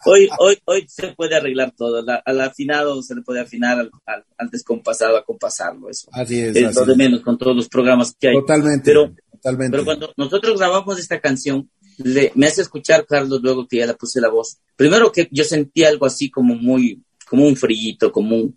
hoy, 0.06 0.30
hoy, 0.40 0.58
hoy 0.66 0.86
se 0.88 1.08
puede 1.10 1.36
arreglar 1.36 1.74
todo. 1.76 2.04
al 2.26 2.42
afinado 2.42 3.02
se 3.02 3.16
le 3.16 3.22
puede 3.22 3.42
afinar 3.42 3.80
al, 3.80 3.92
al, 4.38 4.50
descompasado 4.50 5.18
a 5.18 5.26
compasarlo. 5.26 5.90
Eso 5.90 6.10
así 6.14 6.40
es. 6.40 6.76
lo 6.76 6.86
de 6.86 6.96
menos 6.96 7.22
con 7.22 7.38
todos 7.38 7.56
los 7.56 7.68
programas 7.68 8.16
que 8.18 8.30
hay. 8.30 8.36
Totalmente. 8.36 8.84
Pero, 8.86 9.14
totalmente. 9.32 9.72
pero 9.72 9.86
cuando 9.86 10.14
nosotros 10.16 10.58
grabamos 10.58 10.98
esta 10.98 11.20
canción, 11.20 11.70
le, 11.98 12.32
me 12.36 12.48
hace 12.48 12.62
escuchar 12.62 13.06
Carlos 13.06 13.42
luego 13.42 13.68
que 13.68 13.78
ya 13.78 13.88
le 13.88 13.96
puse 13.96 14.22
la 14.22 14.30
voz. 14.30 14.60
Primero 14.76 15.12
que 15.12 15.28
yo 15.32 15.44
sentí 15.44 15.84
algo 15.84 16.06
así 16.06 16.30
como 16.30 16.56
muy, 16.56 17.04
como 17.30 17.46
un 17.46 17.56
frío, 17.58 18.12
como 18.12 18.36
un, 18.36 18.56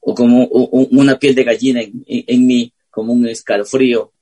o 0.00 0.14
como 0.14 0.44
una 0.46 1.18
piel 1.18 1.34
de 1.34 1.44
gallina 1.44 1.80
en, 1.80 2.04
en, 2.06 2.46
mí, 2.46 2.72
como 2.90 3.12
un 3.12 3.26
escalofrío. 3.26 4.12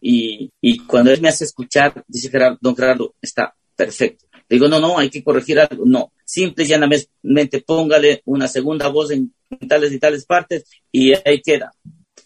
Y, 0.00 0.50
y 0.60 0.78
cuando 0.86 1.10
él 1.10 1.20
me 1.20 1.28
hace 1.28 1.44
escuchar, 1.44 2.04
dice 2.06 2.28
Gerardo, 2.28 2.58
don 2.60 2.76
Gerardo, 2.76 3.14
está 3.20 3.54
perfecto. 3.78 4.26
Digo, 4.48 4.66
no, 4.66 4.80
no, 4.80 4.98
hay 4.98 5.08
que 5.08 5.22
corregir 5.22 5.60
algo. 5.60 5.84
No, 5.86 6.12
simple 6.24 6.64
y 6.64 6.66
llanamente 6.66 7.60
póngale 7.64 8.22
una 8.24 8.48
segunda 8.48 8.88
voz 8.88 9.12
en 9.12 9.32
tales 9.68 9.92
y 9.92 9.98
tales 9.98 10.26
partes 10.26 10.64
y 10.90 11.12
ahí 11.12 11.40
queda. 11.42 11.70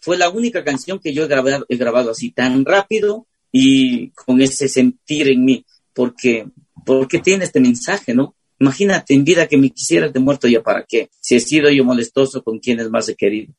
Fue 0.01 0.17
la 0.17 0.29
única 0.29 0.63
canción 0.63 0.99
que 0.99 1.13
yo 1.13 1.23
he 1.23 1.27
grabado, 1.27 1.65
he 1.69 1.77
grabado 1.77 2.11
así 2.11 2.31
tan 2.31 2.65
rápido 2.65 3.27
y 3.51 4.09
con 4.11 4.41
ese 4.41 4.67
sentir 4.67 5.29
en 5.29 5.45
mí, 5.45 5.65
porque, 5.93 6.47
porque 6.85 7.19
tiene 7.19 7.45
este 7.45 7.59
mensaje, 7.59 8.15
¿no? 8.15 8.35
Imagínate 8.59 9.13
en 9.13 9.23
vida 9.23 9.47
que 9.47 9.57
me 9.57 9.69
quisieras 9.69 10.11
de 10.11 10.19
muerto 10.19 10.47
ya 10.47 10.63
para 10.63 10.85
qué, 10.87 11.09
si 11.19 11.35
he 11.35 11.39
sido 11.39 11.69
yo 11.69 11.83
molestoso 11.83 12.43
con 12.43 12.59
quienes 12.59 12.89
más 12.89 13.07
he 13.09 13.15
querido. 13.15 13.53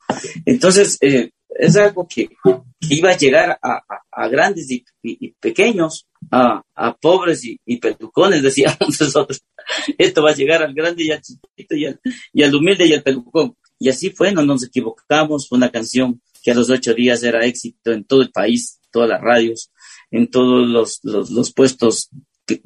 Entonces, 0.47 0.99
eh, 1.01 1.31
es 1.55 1.77
algo 1.77 2.07
que, 2.09 2.29
iba 2.91 3.11
a 3.11 3.17
llegar 3.17 3.59
a, 3.63 4.29
grandes 4.29 4.71
y, 4.71 4.85
pequeños, 5.41 6.07
a, 6.31 6.63
pobres 7.01 7.43
y, 7.45 7.77
pelucones, 7.79 8.43
decíamos 8.43 8.79
nosotros. 9.01 9.43
Esto 9.97 10.23
va 10.23 10.31
a 10.31 10.35
llegar 10.35 10.63
al 10.63 10.75
grande 10.75 11.05
y 11.05 11.11
al 11.11 11.23
chiquito 11.23 11.75
y 11.75 12.43
al, 12.43 12.55
humilde 12.55 12.87
y 12.87 12.93
al 12.93 13.03
pelucón. 13.03 13.57
Y 13.79 13.89
así 13.89 14.11
fue, 14.11 14.33
no 14.33 14.45
nos 14.45 14.65
equivocamos, 14.65 15.49
fue 15.49 15.59
una 15.59 15.71
canción 15.71 16.21
que 16.43 16.51
a 16.51 16.55
los 16.55 16.71
ocho 16.71 16.95
días 16.95 17.23
era 17.23 17.45
éxito 17.45 17.93
en 17.93 18.05
todo 18.05 18.23
el 18.23 18.31
país, 18.31 18.79
todas 18.91 19.09
las 19.09 19.21
radios, 19.21 19.71
en 20.11 20.31
todos 20.31 21.01
los, 21.01 21.53
puestos 21.53 22.11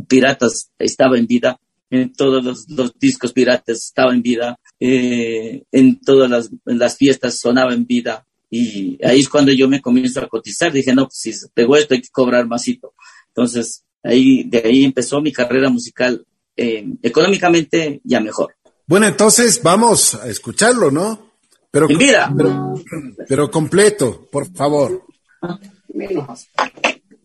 piratas 0.09 0.70
estaba 0.78 1.16
en 1.16 1.26
vida, 1.26 1.59
en 1.91 2.12
todos 2.12 2.66
los, 2.66 2.99
discos 2.99 3.32
piratas 3.32 3.84
estaba 3.86 4.12
en 4.12 4.22
vida, 4.22 4.59
eh, 4.80 5.62
en 5.72 6.01
todas 6.01 6.51
las 6.64 6.97
fiestas 6.97 7.39
sonaba 7.39 7.72
en 7.72 7.86
vida, 7.86 8.26
y 8.51 8.99
ahí 9.05 9.20
es 9.20 9.28
cuando 9.28 9.53
yo 9.53 9.68
me 9.68 9.80
comienzo 9.80 10.20
a 10.20 10.28
cotizar. 10.28 10.72
Dije, 10.72 10.94
no, 10.94 11.05
pues 11.05 11.18
si 11.18 11.32
pegó 11.53 11.76
esto 11.76 11.94
hay 11.94 12.03
que 12.03 12.09
cobrar 12.09 12.46
másito. 12.46 12.94
Entonces, 13.28 13.84
ahí, 14.03 14.44
de 14.44 14.62
ahí 14.64 14.84
empezó 14.84 15.20
mi 15.20 15.32
carrera 15.32 15.68
musical 15.68 16.24
eh, 16.57 16.86
económicamente 17.03 18.01
ya 18.05 18.20
mejor. 18.20 18.55
Bueno, 18.86 19.07
entonces 19.07 19.62
vamos 19.62 20.14
a 20.14 20.28
escucharlo, 20.28 20.90
¿no? 20.90 21.32
Pero, 21.70 21.86
vida. 21.86 22.32
Pero, 22.36 22.74
pero 23.28 23.51
completo, 23.51 24.26
por 24.32 24.51
favor. 24.53 25.05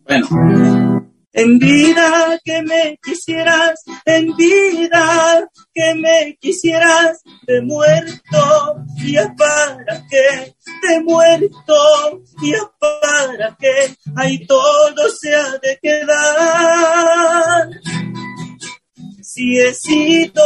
Bueno. 0.06 1.03
En 1.36 1.58
vida 1.58 2.38
que 2.44 2.62
me 2.62 2.96
quisieras, 3.02 3.82
en 4.04 4.36
vida 4.36 5.50
que 5.74 5.94
me 5.96 6.38
quisieras, 6.40 7.22
de 7.42 7.60
muerto, 7.60 8.76
y 8.98 9.16
para 9.36 10.06
qué, 10.08 10.54
de 10.88 11.00
muerto, 11.02 12.22
y 12.40 12.52
para 12.78 13.56
qué, 13.58 13.96
ahí 14.14 14.46
todo 14.46 15.10
se 15.10 15.34
ha 15.34 15.58
de 15.58 15.76
quedar. 15.82 17.68
Si 19.34 19.58
he 19.58 19.74
sido 19.74 20.44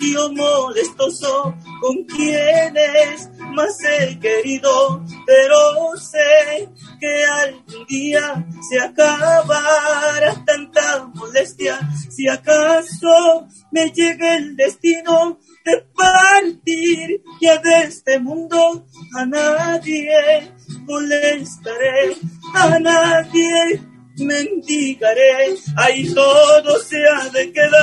tío 0.00 0.32
molestoso 0.32 1.54
con 1.80 2.02
quienes 2.02 3.30
más 3.54 3.78
he 3.84 4.18
querido, 4.18 5.04
pero 5.24 5.96
sé 5.96 6.68
que 6.98 7.24
algún 7.24 7.86
día 7.86 8.44
se 8.68 8.80
acabará 8.80 10.34
tanta 10.44 11.06
molestia. 11.14 11.78
Si 12.10 12.26
acaso 12.26 13.46
me 13.70 13.88
llegue 13.92 14.34
el 14.34 14.56
destino 14.56 15.38
de 15.64 15.86
partir 15.94 17.22
ya 17.40 17.56
de 17.58 17.82
este 17.84 18.18
mundo, 18.18 18.84
a 19.14 19.26
nadie 19.26 20.50
molestaré, 20.88 22.16
a 22.52 22.80
nadie 22.80 23.91
mendigaré, 24.18 25.56
ahí 25.76 26.12
todo 26.12 26.78
se 26.80 26.96
ha 27.08 27.28
de 27.30 27.52
quedar. 27.52 27.82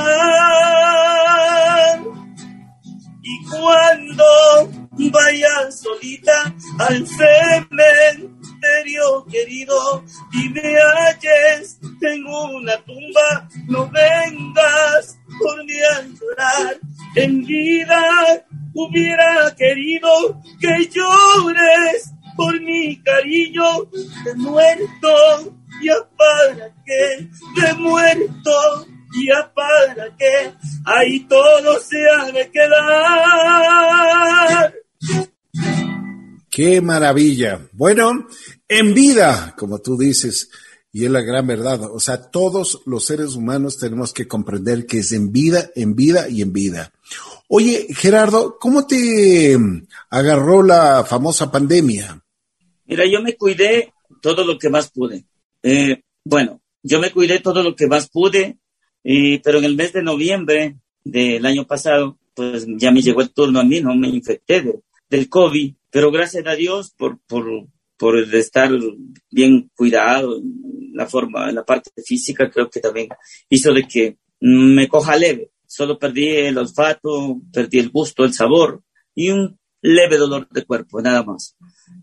Y 3.22 3.46
cuando 3.50 4.24
vaya 5.12 5.72
solita 5.72 6.54
al 6.80 7.08
cementerio 7.08 8.30
querido 9.32 10.04
y 10.34 10.50
me 10.50 10.78
halles 10.78 11.80
en 12.02 12.26
una 12.26 12.78
tumba, 12.84 13.48
no 13.68 13.90
vengas 13.90 15.18
por 15.40 15.64
mí 15.66 15.80
a 15.96 16.02
llorar. 16.02 16.78
En 17.16 17.46
vida 17.46 18.04
hubiera 18.74 19.56
querido 19.56 20.42
que 20.60 20.90
llores 20.94 22.12
por 22.36 22.60
mi 22.62 23.02
cariño 23.02 23.86
de 24.26 24.36
muerto, 24.36 25.59
ya 25.82 25.96
para 26.18 26.74
qué, 26.86 27.30
de 27.62 27.74
muerto, 27.76 28.86
ya 29.28 29.52
para 29.54 30.16
qué, 30.18 30.54
ahí 30.86 31.26
todo 31.28 31.80
se 31.80 32.10
ha 32.10 32.32
de 32.32 32.52
quedar. 32.52 34.74
Qué 36.50 36.82
maravilla. 36.82 37.62
Bueno, 37.72 38.28
en 38.68 38.94
vida, 38.94 39.56
como 39.58 39.80
tú 39.80 39.98
dices, 39.98 40.50
y 40.92 41.06
es 41.06 41.12
la 41.12 41.22
gran 41.22 41.46
verdad. 41.46 41.84
O 41.84 42.00
sea, 42.00 42.30
todos 42.30 42.82
los 42.86 43.06
seres 43.06 43.36
humanos 43.36 43.78
tenemos 43.78 44.14
que 44.14 44.28
comprender 44.28 44.86
que 44.86 45.00
es 45.00 45.12
en 45.12 45.32
vida, 45.32 45.70
en 45.76 45.96
vida 45.96 46.30
y 46.30 46.42
en 46.42 46.52
vida. 46.52 46.92
Oye, 47.48 47.88
Gerardo, 47.92 48.58
¿cómo 48.60 48.86
te 48.86 49.58
agarró 50.10 50.64
la 50.64 51.04
famosa 51.04 51.52
pandemia? 51.52 52.24
Mira, 52.86 53.06
yo 53.06 53.22
me 53.22 53.38
cuidé 53.38 53.94
todo 54.22 54.44
lo 54.44 54.58
que 54.58 54.70
más 54.70 54.92
pude. 54.92 55.26
Eh, 55.64 56.02
bueno, 56.24 56.62
yo 56.84 57.00
me 57.00 57.12
cuidé 57.12 57.40
todo 57.40 57.64
lo 57.64 57.76
que 57.76 57.88
más 57.88 58.10
pude, 58.10 58.58
pero 59.44 59.60
en 59.60 59.66
el 59.66 59.76
mes 59.76 59.94
de 59.94 60.04
noviembre 60.04 60.78
del 61.04 61.46
año 61.46 61.66
pasado, 61.66 62.18
pues 62.34 62.66
ya 62.78 62.92
me 62.92 63.02
llegó 63.02 63.22
el 63.22 63.34
turno 63.34 63.60
a 63.60 63.64
mí, 63.64 63.82
no 63.82 63.96
me 63.96 64.10
infecté 64.10 64.82
del 65.10 65.30
COVID, 65.30 65.74
pero 65.90 66.12
gracias 66.12 66.46
a 66.46 66.56
Dios 66.56 66.94
por, 66.98 67.20
por, 67.28 67.68
por 67.98 68.18
estar 68.36 68.72
bien 69.32 69.70
cuidado, 69.76 70.42
la 70.94 71.08
forma, 71.08 71.52
la 71.52 71.66
parte 71.66 71.92
física, 72.04 72.50
creo 72.50 72.70
que 72.70 72.80
también 72.80 73.10
hizo 73.50 73.74
de 73.74 73.88
que 73.88 74.18
me 74.40 74.88
coja 74.88 75.18
leve. 75.18 75.52
Solo 75.66 76.00
perdí 76.00 76.28
el 76.28 76.58
olfato, 76.58 77.40
perdí 77.54 77.80
el 77.80 77.90
gusto, 77.90 78.26
el 78.26 78.34
sabor 78.34 78.82
y 79.14 79.30
un 79.30 79.60
leve 79.82 80.18
dolor 80.18 80.48
de 80.50 80.66
cuerpo, 80.66 81.02
nada 81.02 81.24
más. 81.24 81.56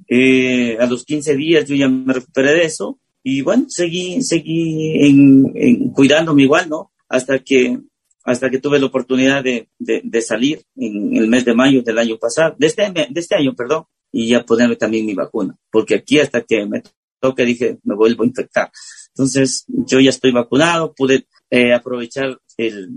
Eh, 0.09 0.77
a 0.79 0.87
los 0.87 1.05
15 1.05 1.35
días 1.37 1.67
yo 1.69 1.75
ya 1.75 1.89
me 1.89 2.13
recuperé 2.13 2.53
de 2.53 2.65
eso 2.65 2.99
y 3.29 3.43
bueno, 3.43 3.67
seguí, 3.69 4.23
seguí 4.23 5.05
en, 5.05 5.91
cuidándome 5.91 6.45
igual, 6.45 6.69
¿no? 6.69 6.93
Hasta 7.09 7.41
que, 7.41 7.77
hasta 8.23 8.49
que 8.49 8.61
tuve 8.61 8.79
la 8.79 8.87
oportunidad 8.87 9.43
de, 9.43 9.69
de, 9.81 10.23
salir 10.23 10.63
en 10.77 11.17
el 11.17 11.27
mes 11.27 11.45
de 11.45 11.53
mayo 11.53 11.83
del 11.83 11.99
año 11.99 12.19
pasado, 12.19 12.55
de 12.57 12.69
este, 12.69 12.89
de 12.89 13.21
este 13.21 13.35
año, 13.35 13.53
perdón, 13.57 13.87
y 14.13 14.29
ya 14.29 14.45
ponerme 14.45 14.77
también 14.77 15.05
mi 15.05 15.15
vacuna, 15.15 15.57
porque 15.73 15.97
aquí 15.97 16.21
hasta 16.21 16.43
que 16.43 16.67
me 16.67 16.85
toque 17.19 17.45
dije, 17.45 17.79
me 17.83 17.97
vuelvo 17.97 18.23
a 18.23 18.27
infectar. 18.29 18.71
Entonces, 19.09 19.65
yo 19.67 19.99
ya 19.99 20.11
estoy 20.11 20.31
vacunado, 20.31 20.95
pude 20.95 21.27
eh, 21.51 21.75
aprovechar 21.75 22.39
el, 22.57 22.91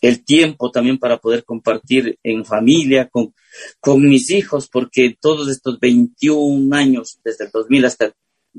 el 0.00 0.24
tiempo 0.24 0.72
también 0.72 0.98
para 0.98 1.18
poder 1.18 1.44
compartir 1.44 2.18
en 2.24 2.44
familia 2.44 3.08
con, 3.08 3.32
con 3.78 4.02
mis 4.02 4.28
hijos, 4.32 4.68
porque 4.68 5.16
todos 5.20 5.48
estos 5.48 5.78
21 5.78 6.74
años, 6.74 7.20
desde 7.22 7.44
el 7.44 7.52
2000 7.52 7.84
hasta 7.84 8.12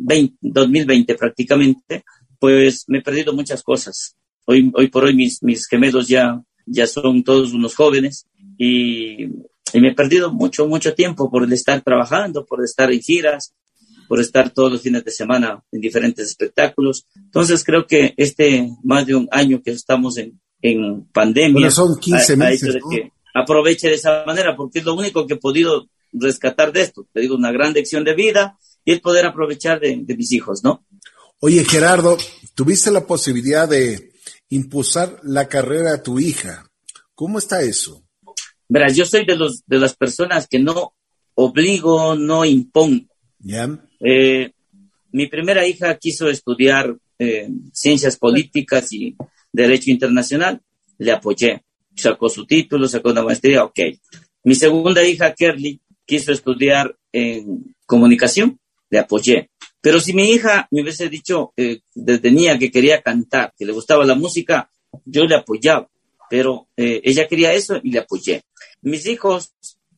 el 0.07 0.33
2020 0.41 1.15
prácticamente, 1.15 2.03
pues 2.39 2.85
me 2.87 2.99
he 2.99 3.01
perdido 3.01 3.33
muchas 3.33 3.63
cosas. 3.63 4.15
Hoy, 4.45 4.71
hoy 4.73 4.87
por 4.87 5.03
hoy 5.03 5.15
mis, 5.15 5.43
mis 5.43 5.67
gemelos 5.67 6.07
ya, 6.07 6.41
ya 6.65 6.87
son 6.87 7.23
todos 7.23 7.53
unos 7.53 7.75
jóvenes 7.75 8.27
y, 8.57 9.25
y 9.73 9.81
me 9.81 9.89
he 9.89 9.95
perdido 9.95 10.31
mucho, 10.31 10.67
mucho 10.67 10.93
tiempo 10.93 11.29
por 11.29 11.51
estar 11.51 11.81
trabajando, 11.81 12.45
por 12.45 12.63
estar 12.63 12.91
en 12.91 13.01
giras, 13.01 13.53
por 14.07 14.19
estar 14.19 14.49
todos 14.49 14.71
los 14.71 14.81
fines 14.81 15.05
de 15.05 15.11
semana 15.11 15.63
en 15.71 15.81
diferentes 15.81 16.27
espectáculos. 16.27 17.05
Entonces 17.15 17.63
creo 17.63 17.85
que 17.85 18.13
este 18.17 18.69
más 18.83 19.05
de 19.05 19.15
un 19.15 19.27
año 19.31 19.61
que 19.61 19.71
estamos 19.71 20.17
en, 20.17 20.39
en 20.61 21.05
pandemia. 21.05 21.69
son 21.69 21.99
15 21.99 22.35
meses. 22.35 22.77
que 22.89 23.11
aproveche 23.33 23.87
de 23.87 23.95
esa 23.95 24.23
manera, 24.25 24.55
porque 24.55 24.79
es 24.79 24.85
lo 24.85 24.95
único 24.95 25.27
que 25.27 25.35
he 25.35 25.37
podido 25.37 25.87
rescatar 26.11 26.71
de 26.71 26.81
esto. 26.81 27.07
Te 27.13 27.21
digo, 27.21 27.35
una 27.35 27.51
gran 27.51 27.73
lección 27.73 28.03
de 28.03 28.15
vida 28.15 28.57
y 28.89 28.93
el 28.93 29.01
poder 29.01 29.27
aprovechar 29.27 29.79
de, 29.79 30.03
mis 30.17 30.31
hijos, 30.31 30.63
¿no? 30.63 30.83
Oye, 31.41 31.63
Gerardo, 31.63 32.17
tuviste 32.55 32.89
la 32.89 33.05
posibilidad 33.05 33.69
de 33.69 34.13
impulsar 34.49 35.19
la 35.21 35.47
carrera 35.47 35.93
a 35.93 36.01
tu 36.01 36.19
hija. 36.19 36.67
¿Cómo 37.13 37.37
está 37.37 37.61
eso? 37.61 38.03
Verás, 38.67 38.95
yo 38.95 39.05
soy 39.05 39.25
de, 39.25 39.35
los, 39.35 39.63
de 39.67 39.77
las 39.77 39.95
personas 39.95 40.47
que 40.47 40.57
no 40.57 40.95
obligo, 41.35 42.15
no 42.15 42.43
impongo. 42.45 43.05
¿Ya? 43.37 43.69
Eh, 43.99 44.53
mi 45.11 45.27
primera 45.27 45.67
hija 45.67 45.95
quiso 45.99 46.27
estudiar 46.27 46.97
eh, 47.19 47.47
ciencias 47.71 48.17
políticas 48.17 48.91
y 48.91 49.15
Derecho 49.53 49.91
Internacional, 49.91 50.63
le 50.97 51.11
apoyé. 51.11 51.63
Sacó 51.95 52.27
su 52.27 52.47
título, 52.47 52.87
sacó 52.87 53.11
una 53.11 53.21
maestría, 53.21 53.65
ok. 53.65 53.79
Mi 54.45 54.55
segunda 54.55 55.03
hija, 55.03 55.35
Kerly, 55.35 55.79
quiso 56.07 56.31
estudiar 56.31 56.97
en 57.11 57.75
comunicación, 57.85 58.59
le 58.89 58.99
apoyé. 58.99 59.49
Pero 59.81 59.99
si 59.99 60.13
mi 60.13 60.31
hija 60.31 60.67
me 60.71 60.81
hubiese 60.81 61.09
dicho 61.09 61.53
eh, 61.55 61.81
desde 61.93 62.31
niña 62.31 62.57
que 62.57 62.71
quería 62.71 63.01
cantar, 63.01 63.53
que 63.57 63.65
le 63.65 63.71
gustaba 63.71 64.05
la 64.05 64.15
música, 64.15 64.69
yo 65.05 65.23
le 65.25 65.35
apoyaba. 65.35 65.87
Pero 66.29 66.67
eh, 66.75 67.01
ella 67.03 67.27
quería 67.27 67.53
eso 67.53 67.79
y 67.81 67.91
le 67.91 67.99
apoyé. 67.99 68.43
Mis 68.81 69.05
hijos 69.07 69.53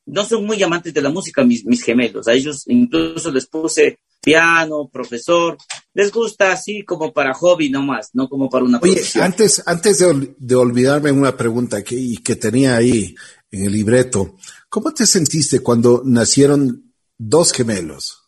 no 0.06 0.24
son 0.24 0.46
muy 0.46 0.62
amantes 0.62 0.94
de 0.94 1.02
la 1.02 1.10
música, 1.10 1.44
mis, 1.44 1.66
mis 1.66 1.84
gemelos. 1.84 2.28
A 2.28 2.34
ellos 2.34 2.64
incluso 2.68 3.32
les 3.32 3.48
puse 3.48 4.00
piano, 4.22 4.90
profesor. 4.92 5.58
Les 5.94 6.12
gusta 6.12 6.52
así 6.52 6.84
como 6.84 7.12
para 7.12 7.34
hobby 7.34 7.70
nomás, 7.70 8.12
no 8.14 8.30
como 8.30 8.50
para 8.50 8.64
una 8.64 8.80
Oye, 8.82 9.02
antes, 9.20 9.64
antes 9.66 10.00
de, 10.38 10.56
olvidarme 10.56 11.12
una 11.12 11.36
pregunta 11.36 11.84
que, 11.84 12.16
que 12.24 12.36
tenía 12.36 12.76
ahí 12.76 13.16
en 13.52 13.66
el 13.66 13.72
libreto, 13.72 14.36
¿cómo 14.70 14.94
te 14.94 15.06
sentiste 15.06 15.60
cuando 15.60 16.02
nacieron 16.06 16.94
dos 17.18 17.52
gemelos? 17.52 18.21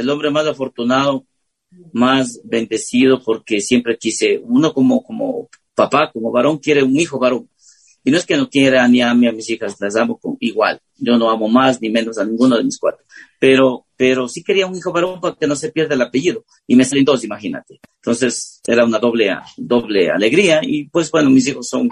El 0.00 0.10
hombre 0.10 0.30
más 0.30 0.46
afortunado, 0.46 1.26
más 1.92 2.40
bendecido, 2.44 3.22
porque 3.22 3.60
siempre 3.60 3.96
quise, 3.96 4.40
uno 4.42 4.72
como, 4.72 5.02
como 5.02 5.48
papá, 5.74 6.10
como 6.12 6.30
varón, 6.30 6.58
quiere 6.58 6.82
un 6.82 6.96
hijo 6.96 7.18
varón. 7.18 7.48
Y 8.02 8.10
no 8.10 8.16
es 8.16 8.24
que 8.24 8.36
no 8.36 8.48
quiera 8.48 8.86
ni 8.88 9.02
a 9.02 9.12
mí 9.14 9.26
a 9.26 9.32
mis 9.32 9.50
hijas, 9.50 9.76
las 9.78 9.94
amo 9.96 10.18
con, 10.18 10.36
igual. 10.40 10.80
Yo 10.96 11.18
no 11.18 11.30
amo 11.30 11.48
más 11.48 11.80
ni 11.82 11.90
menos 11.90 12.18
a 12.18 12.24
ninguno 12.24 12.56
de 12.56 12.64
mis 12.64 12.78
cuatro. 12.78 13.04
Pero, 13.38 13.86
pero 13.96 14.26
sí 14.26 14.42
quería 14.42 14.66
un 14.66 14.74
hijo 14.74 14.90
varón 14.90 15.20
para 15.20 15.36
que 15.36 15.46
no 15.46 15.54
se 15.54 15.70
pierda 15.70 15.94
el 15.94 16.02
apellido. 16.02 16.44
Y 16.66 16.76
me 16.76 16.84
salen 16.84 17.04
dos, 17.04 17.22
imagínate. 17.24 17.78
Entonces 17.96 18.60
era 18.66 18.84
una 18.86 18.98
doble, 18.98 19.30
doble 19.58 20.10
alegría. 20.10 20.60
Y 20.62 20.88
pues 20.88 21.10
bueno, 21.10 21.28
mis 21.28 21.46
hijos 21.48 21.68
son, 21.68 21.90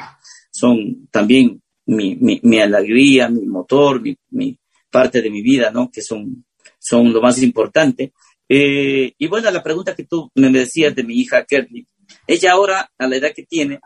son 0.50 1.08
también 1.10 1.60
mi, 1.84 2.16
mi, 2.16 2.40
mi 2.42 2.58
alegría, 2.58 3.28
mi 3.28 3.46
motor, 3.46 4.00
mi, 4.00 4.16
mi, 4.30 4.58
parte 4.90 5.22
de 5.22 5.30
mi 5.30 5.42
vida, 5.42 5.70
¿no? 5.70 5.90
Que 5.90 6.02
son, 6.02 6.44
son 6.88 7.12
lo 7.12 7.20
más 7.20 7.42
importante. 7.42 8.12
Eh, 8.48 9.12
y 9.18 9.26
bueno, 9.26 9.50
la 9.50 9.62
pregunta 9.62 9.94
que 9.94 10.04
tú 10.04 10.30
me 10.34 10.50
decías 10.50 10.94
de 10.94 11.04
mi 11.04 11.14
hija 11.20 11.44
Kerly, 11.44 11.86
ella 12.26 12.52
ahora, 12.52 12.90
a 12.96 13.06
la 13.06 13.16
edad 13.16 13.32
que 13.34 13.44
tiene, 13.44 13.80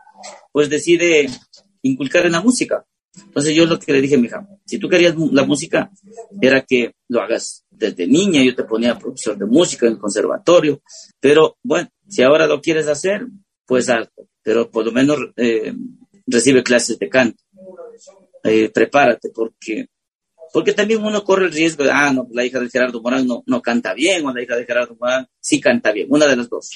pues 0.51 0.69
decide 0.69 1.29
inculcar 1.81 2.25
en 2.25 2.31
la 2.31 2.41
música. 2.41 2.85
Entonces 3.15 3.53
yo 3.53 3.65
lo 3.65 3.77
que 3.77 3.93
le 3.93 4.01
dije 4.01 4.15
a 4.15 4.17
mi 4.17 4.27
hija, 4.27 4.47
si 4.65 4.79
tú 4.79 4.89
querías 4.89 5.15
la 5.31 5.43
música, 5.43 5.91
era 6.41 6.61
que 6.61 6.93
lo 7.09 7.21
hagas 7.21 7.65
desde 7.69 8.07
niña, 8.07 8.41
yo 8.41 8.55
te 8.55 8.63
ponía 8.63 8.97
profesor 8.97 9.37
de 9.37 9.45
música 9.45 9.85
en 9.85 9.93
el 9.93 9.99
conservatorio, 9.99 10.81
pero 11.19 11.57
bueno, 11.61 11.89
si 12.07 12.23
ahora 12.23 12.47
lo 12.47 12.59
quieres 12.59 12.87
hacer, 12.87 13.27
pues 13.65 13.89
alto, 13.89 14.29
pero 14.41 14.71
por 14.71 14.85
lo 14.85 14.91
menos 14.91 15.17
eh, 15.35 15.73
recibe 16.25 16.63
clases 16.63 16.97
de 16.97 17.09
canto. 17.09 17.43
Eh, 18.43 18.69
prepárate, 18.69 19.29
porque, 19.29 19.87
porque 20.53 20.71
también 20.71 21.03
uno 21.03 21.23
corre 21.23 21.47
el 21.47 21.51
riesgo 21.51 21.83
de, 21.83 21.91
ah, 21.91 22.13
no, 22.13 22.27
la 22.31 22.45
hija 22.45 22.59
de 22.59 22.69
Gerardo 22.69 23.01
Morán 23.01 23.27
no, 23.27 23.43
no 23.45 23.61
canta 23.61 23.93
bien, 23.93 24.25
o 24.25 24.33
la 24.33 24.41
hija 24.41 24.55
de 24.55 24.65
Gerardo 24.65 24.95
Morán 24.97 25.27
sí 25.39 25.59
canta 25.59 25.91
bien, 25.91 26.07
una 26.09 26.27
de 26.27 26.37
las 26.37 26.47
dos. 26.47 26.69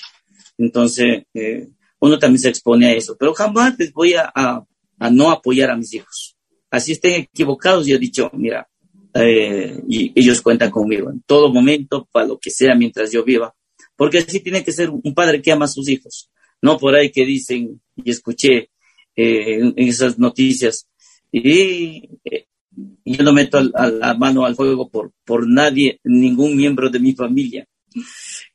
Entonces, 0.57 1.23
eh, 1.33 1.67
uno 1.99 2.19
también 2.19 2.41
se 2.41 2.49
expone 2.49 2.87
a 2.87 2.93
eso, 2.93 3.15
pero 3.17 3.33
jamás 3.33 3.77
les 3.77 3.93
voy 3.93 4.15
a 4.15 4.65
a 4.99 5.09
no 5.09 5.31
apoyar 5.31 5.69
a 5.71 5.77
mis 5.77 5.93
hijos. 5.93 6.35
Así 6.69 6.93
estén 6.93 7.21
equivocados, 7.21 7.87
yo 7.87 7.95
he 7.95 7.99
dicho, 7.99 8.29
mira, 8.33 8.67
eh, 9.13 9.81
y 9.87 10.11
ellos 10.19 10.41
cuentan 10.41 10.69
conmigo 10.69 11.09
en 11.09 11.21
todo 11.21 11.51
momento, 11.51 12.07
para 12.11 12.27
lo 12.27 12.37
que 12.37 12.49
sea, 12.49 12.75
mientras 12.75 13.11
yo 13.11 13.23
viva, 13.23 13.55
porque 13.95 14.19
así 14.19 14.39
tiene 14.41 14.63
que 14.63 14.71
ser 14.71 14.89
un 14.89 15.13
padre 15.13 15.41
que 15.41 15.51
ama 15.51 15.65
a 15.65 15.69
sus 15.69 15.87
hijos, 15.87 16.29
no 16.61 16.77
por 16.77 16.95
ahí 16.95 17.11
que 17.11 17.25
dicen, 17.25 17.81
y 17.95 18.11
escuché 18.11 18.69
eh, 19.15 19.59
en, 19.59 19.73
esas 19.77 20.19
noticias, 20.19 20.87
y 21.31 22.09
eh, 22.25 22.46
yo 23.13 23.23
no 23.23 23.33
meto 23.33 23.61
la 23.61 24.13
mano 24.15 24.45
al 24.45 24.55
fuego 24.55 24.89
por, 24.89 25.11
por 25.23 25.47
nadie, 25.47 25.99
ningún 26.03 26.55
miembro 26.55 26.89
de 26.89 26.99
mi 26.99 27.13
familia. 27.13 27.65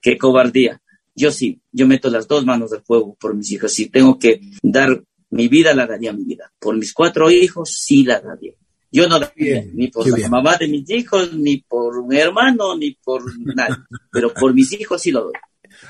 Qué 0.00 0.18
cobardía. 0.18 0.80
Yo 1.14 1.30
sí, 1.30 1.60
yo 1.70 1.86
meto 1.86 2.10
las 2.10 2.26
dos 2.26 2.44
manos 2.44 2.72
al 2.72 2.82
fuego 2.82 3.16
por 3.18 3.34
mis 3.34 3.50
hijos. 3.52 3.72
Si 3.72 3.88
tengo 3.88 4.18
que 4.18 4.40
dar 4.62 5.02
mi 5.30 5.48
vida 5.48 5.74
la 5.74 5.86
daría 5.86 6.12
mi 6.12 6.24
vida. 6.24 6.52
Por 6.58 6.76
mis 6.76 6.92
cuatro 6.92 7.30
hijos 7.30 7.70
sí 7.70 8.04
la 8.04 8.20
daría. 8.20 8.52
Yo 8.90 9.08
no 9.08 9.18
la 9.18 9.32
daría 9.34 9.64
ni 9.72 9.88
por 9.88 10.06
la 10.18 10.28
mamá 10.28 10.56
de 10.56 10.68
mis 10.68 10.88
hijos, 10.90 11.32
ni 11.32 11.58
por 11.58 11.98
un 11.98 12.14
hermano, 12.14 12.76
ni 12.76 12.92
por 12.92 13.22
nadie. 13.54 13.76
Pero 14.10 14.32
por 14.34 14.52
mis 14.52 14.72
hijos 14.72 15.00
sí 15.00 15.10
lo 15.10 15.24
doy. 15.24 15.32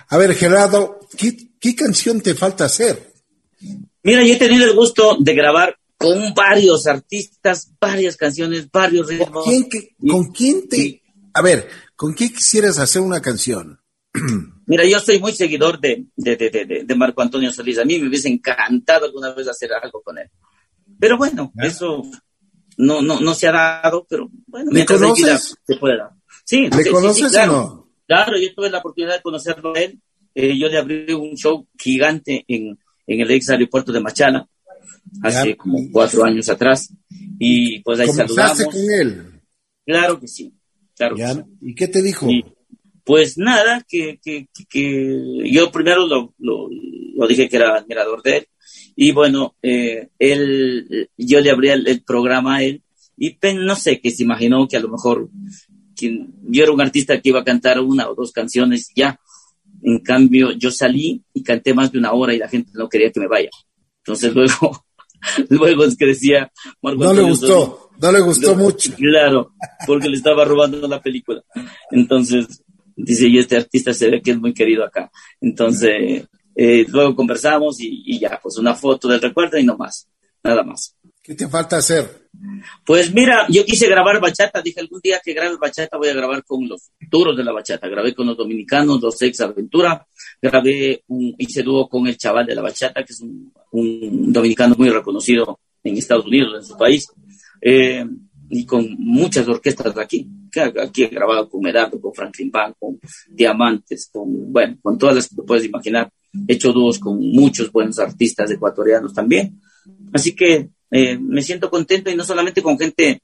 A 0.09 0.17
ver, 0.17 0.35
Gerardo, 0.35 1.01
¿qué, 1.19 1.75
canción 1.75 2.21
te 2.21 2.35
falta 2.35 2.67
hacer? 2.67 3.13
Mira, 4.05 4.25
yo 4.25 4.35
he 4.35 4.39
tenido 4.39 4.65
el 4.65 4.75
gusto 4.75 5.17
de 5.19 5.35
grabar 5.35 5.77
con 6.03 6.35
varios 6.35 6.87
artistas, 6.87 7.73
varias 7.81 8.17
canciones, 8.17 8.71
varios 8.71 9.09
ritmos. 9.09 9.45
¿Con 9.45 9.63
quién, 9.65 9.89
¿con 10.09 10.33
quién 10.33 10.69
te... 10.69 11.03
A 11.35 11.43
ver, 11.43 11.69
¿con 11.97 12.13
quién 12.13 12.31
quisieras 12.31 12.79
hacer 12.79 13.01
una 13.01 13.21
canción? 13.21 13.81
Mira, 14.67 14.85
yo 14.85 14.99
soy 15.01 15.19
muy 15.19 15.33
seguidor 15.33 15.81
de, 15.81 16.07
de, 16.17 16.95
Marco 16.95 17.23
Antonio 17.23 17.51
Solís. 17.51 17.79
A 17.79 17.85
mí 17.85 17.99
me 17.99 18.09
hubiese 18.09 18.29
encantado 18.29 19.07
alguna 19.07 19.33
vez 19.33 19.49
hacer 19.49 19.71
algo 19.73 20.03
con 20.03 20.19
él. 20.19 20.29
Pero 20.99 21.17
bueno, 21.17 21.53
eso 21.57 22.03
no, 22.77 23.03
no, 23.03 23.21
no 23.21 23.35
se 23.35 23.49
ha 23.49 23.53
dado, 23.53 24.07
pero 24.09 24.29
bueno, 24.47 24.71
¿Me 24.71 24.85
conoces? 24.85 25.57
se 25.67 25.77
puede 25.77 25.99
dar. 25.99 26.11
Sí, 26.45 26.69
¿Le 26.69 26.91
conoces 26.91 27.33
claro, 27.33 27.53
o 27.53 27.57
no? 27.57 27.91
Claro, 28.07 28.39
yo 28.39 28.55
tuve 28.55 28.71
la 28.71 28.79
oportunidad 28.79 29.17
de 29.17 29.23
conocerlo 29.23 29.75
a 29.75 29.81
él. 29.81 30.01
Eh, 30.35 30.57
yo 30.59 30.69
le 30.69 30.79
abrí 30.79 31.13
un 31.13 31.37
show 31.37 31.67
gigante 31.79 32.45
en, 32.49 32.79
en 33.07 33.21
el 33.21 33.31
ex 33.31 33.51
aeropuerto 33.51 33.93
de 33.93 34.01
Machala. 34.01 34.49
Hace 35.23 35.57
como 35.57 35.79
cuatro 35.91 36.25
años 36.25 36.49
atrás. 36.49 36.93
Y 37.39 37.81
pues 37.81 38.01
ahí 38.01 38.09
saludamos. 38.09 38.65
con 38.65 38.91
él? 39.01 39.41
Claro 39.85 40.21
que 40.21 40.29
sí. 40.29 40.53
Claro 40.97 41.47
¿Y 41.61 41.75
qué 41.75 41.89
te 41.89 42.03
dijo? 42.03 42.29
pues 43.05 43.37
nada, 43.37 43.85
que, 43.89 44.21
que, 44.23 44.47
que, 44.69 45.51
yo 45.51 45.73
primero 45.73 46.07
lo, 46.07 46.35
lo, 46.39 46.69
lo, 47.15 47.27
dije 47.27 47.49
que 47.49 47.57
era 47.57 47.77
admirador 47.77 48.23
de 48.23 48.37
él. 48.39 48.47
Y 48.95 49.13
bueno, 49.13 49.57
eh, 49.63 50.09
él, 50.19 51.09
yo 51.17 51.41
le 51.41 51.51
abría 51.51 51.75
el, 51.75 52.03
programa 52.03 52.57
a 52.57 52.63
él 52.63 52.83
y 53.17 53.37
no 53.55 53.75
sé, 53.75 54.01
que 54.01 54.11
se 54.11 54.23
imaginó 54.23 54.69
que 54.69 54.77
a 54.77 54.81
lo 54.81 54.89
mejor 54.89 55.31
yo 56.01 56.63
era 56.63 56.73
un 56.73 56.81
artista 56.81 57.21
que 57.21 57.29
iba 57.29 57.41
a 57.41 57.45
cantar 57.45 57.81
una 57.81 58.09
o 58.09 58.15
dos 58.15 58.33
canciones 58.33 58.91
ya. 58.95 59.19
En 59.83 59.99
cambio, 59.99 60.53
yo 60.53 60.71
salí 60.71 61.23
y 61.33 61.43
canté 61.43 61.75
más 61.75 61.91
de 61.91 61.99
una 61.99 62.13
hora 62.13 62.35
y 62.35 62.39
la 62.39 62.49
gente 62.49 62.71
no 62.75 62.89
quería 62.89 63.11
que 63.11 63.21
me 63.21 63.29
vaya. 63.29 63.51
Entonces 64.05 64.35
luego, 64.35 64.85
luego 65.49 65.85
que 65.99 66.07
decía... 66.07 66.51
no 66.83 67.13
le 67.13 67.23
gustó, 67.23 67.91
no 67.99 68.13
le 68.13 68.21
gustó 68.21 68.55
mucho. 68.55 68.93
Claro, 68.97 69.53
porque 69.87 70.09
le 70.09 70.17
estaba 70.17 70.45
robando 70.45 70.87
la 70.89 71.01
película. 71.01 71.43
Entonces, 71.91 72.63
dice, 72.97 73.29
y 73.29 73.39
este 73.39 73.57
artista 73.57 73.93
se 73.93 74.11
ve 74.11 74.23
que 74.23 74.33
es 74.33 74.39
muy 74.39 74.53
querido 74.53 74.85
acá. 74.85 75.11
Entonces, 75.41 76.27
eh, 76.55 76.87
luego 76.89 77.15
conversamos 77.15 77.81
y, 77.81 78.03
y, 78.07 78.19
ya, 78.19 78.39
pues 78.43 78.59
una 78.59 78.75
foto 78.75 79.09
del 79.09 79.21
recuerdo 79.21 79.59
y 79.59 79.65
no 79.65 79.77
más, 79.77 80.09
nada 80.43 80.63
más. 80.63 80.97
¿Qué 81.23 81.35
te 81.35 81.49
falta 81.49 81.77
hacer? 81.77 82.29
Pues 82.85 83.15
mira, 83.15 83.47
yo 83.49 83.65
quise 83.65 83.87
grabar 83.89 84.21
bachata, 84.21 84.61
dije 84.61 84.81
algún 84.81 85.01
día 85.01 85.21
que 85.25 85.35
grabe 85.35 85.57
bachata 85.57 85.97
voy 85.97 86.09
a 86.09 86.15
grabar 86.15 86.43
con 86.45 86.67
los 86.67 86.91
duros 86.99 87.37
de 87.37 87.45
la 87.45 87.53
bachata, 87.53 87.89
grabé 87.89 88.15
con 88.15 88.27
los 88.27 88.37
dominicanos, 88.37 89.01
los 89.01 89.23
ex 89.23 89.41
Aventura, 89.41 90.05
grabé, 90.43 91.03
un, 91.07 91.35
hice 91.39 91.63
dúo 91.63 91.89
con 91.89 92.07
el 92.07 92.19
chaval 92.19 92.47
de 92.47 92.55
la 92.55 92.63
bachata, 92.63 93.05
que 93.05 93.13
es 93.13 93.21
un, 93.21 93.53
un 93.71 94.33
dominicano 94.33 94.75
muy 94.77 94.91
reconocido 94.91 95.61
en 95.85 95.97
Estados 95.97 96.27
Unidos, 96.27 96.55
en 96.57 96.65
su 96.65 96.77
país, 96.77 97.07
eh, 97.61 98.05
y 98.51 98.67
con 98.67 98.87
muchas 98.99 99.49
orquestas 99.49 99.95
de 99.95 100.03
aquí, 100.03 100.29
aquí 100.81 101.05
he 101.05 101.09
grabado 101.09 101.49
con 101.49 101.63
Medardo, 101.63 102.01
con 102.01 102.13
Franklin 102.13 102.51
Band, 102.51 102.75
con 102.79 103.01
Diamantes, 103.31 104.11
con, 104.13 104.53
bueno, 104.53 104.77
con 104.83 104.99
todas 104.99 105.15
las 105.17 105.29
que 105.29 105.37
te 105.37 105.43
puedes 105.43 105.65
imaginar, 105.65 106.13
he 106.47 106.55
hecho 106.55 106.73
dúos 106.73 106.99
con 106.99 107.19
muchos 107.19 107.73
buenos 107.73 107.99
artistas 107.99 108.51
ecuatorianos 108.51 109.15
también, 109.15 109.61
así 110.13 110.35
que 110.35 110.69
eh, 110.91 111.19
me 111.19 111.41
siento 111.41 111.71
contento 111.71 112.11
y 112.11 112.17
no 112.17 112.25
solamente 112.25 112.61
con 112.61 112.79
gente, 112.79 113.23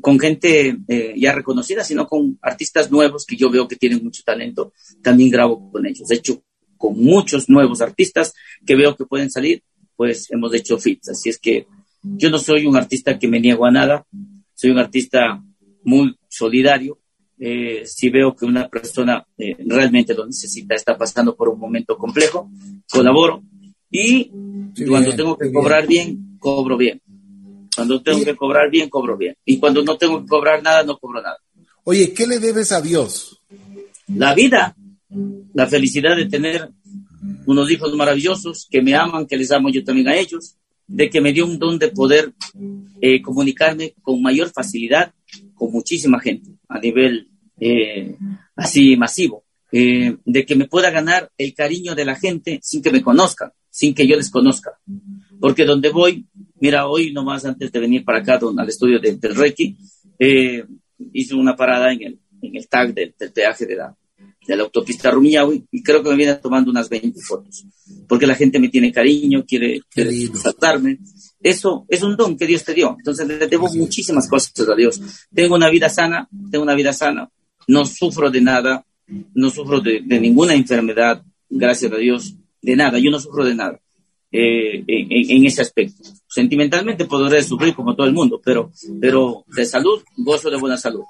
con 0.00 0.18
gente 0.20 0.78
eh, 0.86 1.14
ya 1.16 1.32
reconocida, 1.32 1.82
sino 1.82 2.06
con 2.06 2.38
artistas 2.40 2.90
nuevos 2.90 3.26
que 3.26 3.36
yo 3.36 3.50
veo 3.50 3.66
que 3.66 3.74
tienen 3.74 4.04
mucho 4.04 4.22
talento. 4.24 4.72
También 5.02 5.30
grabo 5.30 5.72
con 5.72 5.84
ellos. 5.86 6.06
De 6.06 6.14
hecho, 6.14 6.40
con 6.80 6.98
muchos 6.98 7.50
nuevos 7.50 7.82
artistas 7.82 8.32
que 8.66 8.74
veo 8.74 8.96
que 8.96 9.04
pueden 9.04 9.30
salir, 9.30 9.62
pues 9.96 10.30
hemos 10.30 10.54
hecho 10.54 10.78
fits. 10.78 11.10
Así 11.10 11.28
es 11.28 11.38
que 11.38 11.66
yo 12.02 12.30
no 12.30 12.38
soy 12.38 12.64
un 12.64 12.74
artista 12.74 13.18
que 13.18 13.28
me 13.28 13.38
niego 13.38 13.66
a 13.66 13.70
nada, 13.70 14.06
soy 14.54 14.70
un 14.70 14.78
artista 14.78 15.44
muy 15.84 16.16
solidario. 16.26 16.98
Eh, 17.38 17.82
si 17.84 18.08
veo 18.08 18.34
que 18.34 18.46
una 18.46 18.66
persona 18.68 19.26
realmente 19.66 20.14
lo 20.14 20.26
necesita, 20.26 20.74
está 20.74 20.96
pasando 20.96 21.36
por 21.36 21.50
un 21.50 21.58
momento 21.58 21.98
complejo, 21.98 22.50
colaboro 22.90 23.42
y 23.90 24.30
cuando 24.88 25.14
tengo 25.14 25.36
que 25.36 25.52
cobrar 25.52 25.86
bien, 25.86 26.38
cobro 26.38 26.78
bien. 26.78 27.02
Cuando 27.76 28.02
tengo 28.02 28.24
que 28.24 28.36
cobrar 28.36 28.70
bien, 28.70 28.88
cobro 28.88 29.18
bien. 29.18 29.36
Y 29.44 29.58
cuando 29.58 29.82
no 29.82 29.98
tengo 29.98 30.22
que 30.22 30.28
cobrar 30.28 30.62
nada, 30.62 30.82
no 30.82 30.96
cobro 30.96 31.20
nada. 31.20 31.36
Oye, 31.84 32.14
¿qué 32.14 32.26
le 32.26 32.38
debes 32.38 32.72
a 32.72 32.80
Dios? 32.80 33.38
La 34.06 34.34
vida, 34.34 34.74
la 35.54 35.66
felicidad 35.66 36.16
de 36.16 36.26
tener 36.26 36.70
unos 37.46 37.70
hijos 37.70 37.94
maravillosos 37.94 38.66
que 38.70 38.82
me 38.82 38.94
aman, 38.94 39.26
que 39.26 39.36
les 39.36 39.50
amo 39.50 39.68
yo 39.70 39.84
también 39.84 40.08
a 40.08 40.16
ellos, 40.16 40.56
de 40.86 41.08
que 41.08 41.20
me 41.20 41.32
dio 41.32 41.46
un 41.46 41.58
don 41.58 41.78
de 41.78 41.88
poder 41.88 42.32
eh, 43.00 43.22
comunicarme 43.22 43.94
con 44.02 44.20
mayor 44.20 44.50
facilidad 44.50 45.12
con 45.54 45.70
muchísima 45.72 46.18
gente 46.20 46.50
a 46.68 46.80
nivel 46.80 47.28
eh, 47.60 48.16
así 48.56 48.96
masivo, 48.96 49.44
eh, 49.70 50.16
de 50.24 50.46
que 50.46 50.56
me 50.56 50.66
pueda 50.66 50.90
ganar 50.90 51.30
el 51.36 51.54
cariño 51.54 51.94
de 51.94 52.04
la 52.04 52.16
gente 52.16 52.58
sin 52.62 52.82
que 52.82 52.90
me 52.90 53.02
conozcan, 53.02 53.52
sin 53.68 53.94
que 53.94 54.06
yo 54.06 54.16
les 54.16 54.30
conozca. 54.30 54.72
Porque 55.38 55.64
donde 55.64 55.90
voy, 55.90 56.26
mira, 56.60 56.88
hoy 56.88 57.12
nomás 57.12 57.44
antes 57.44 57.70
de 57.70 57.80
venir 57.80 58.04
para 58.04 58.18
acá 58.18 58.40
al 58.56 58.68
estudio 58.68 58.98
del 58.98 59.20
Reiki, 59.20 59.76
eh, 60.18 60.64
hice 61.12 61.34
una 61.34 61.54
parada 61.54 61.92
en 61.92 62.02
el, 62.02 62.20
en 62.42 62.56
el 62.56 62.68
tag 62.68 62.94
del, 62.94 63.14
peaje 63.14 63.66
de 63.66 63.76
la, 63.76 63.96
de 64.46 64.56
la 64.56 64.64
autopista 64.64 65.10
Rumiñahui 65.10 65.64
y 65.70 65.82
creo 65.82 66.02
que 66.02 66.10
me 66.10 66.16
viene 66.16 66.34
tomando 66.36 66.70
unas 66.70 66.88
20 66.88 67.20
fotos. 67.20 67.64
Porque 68.08 68.26
la 68.26 68.34
gente 68.34 68.58
me 68.58 68.68
tiene 68.68 68.92
cariño, 68.92 69.44
quiere, 69.46 69.80
quiere 69.88 70.28
tratarme. 70.28 70.98
Eso 71.42 71.86
es 71.88 72.02
un 72.02 72.16
don 72.16 72.36
que 72.36 72.46
Dios 72.46 72.64
te 72.64 72.74
dio. 72.74 72.96
Entonces 72.98 73.26
le 73.26 73.46
debo 73.46 73.68
muchísimas 73.74 74.28
cosas 74.28 74.52
a 74.68 74.74
Dios. 74.74 75.00
Tengo 75.32 75.54
una 75.54 75.70
vida 75.70 75.88
sana, 75.88 76.28
tengo 76.50 76.64
una 76.64 76.74
vida 76.74 76.92
sana. 76.92 77.30
No 77.66 77.84
sufro 77.84 78.30
de 78.30 78.40
nada, 78.40 78.84
no 79.34 79.50
sufro 79.50 79.80
de, 79.80 80.02
de 80.04 80.20
ninguna 80.20 80.54
enfermedad, 80.54 81.22
gracias 81.48 81.92
a 81.92 81.96
Dios, 81.96 82.34
de 82.60 82.76
nada. 82.76 82.98
Yo 82.98 83.10
no 83.10 83.20
sufro 83.20 83.44
de 83.44 83.54
nada. 83.54 83.80
Eh, 84.32 84.84
en, 84.86 85.44
ese 85.44 85.62
aspecto. 85.62 86.08
Sentimentalmente 86.32 87.06
podré 87.06 87.42
sufrir 87.42 87.74
como 87.74 87.96
todo 87.96 88.06
el 88.06 88.12
mundo, 88.12 88.40
pero, 88.42 88.70
pero 89.00 89.44
de 89.48 89.66
salud, 89.66 90.00
gozo 90.16 90.48
de 90.48 90.58
buena 90.58 90.76
salud. 90.76 91.02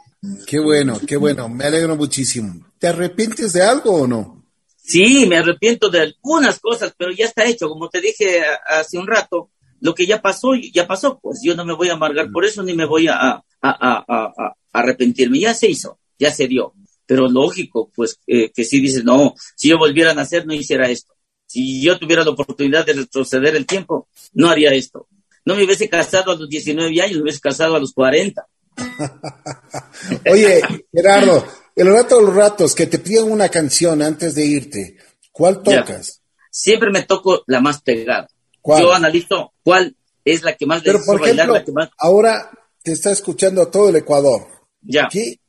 Qué 0.46 0.58
bueno, 0.58 0.98
qué 1.06 1.18
bueno, 1.18 1.46
me 1.46 1.66
alegro 1.66 1.94
muchísimo. 1.94 2.54
¿Te 2.78 2.86
arrepientes 2.88 3.52
de 3.52 3.62
algo 3.62 3.92
o 3.92 4.06
no? 4.06 4.42
Sí, 4.82 5.26
me 5.26 5.36
arrepiento 5.36 5.90
de 5.90 6.00
algunas 6.00 6.58
cosas, 6.58 6.94
pero 6.96 7.12
ya 7.12 7.26
está 7.26 7.44
hecho. 7.44 7.68
Como 7.68 7.90
te 7.90 8.00
dije 8.00 8.40
hace 8.66 8.96
un 8.96 9.06
rato, 9.06 9.50
lo 9.80 9.94
que 9.94 10.06
ya 10.06 10.22
pasó, 10.22 10.54
ya 10.54 10.86
pasó. 10.86 11.20
Pues 11.20 11.40
yo 11.44 11.54
no 11.54 11.66
me 11.66 11.74
voy 11.74 11.90
a 11.90 11.94
amargar 11.94 12.30
por 12.32 12.46
eso 12.46 12.62
ni 12.62 12.72
me 12.72 12.86
voy 12.86 13.08
a, 13.08 13.14
a, 13.20 13.42
a, 13.60 14.04
a 14.08 14.56
arrepentirme. 14.72 15.38
Ya 15.38 15.52
se 15.52 15.68
hizo, 15.68 15.98
ya 16.18 16.32
se 16.32 16.48
dio. 16.48 16.72
Pero 17.04 17.28
lógico, 17.28 17.90
pues 17.94 18.18
eh, 18.26 18.50
que 18.54 18.64
si 18.64 18.80
dices, 18.80 19.04
no, 19.04 19.34
si 19.54 19.68
yo 19.68 19.76
volviera 19.76 20.12
a 20.12 20.14
nacer 20.14 20.46
no 20.46 20.54
hiciera 20.54 20.88
esto 20.88 21.12
si 21.51 21.82
yo 21.82 21.98
tuviera 21.98 22.22
la 22.22 22.30
oportunidad 22.30 22.86
de 22.86 22.92
retroceder 22.92 23.57
el 23.57 23.66
tiempo, 23.66 24.07
no 24.34 24.48
haría 24.48 24.72
esto. 24.72 25.09
No 25.44 25.57
me 25.57 25.64
hubiese 25.64 25.88
casado 25.88 26.30
a 26.30 26.36
los 26.36 26.48
19 26.48 27.03
años, 27.03 27.16
me 27.16 27.22
hubiese 27.22 27.40
casado 27.40 27.74
a 27.74 27.80
los 27.80 27.92
40. 27.92 28.46
Oye, 30.30 30.62
Gerardo, 30.92 31.44
el 31.74 31.92
rato 31.92 32.18
de 32.18 32.26
los 32.26 32.36
ratos 32.36 32.72
que 32.72 32.86
te 32.86 33.01
piden 33.01 33.32
una 33.32 33.48
canción 33.48 34.01
antes 34.01 34.36
de 34.36 34.44
irte, 34.44 34.96
¿cuál 35.32 35.61
tocas? 35.61 36.22
Siempre 36.53 36.92
me 36.92 37.03
toco 37.03 37.42
la 37.48 37.61
más 37.61 37.82
pegada. 37.82 38.28
Yo 38.64 38.92
analizo 38.92 39.53
cuál 39.64 39.96
es 40.24 40.44
la 40.44 40.55
que 40.55 40.66
más 40.66 40.82
Pero 40.84 41.01
por 41.05 41.20
ejemplo, 41.20 41.57
ahora 41.98 42.48
te 42.84 42.92
está 42.92 43.11
escuchando 43.11 43.66
todo 43.66 43.88
el 43.88 43.96
Ecuador. 43.96 44.46
Ya. 44.82 45.09
¿Qué, 45.11 45.40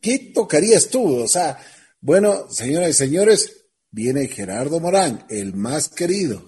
qué 0.00 0.32
tocarías 0.34 0.88
tú? 0.88 1.24
O 1.24 1.28
sea, 1.28 1.58
bueno, 2.00 2.46
señoras 2.48 2.88
y 2.88 2.94
señores, 2.94 3.65
viene 3.90 4.28
Gerardo 4.28 4.80
Morán, 4.80 5.24
el 5.28 5.54
más 5.54 5.88
querido. 5.88 6.42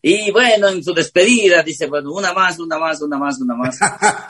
Y 0.00 0.30
bueno, 0.30 0.68
en 0.68 0.84
su 0.84 0.94
despedida 0.94 1.62
dice, 1.62 1.86
bueno, 1.86 2.12
una 2.12 2.32
más, 2.32 2.58
una 2.60 2.78
más, 2.78 3.02
una 3.02 3.18
más, 3.18 3.40
una 3.40 3.54
más. 3.56 3.78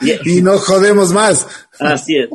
y 0.25 0.41
no 0.41 0.57
jodemos 0.57 1.11
más. 1.11 1.45
Así 1.79 2.17
es. 2.17 2.29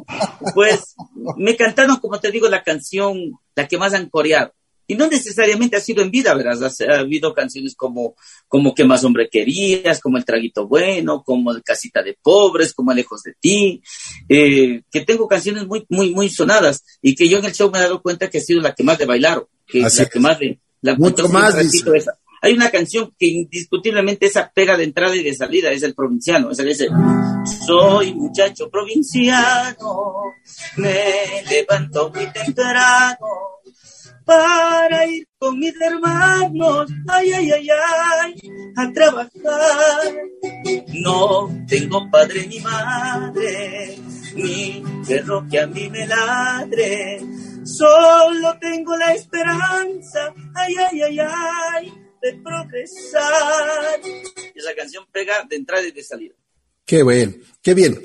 Pues 0.54 0.94
me 1.36 1.56
cantaron, 1.56 1.96
como 1.96 2.20
te 2.20 2.30
digo, 2.30 2.48
la 2.48 2.62
canción, 2.62 3.32
la 3.56 3.66
que 3.66 3.76
más 3.76 3.92
han 3.92 4.08
coreado. 4.08 4.52
Y 4.86 4.94
no 4.96 5.06
necesariamente 5.06 5.76
ha 5.76 5.80
sido 5.80 6.02
en 6.02 6.10
vida, 6.10 6.34
¿verdad? 6.34 6.70
Ha, 6.88 6.98
habido 6.98 7.32
canciones 7.32 7.74
como, 7.74 8.16
como 8.48 8.74
¿Qué 8.74 8.84
más 8.84 9.04
hombre 9.04 9.28
querías? 9.30 10.00
Como 10.00 10.18
El 10.18 10.24
traguito 10.24 10.66
bueno, 10.66 11.22
como 11.22 11.52
El 11.52 11.62
casita 11.62 12.02
de 12.02 12.18
pobres, 12.20 12.74
como 12.74 12.92
Lejos 12.92 13.22
de 13.22 13.34
ti, 13.40 13.82
eh, 14.28 14.82
que 14.90 15.00
tengo 15.02 15.26
canciones 15.26 15.66
muy, 15.66 15.86
muy, 15.88 16.12
muy 16.12 16.28
sonadas 16.28 16.84
y 17.00 17.14
que 17.14 17.28
yo 17.28 17.38
en 17.38 17.46
el 17.46 17.52
show 17.54 17.70
me 17.70 17.78
he 17.78 17.82
dado 17.82 18.02
cuenta 18.02 18.28
que 18.28 18.38
ha 18.38 18.42
sido 18.42 18.60
la 18.60 18.74
que 18.74 18.84
más 18.84 18.98
de 18.98 19.06
bailaron 19.06 19.46
que 19.66 19.80
la 19.80 20.06
que 20.06 20.20
más 20.20 20.38
de 20.38 20.60
la 20.82 20.94
mucho 20.96 21.28
más 21.28 21.54
Hay 22.42 22.52
una 22.52 22.70
canción 22.70 23.14
que 23.18 23.26
indiscutiblemente 23.26 24.26
esa 24.26 24.50
pega 24.54 24.76
de 24.76 24.84
entrada 24.84 25.16
y 25.16 25.22
de 25.22 25.34
salida, 25.34 25.72
es 25.72 25.82
el 25.82 25.94
provinciano, 25.94 26.50
es 26.50 26.58
el 26.58 26.68
ese. 26.68 26.88
Soy 27.66 28.14
muchacho 28.14 28.68
provinciano, 28.68 30.24
me 30.76 31.42
levanto 31.48 32.10
muy 32.10 32.30
temprano 32.32 33.53
para 34.24 35.06
ir 35.06 35.26
con 35.38 35.58
mis 35.58 35.74
hermanos, 35.80 36.90
ay, 37.08 37.32
ay, 37.32 37.50
ay, 37.52 37.68
ay, 38.22 38.34
a 38.76 38.92
trabajar. 38.92 40.14
No 40.94 41.50
tengo 41.68 42.10
padre 42.10 42.46
ni 42.46 42.60
madre, 42.60 43.98
ni 44.34 44.82
perro 45.06 45.46
que 45.50 45.60
a 45.60 45.66
mí 45.66 45.88
me 45.90 46.06
ladre 46.06 47.20
Solo 47.64 48.58
tengo 48.60 48.94
la 48.96 49.14
esperanza, 49.14 50.34
ay, 50.54 50.74
ay, 50.74 51.00
ay, 51.00 51.18
ay, 51.18 51.92
de 52.20 52.34
progresar. 52.34 54.00
Y 54.54 54.58
esa 54.58 54.74
canción 54.76 55.06
pega 55.10 55.44
de 55.48 55.56
entrada 55.56 55.86
y 55.86 55.90
de 55.90 56.02
salida. 56.02 56.34
Qué 56.84 57.02
bien, 57.02 57.42
qué 57.62 57.72
bien. 57.72 58.02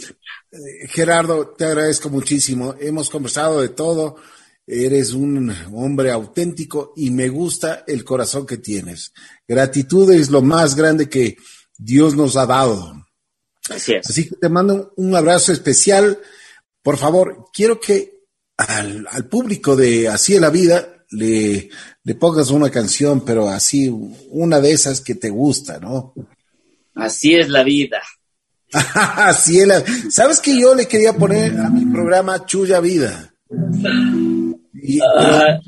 Eh, 0.52 0.88
Gerardo, 0.88 1.50
te 1.50 1.66
agradezco 1.66 2.10
muchísimo. 2.10 2.76
Hemos 2.80 3.10
conversado 3.10 3.60
de 3.60 3.70
todo. 3.70 4.16
Eres 4.72 5.14
un 5.14 5.52
hombre 5.74 6.12
auténtico 6.12 6.94
y 6.96 7.10
me 7.10 7.28
gusta 7.28 7.84
el 7.88 8.04
corazón 8.04 8.46
que 8.46 8.58
tienes. 8.58 9.14
Gratitud 9.48 10.12
es 10.12 10.30
lo 10.30 10.42
más 10.42 10.76
grande 10.76 11.10
que, 11.10 11.38
Dios 11.80 12.14
nos 12.14 12.36
ha 12.36 12.46
dado. 12.46 13.08
Así 13.70 13.94
es. 13.94 14.10
Así 14.10 14.30
que 14.30 14.36
te 14.36 14.50
mando 14.50 14.94
un 14.98 15.16
abrazo 15.16 15.54
especial. 15.54 16.20
Por 16.84 16.98
favor, 16.98 17.48
quiero 17.54 17.80
que 17.80 18.20
al, 18.58 19.08
público 19.30 19.76
de 19.78 20.10
Así 20.10 20.36
es 20.36 20.42
la 20.42 20.50
vida 20.50 21.06
le, 21.12 21.70
le 22.04 22.16
pongas 22.16 22.52
una 22.52 22.70
canción, 22.70 23.24
pero 23.24 23.50
así, 23.50 23.90
una 24.30 24.60
de 24.60 24.74
esas 24.74 25.02
que 25.02 25.16
te 25.16 25.30
gusta, 25.30 25.80
¿no? 25.80 26.14
Así 26.96 27.34
es 27.34 27.48
la 27.48 27.64
vida. 27.64 28.02
así 28.94 29.62
es 29.62 29.68
la... 29.68 29.84
¿Sabes 30.10 30.42
que 30.42 30.60
yo 30.60 30.76
le 30.76 30.88
quería 30.88 31.14
poner 31.14 31.58
a 31.58 31.70
mi 31.70 31.86
programa 31.86 32.46
Chuya 32.46 32.82
Vida? 32.82 33.34
Ah, 35.18 35.60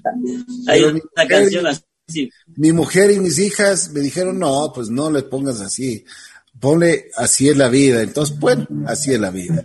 hay 0.68 0.84
una 0.84 1.28
canción 1.28 1.68
así. 1.68 2.30
Mi 2.56 2.72
mujer 2.72 3.12
y 3.12 3.20
mis 3.20 3.40
hijas 3.40 3.92
me 3.92 4.02
dijeron, 4.02 4.40
no, 4.40 4.72
pues 4.74 4.90
no 4.90 5.12
le 5.12 5.24
pongas 5.24 5.62
así. 5.62 6.04
Ponle 6.60 7.06
así 7.16 7.50
es 7.50 7.58
la 7.58 7.70
vida. 7.70 8.02
Entonces, 8.02 8.38
bueno, 8.40 8.68
así 8.86 9.14
es 9.14 9.20
la 9.20 9.32
vida. 9.32 9.64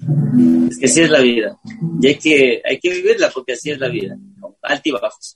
Es 0.70 0.78
que 0.78 0.86
así 0.86 1.02
es 1.02 1.10
la 1.10 1.20
vida. 1.20 1.58
Y 2.00 2.06
hay 2.06 2.18
que, 2.18 2.62
hay 2.64 2.78
que 2.78 2.90
vivirla 2.90 3.30
porque 3.30 3.54
así 3.54 3.70
es 3.70 3.78
la 3.78 3.88
vida. 3.88 4.16
Altibajos. 4.62 5.34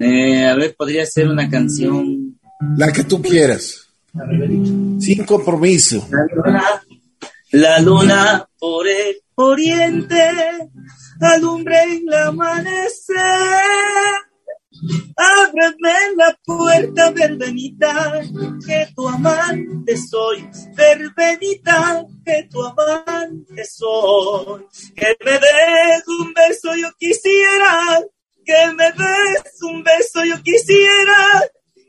Eh, 0.00 0.46
a 0.46 0.54
ver, 0.54 0.74
podría 0.76 1.04
ser 1.06 1.28
una 1.28 1.48
canción. 1.48 2.38
La 2.76 2.92
que 2.92 3.04
tú 3.04 3.22
quieras. 3.22 3.88
Sin 5.00 5.24
compromiso. 5.24 6.06
La 6.10 6.26
luna, 6.34 6.82
la 7.52 7.80
luna 7.80 8.48
por 8.58 8.86
el 8.86 9.16
oriente 9.36 10.16
alumbre 11.20 11.76
el 11.84 12.12
amanecer. 12.12 13.16
Ábreme 15.16 16.14
la 16.16 16.38
puerta, 16.44 17.10
verbenita, 17.10 18.20
que 18.64 18.86
tu 18.94 19.08
amante 19.08 19.96
soy. 19.96 20.48
Verbenita, 20.74 22.04
que 22.24 22.48
tu 22.50 22.62
amante 22.62 23.64
soy. 23.64 24.66
Que 24.94 25.16
me 25.24 25.32
des 25.32 26.08
un 26.20 26.32
beso, 26.32 26.76
yo 26.76 26.88
quisiera. 26.98 28.00
Que 28.44 28.72
me 28.74 28.92
des 28.92 29.62
un 29.62 29.82
beso, 29.82 30.24
yo 30.24 30.40
quisiera. 30.42 31.42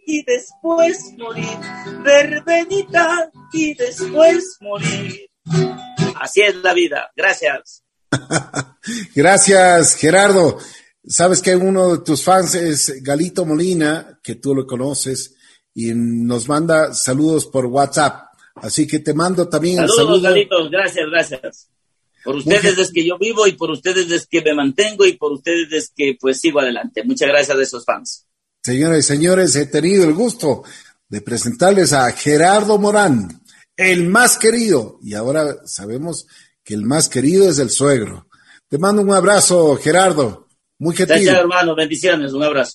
Y 0.07 0.23
después 0.23 1.13
morir. 1.17 1.57
Verbenita, 2.03 3.29
y 3.53 3.75
después 3.75 4.57
morir. 4.61 5.29
Así 6.19 6.41
es 6.41 6.55
la 6.55 6.73
vida. 6.73 7.11
Gracias. 7.15 7.83
Gracias, 9.15 9.95
Gerardo. 9.95 10.57
Sabes 11.07 11.41
que 11.41 11.55
uno 11.55 11.97
de 11.97 12.03
tus 12.03 12.23
fans 12.23 12.55
es 12.55 13.03
Galito 13.03 13.45
Molina, 13.45 14.19
que 14.21 14.35
tú 14.35 14.53
lo 14.53 14.67
conoces, 14.67 15.35
y 15.73 15.93
nos 15.93 16.47
manda 16.47 16.93
saludos 16.93 17.45
por 17.45 17.65
WhatsApp. 17.65 18.29
Así 18.55 18.85
que 18.85 18.99
te 18.99 19.13
mando 19.13 19.47
también 19.47 19.77
saludos, 19.77 19.95
saludo. 19.95 20.21
Galito, 20.21 20.69
gracias, 20.69 21.09
gracias. 21.09 21.69
Por 22.23 22.35
ustedes 22.35 22.77
es 22.77 22.91
que 22.91 23.05
yo 23.05 23.17
vivo 23.17 23.47
y 23.47 23.53
por 23.53 23.71
ustedes 23.71 24.11
es 24.11 24.27
que 24.27 24.41
me 24.41 24.53
mantengo 24.53 25.05
y 25.05 25.13
por 25.13 25.31
ustedes 25.31 25.71
es 25.71 25.91
que 25.95 26.17
pues 26.19 26.39
sigo 26.39 26.59
adelante. 26.59 27.03
Muchas 27.03 27.29
gracias 27.29 27.57
a 27.57 27.61
esos 27.61 27.85
fans. 27.85 28.25
Señoras 28.61 28.99
y 28.99 29.03
señores, 29.03 29.55
he 29.55 29.67
tenido 29.67 30.03
el 30.03 30.13
gusto 30.13 30.63
de 31.07 31.21
presentarles 31.21 31.93
a 31.93 32.11
Gerardo 32.11 32.77
Morán, 32.77 33.41
el 33.77 34.07
más 34.07 34.37
querido. 34.37 34.99
Y 35.01 35.13
ahora 35.13 35.65
sabemos 35.65 36.27
que 36.63 36.73
el 36.73 36.83
más 36.83 37.09
querido 37.09 37.49
es 37.49 37.59
el 37.59 37.69
suegro. 37.69 38.27
Te 38.67 38.77
mando 38.77 39.01
un 39.01 39.11
abrazo, 39.11 39.75
Gerardo. 39.77 40.47
Muy 40.77 40.95
gentil. 40.95 41.15
Gracias, 41.15 41.37
hermano. 41.37 41.75
Bendiciones. 41.75 42.33
Un 42.33 42.43
abrazo. 42.43 42.67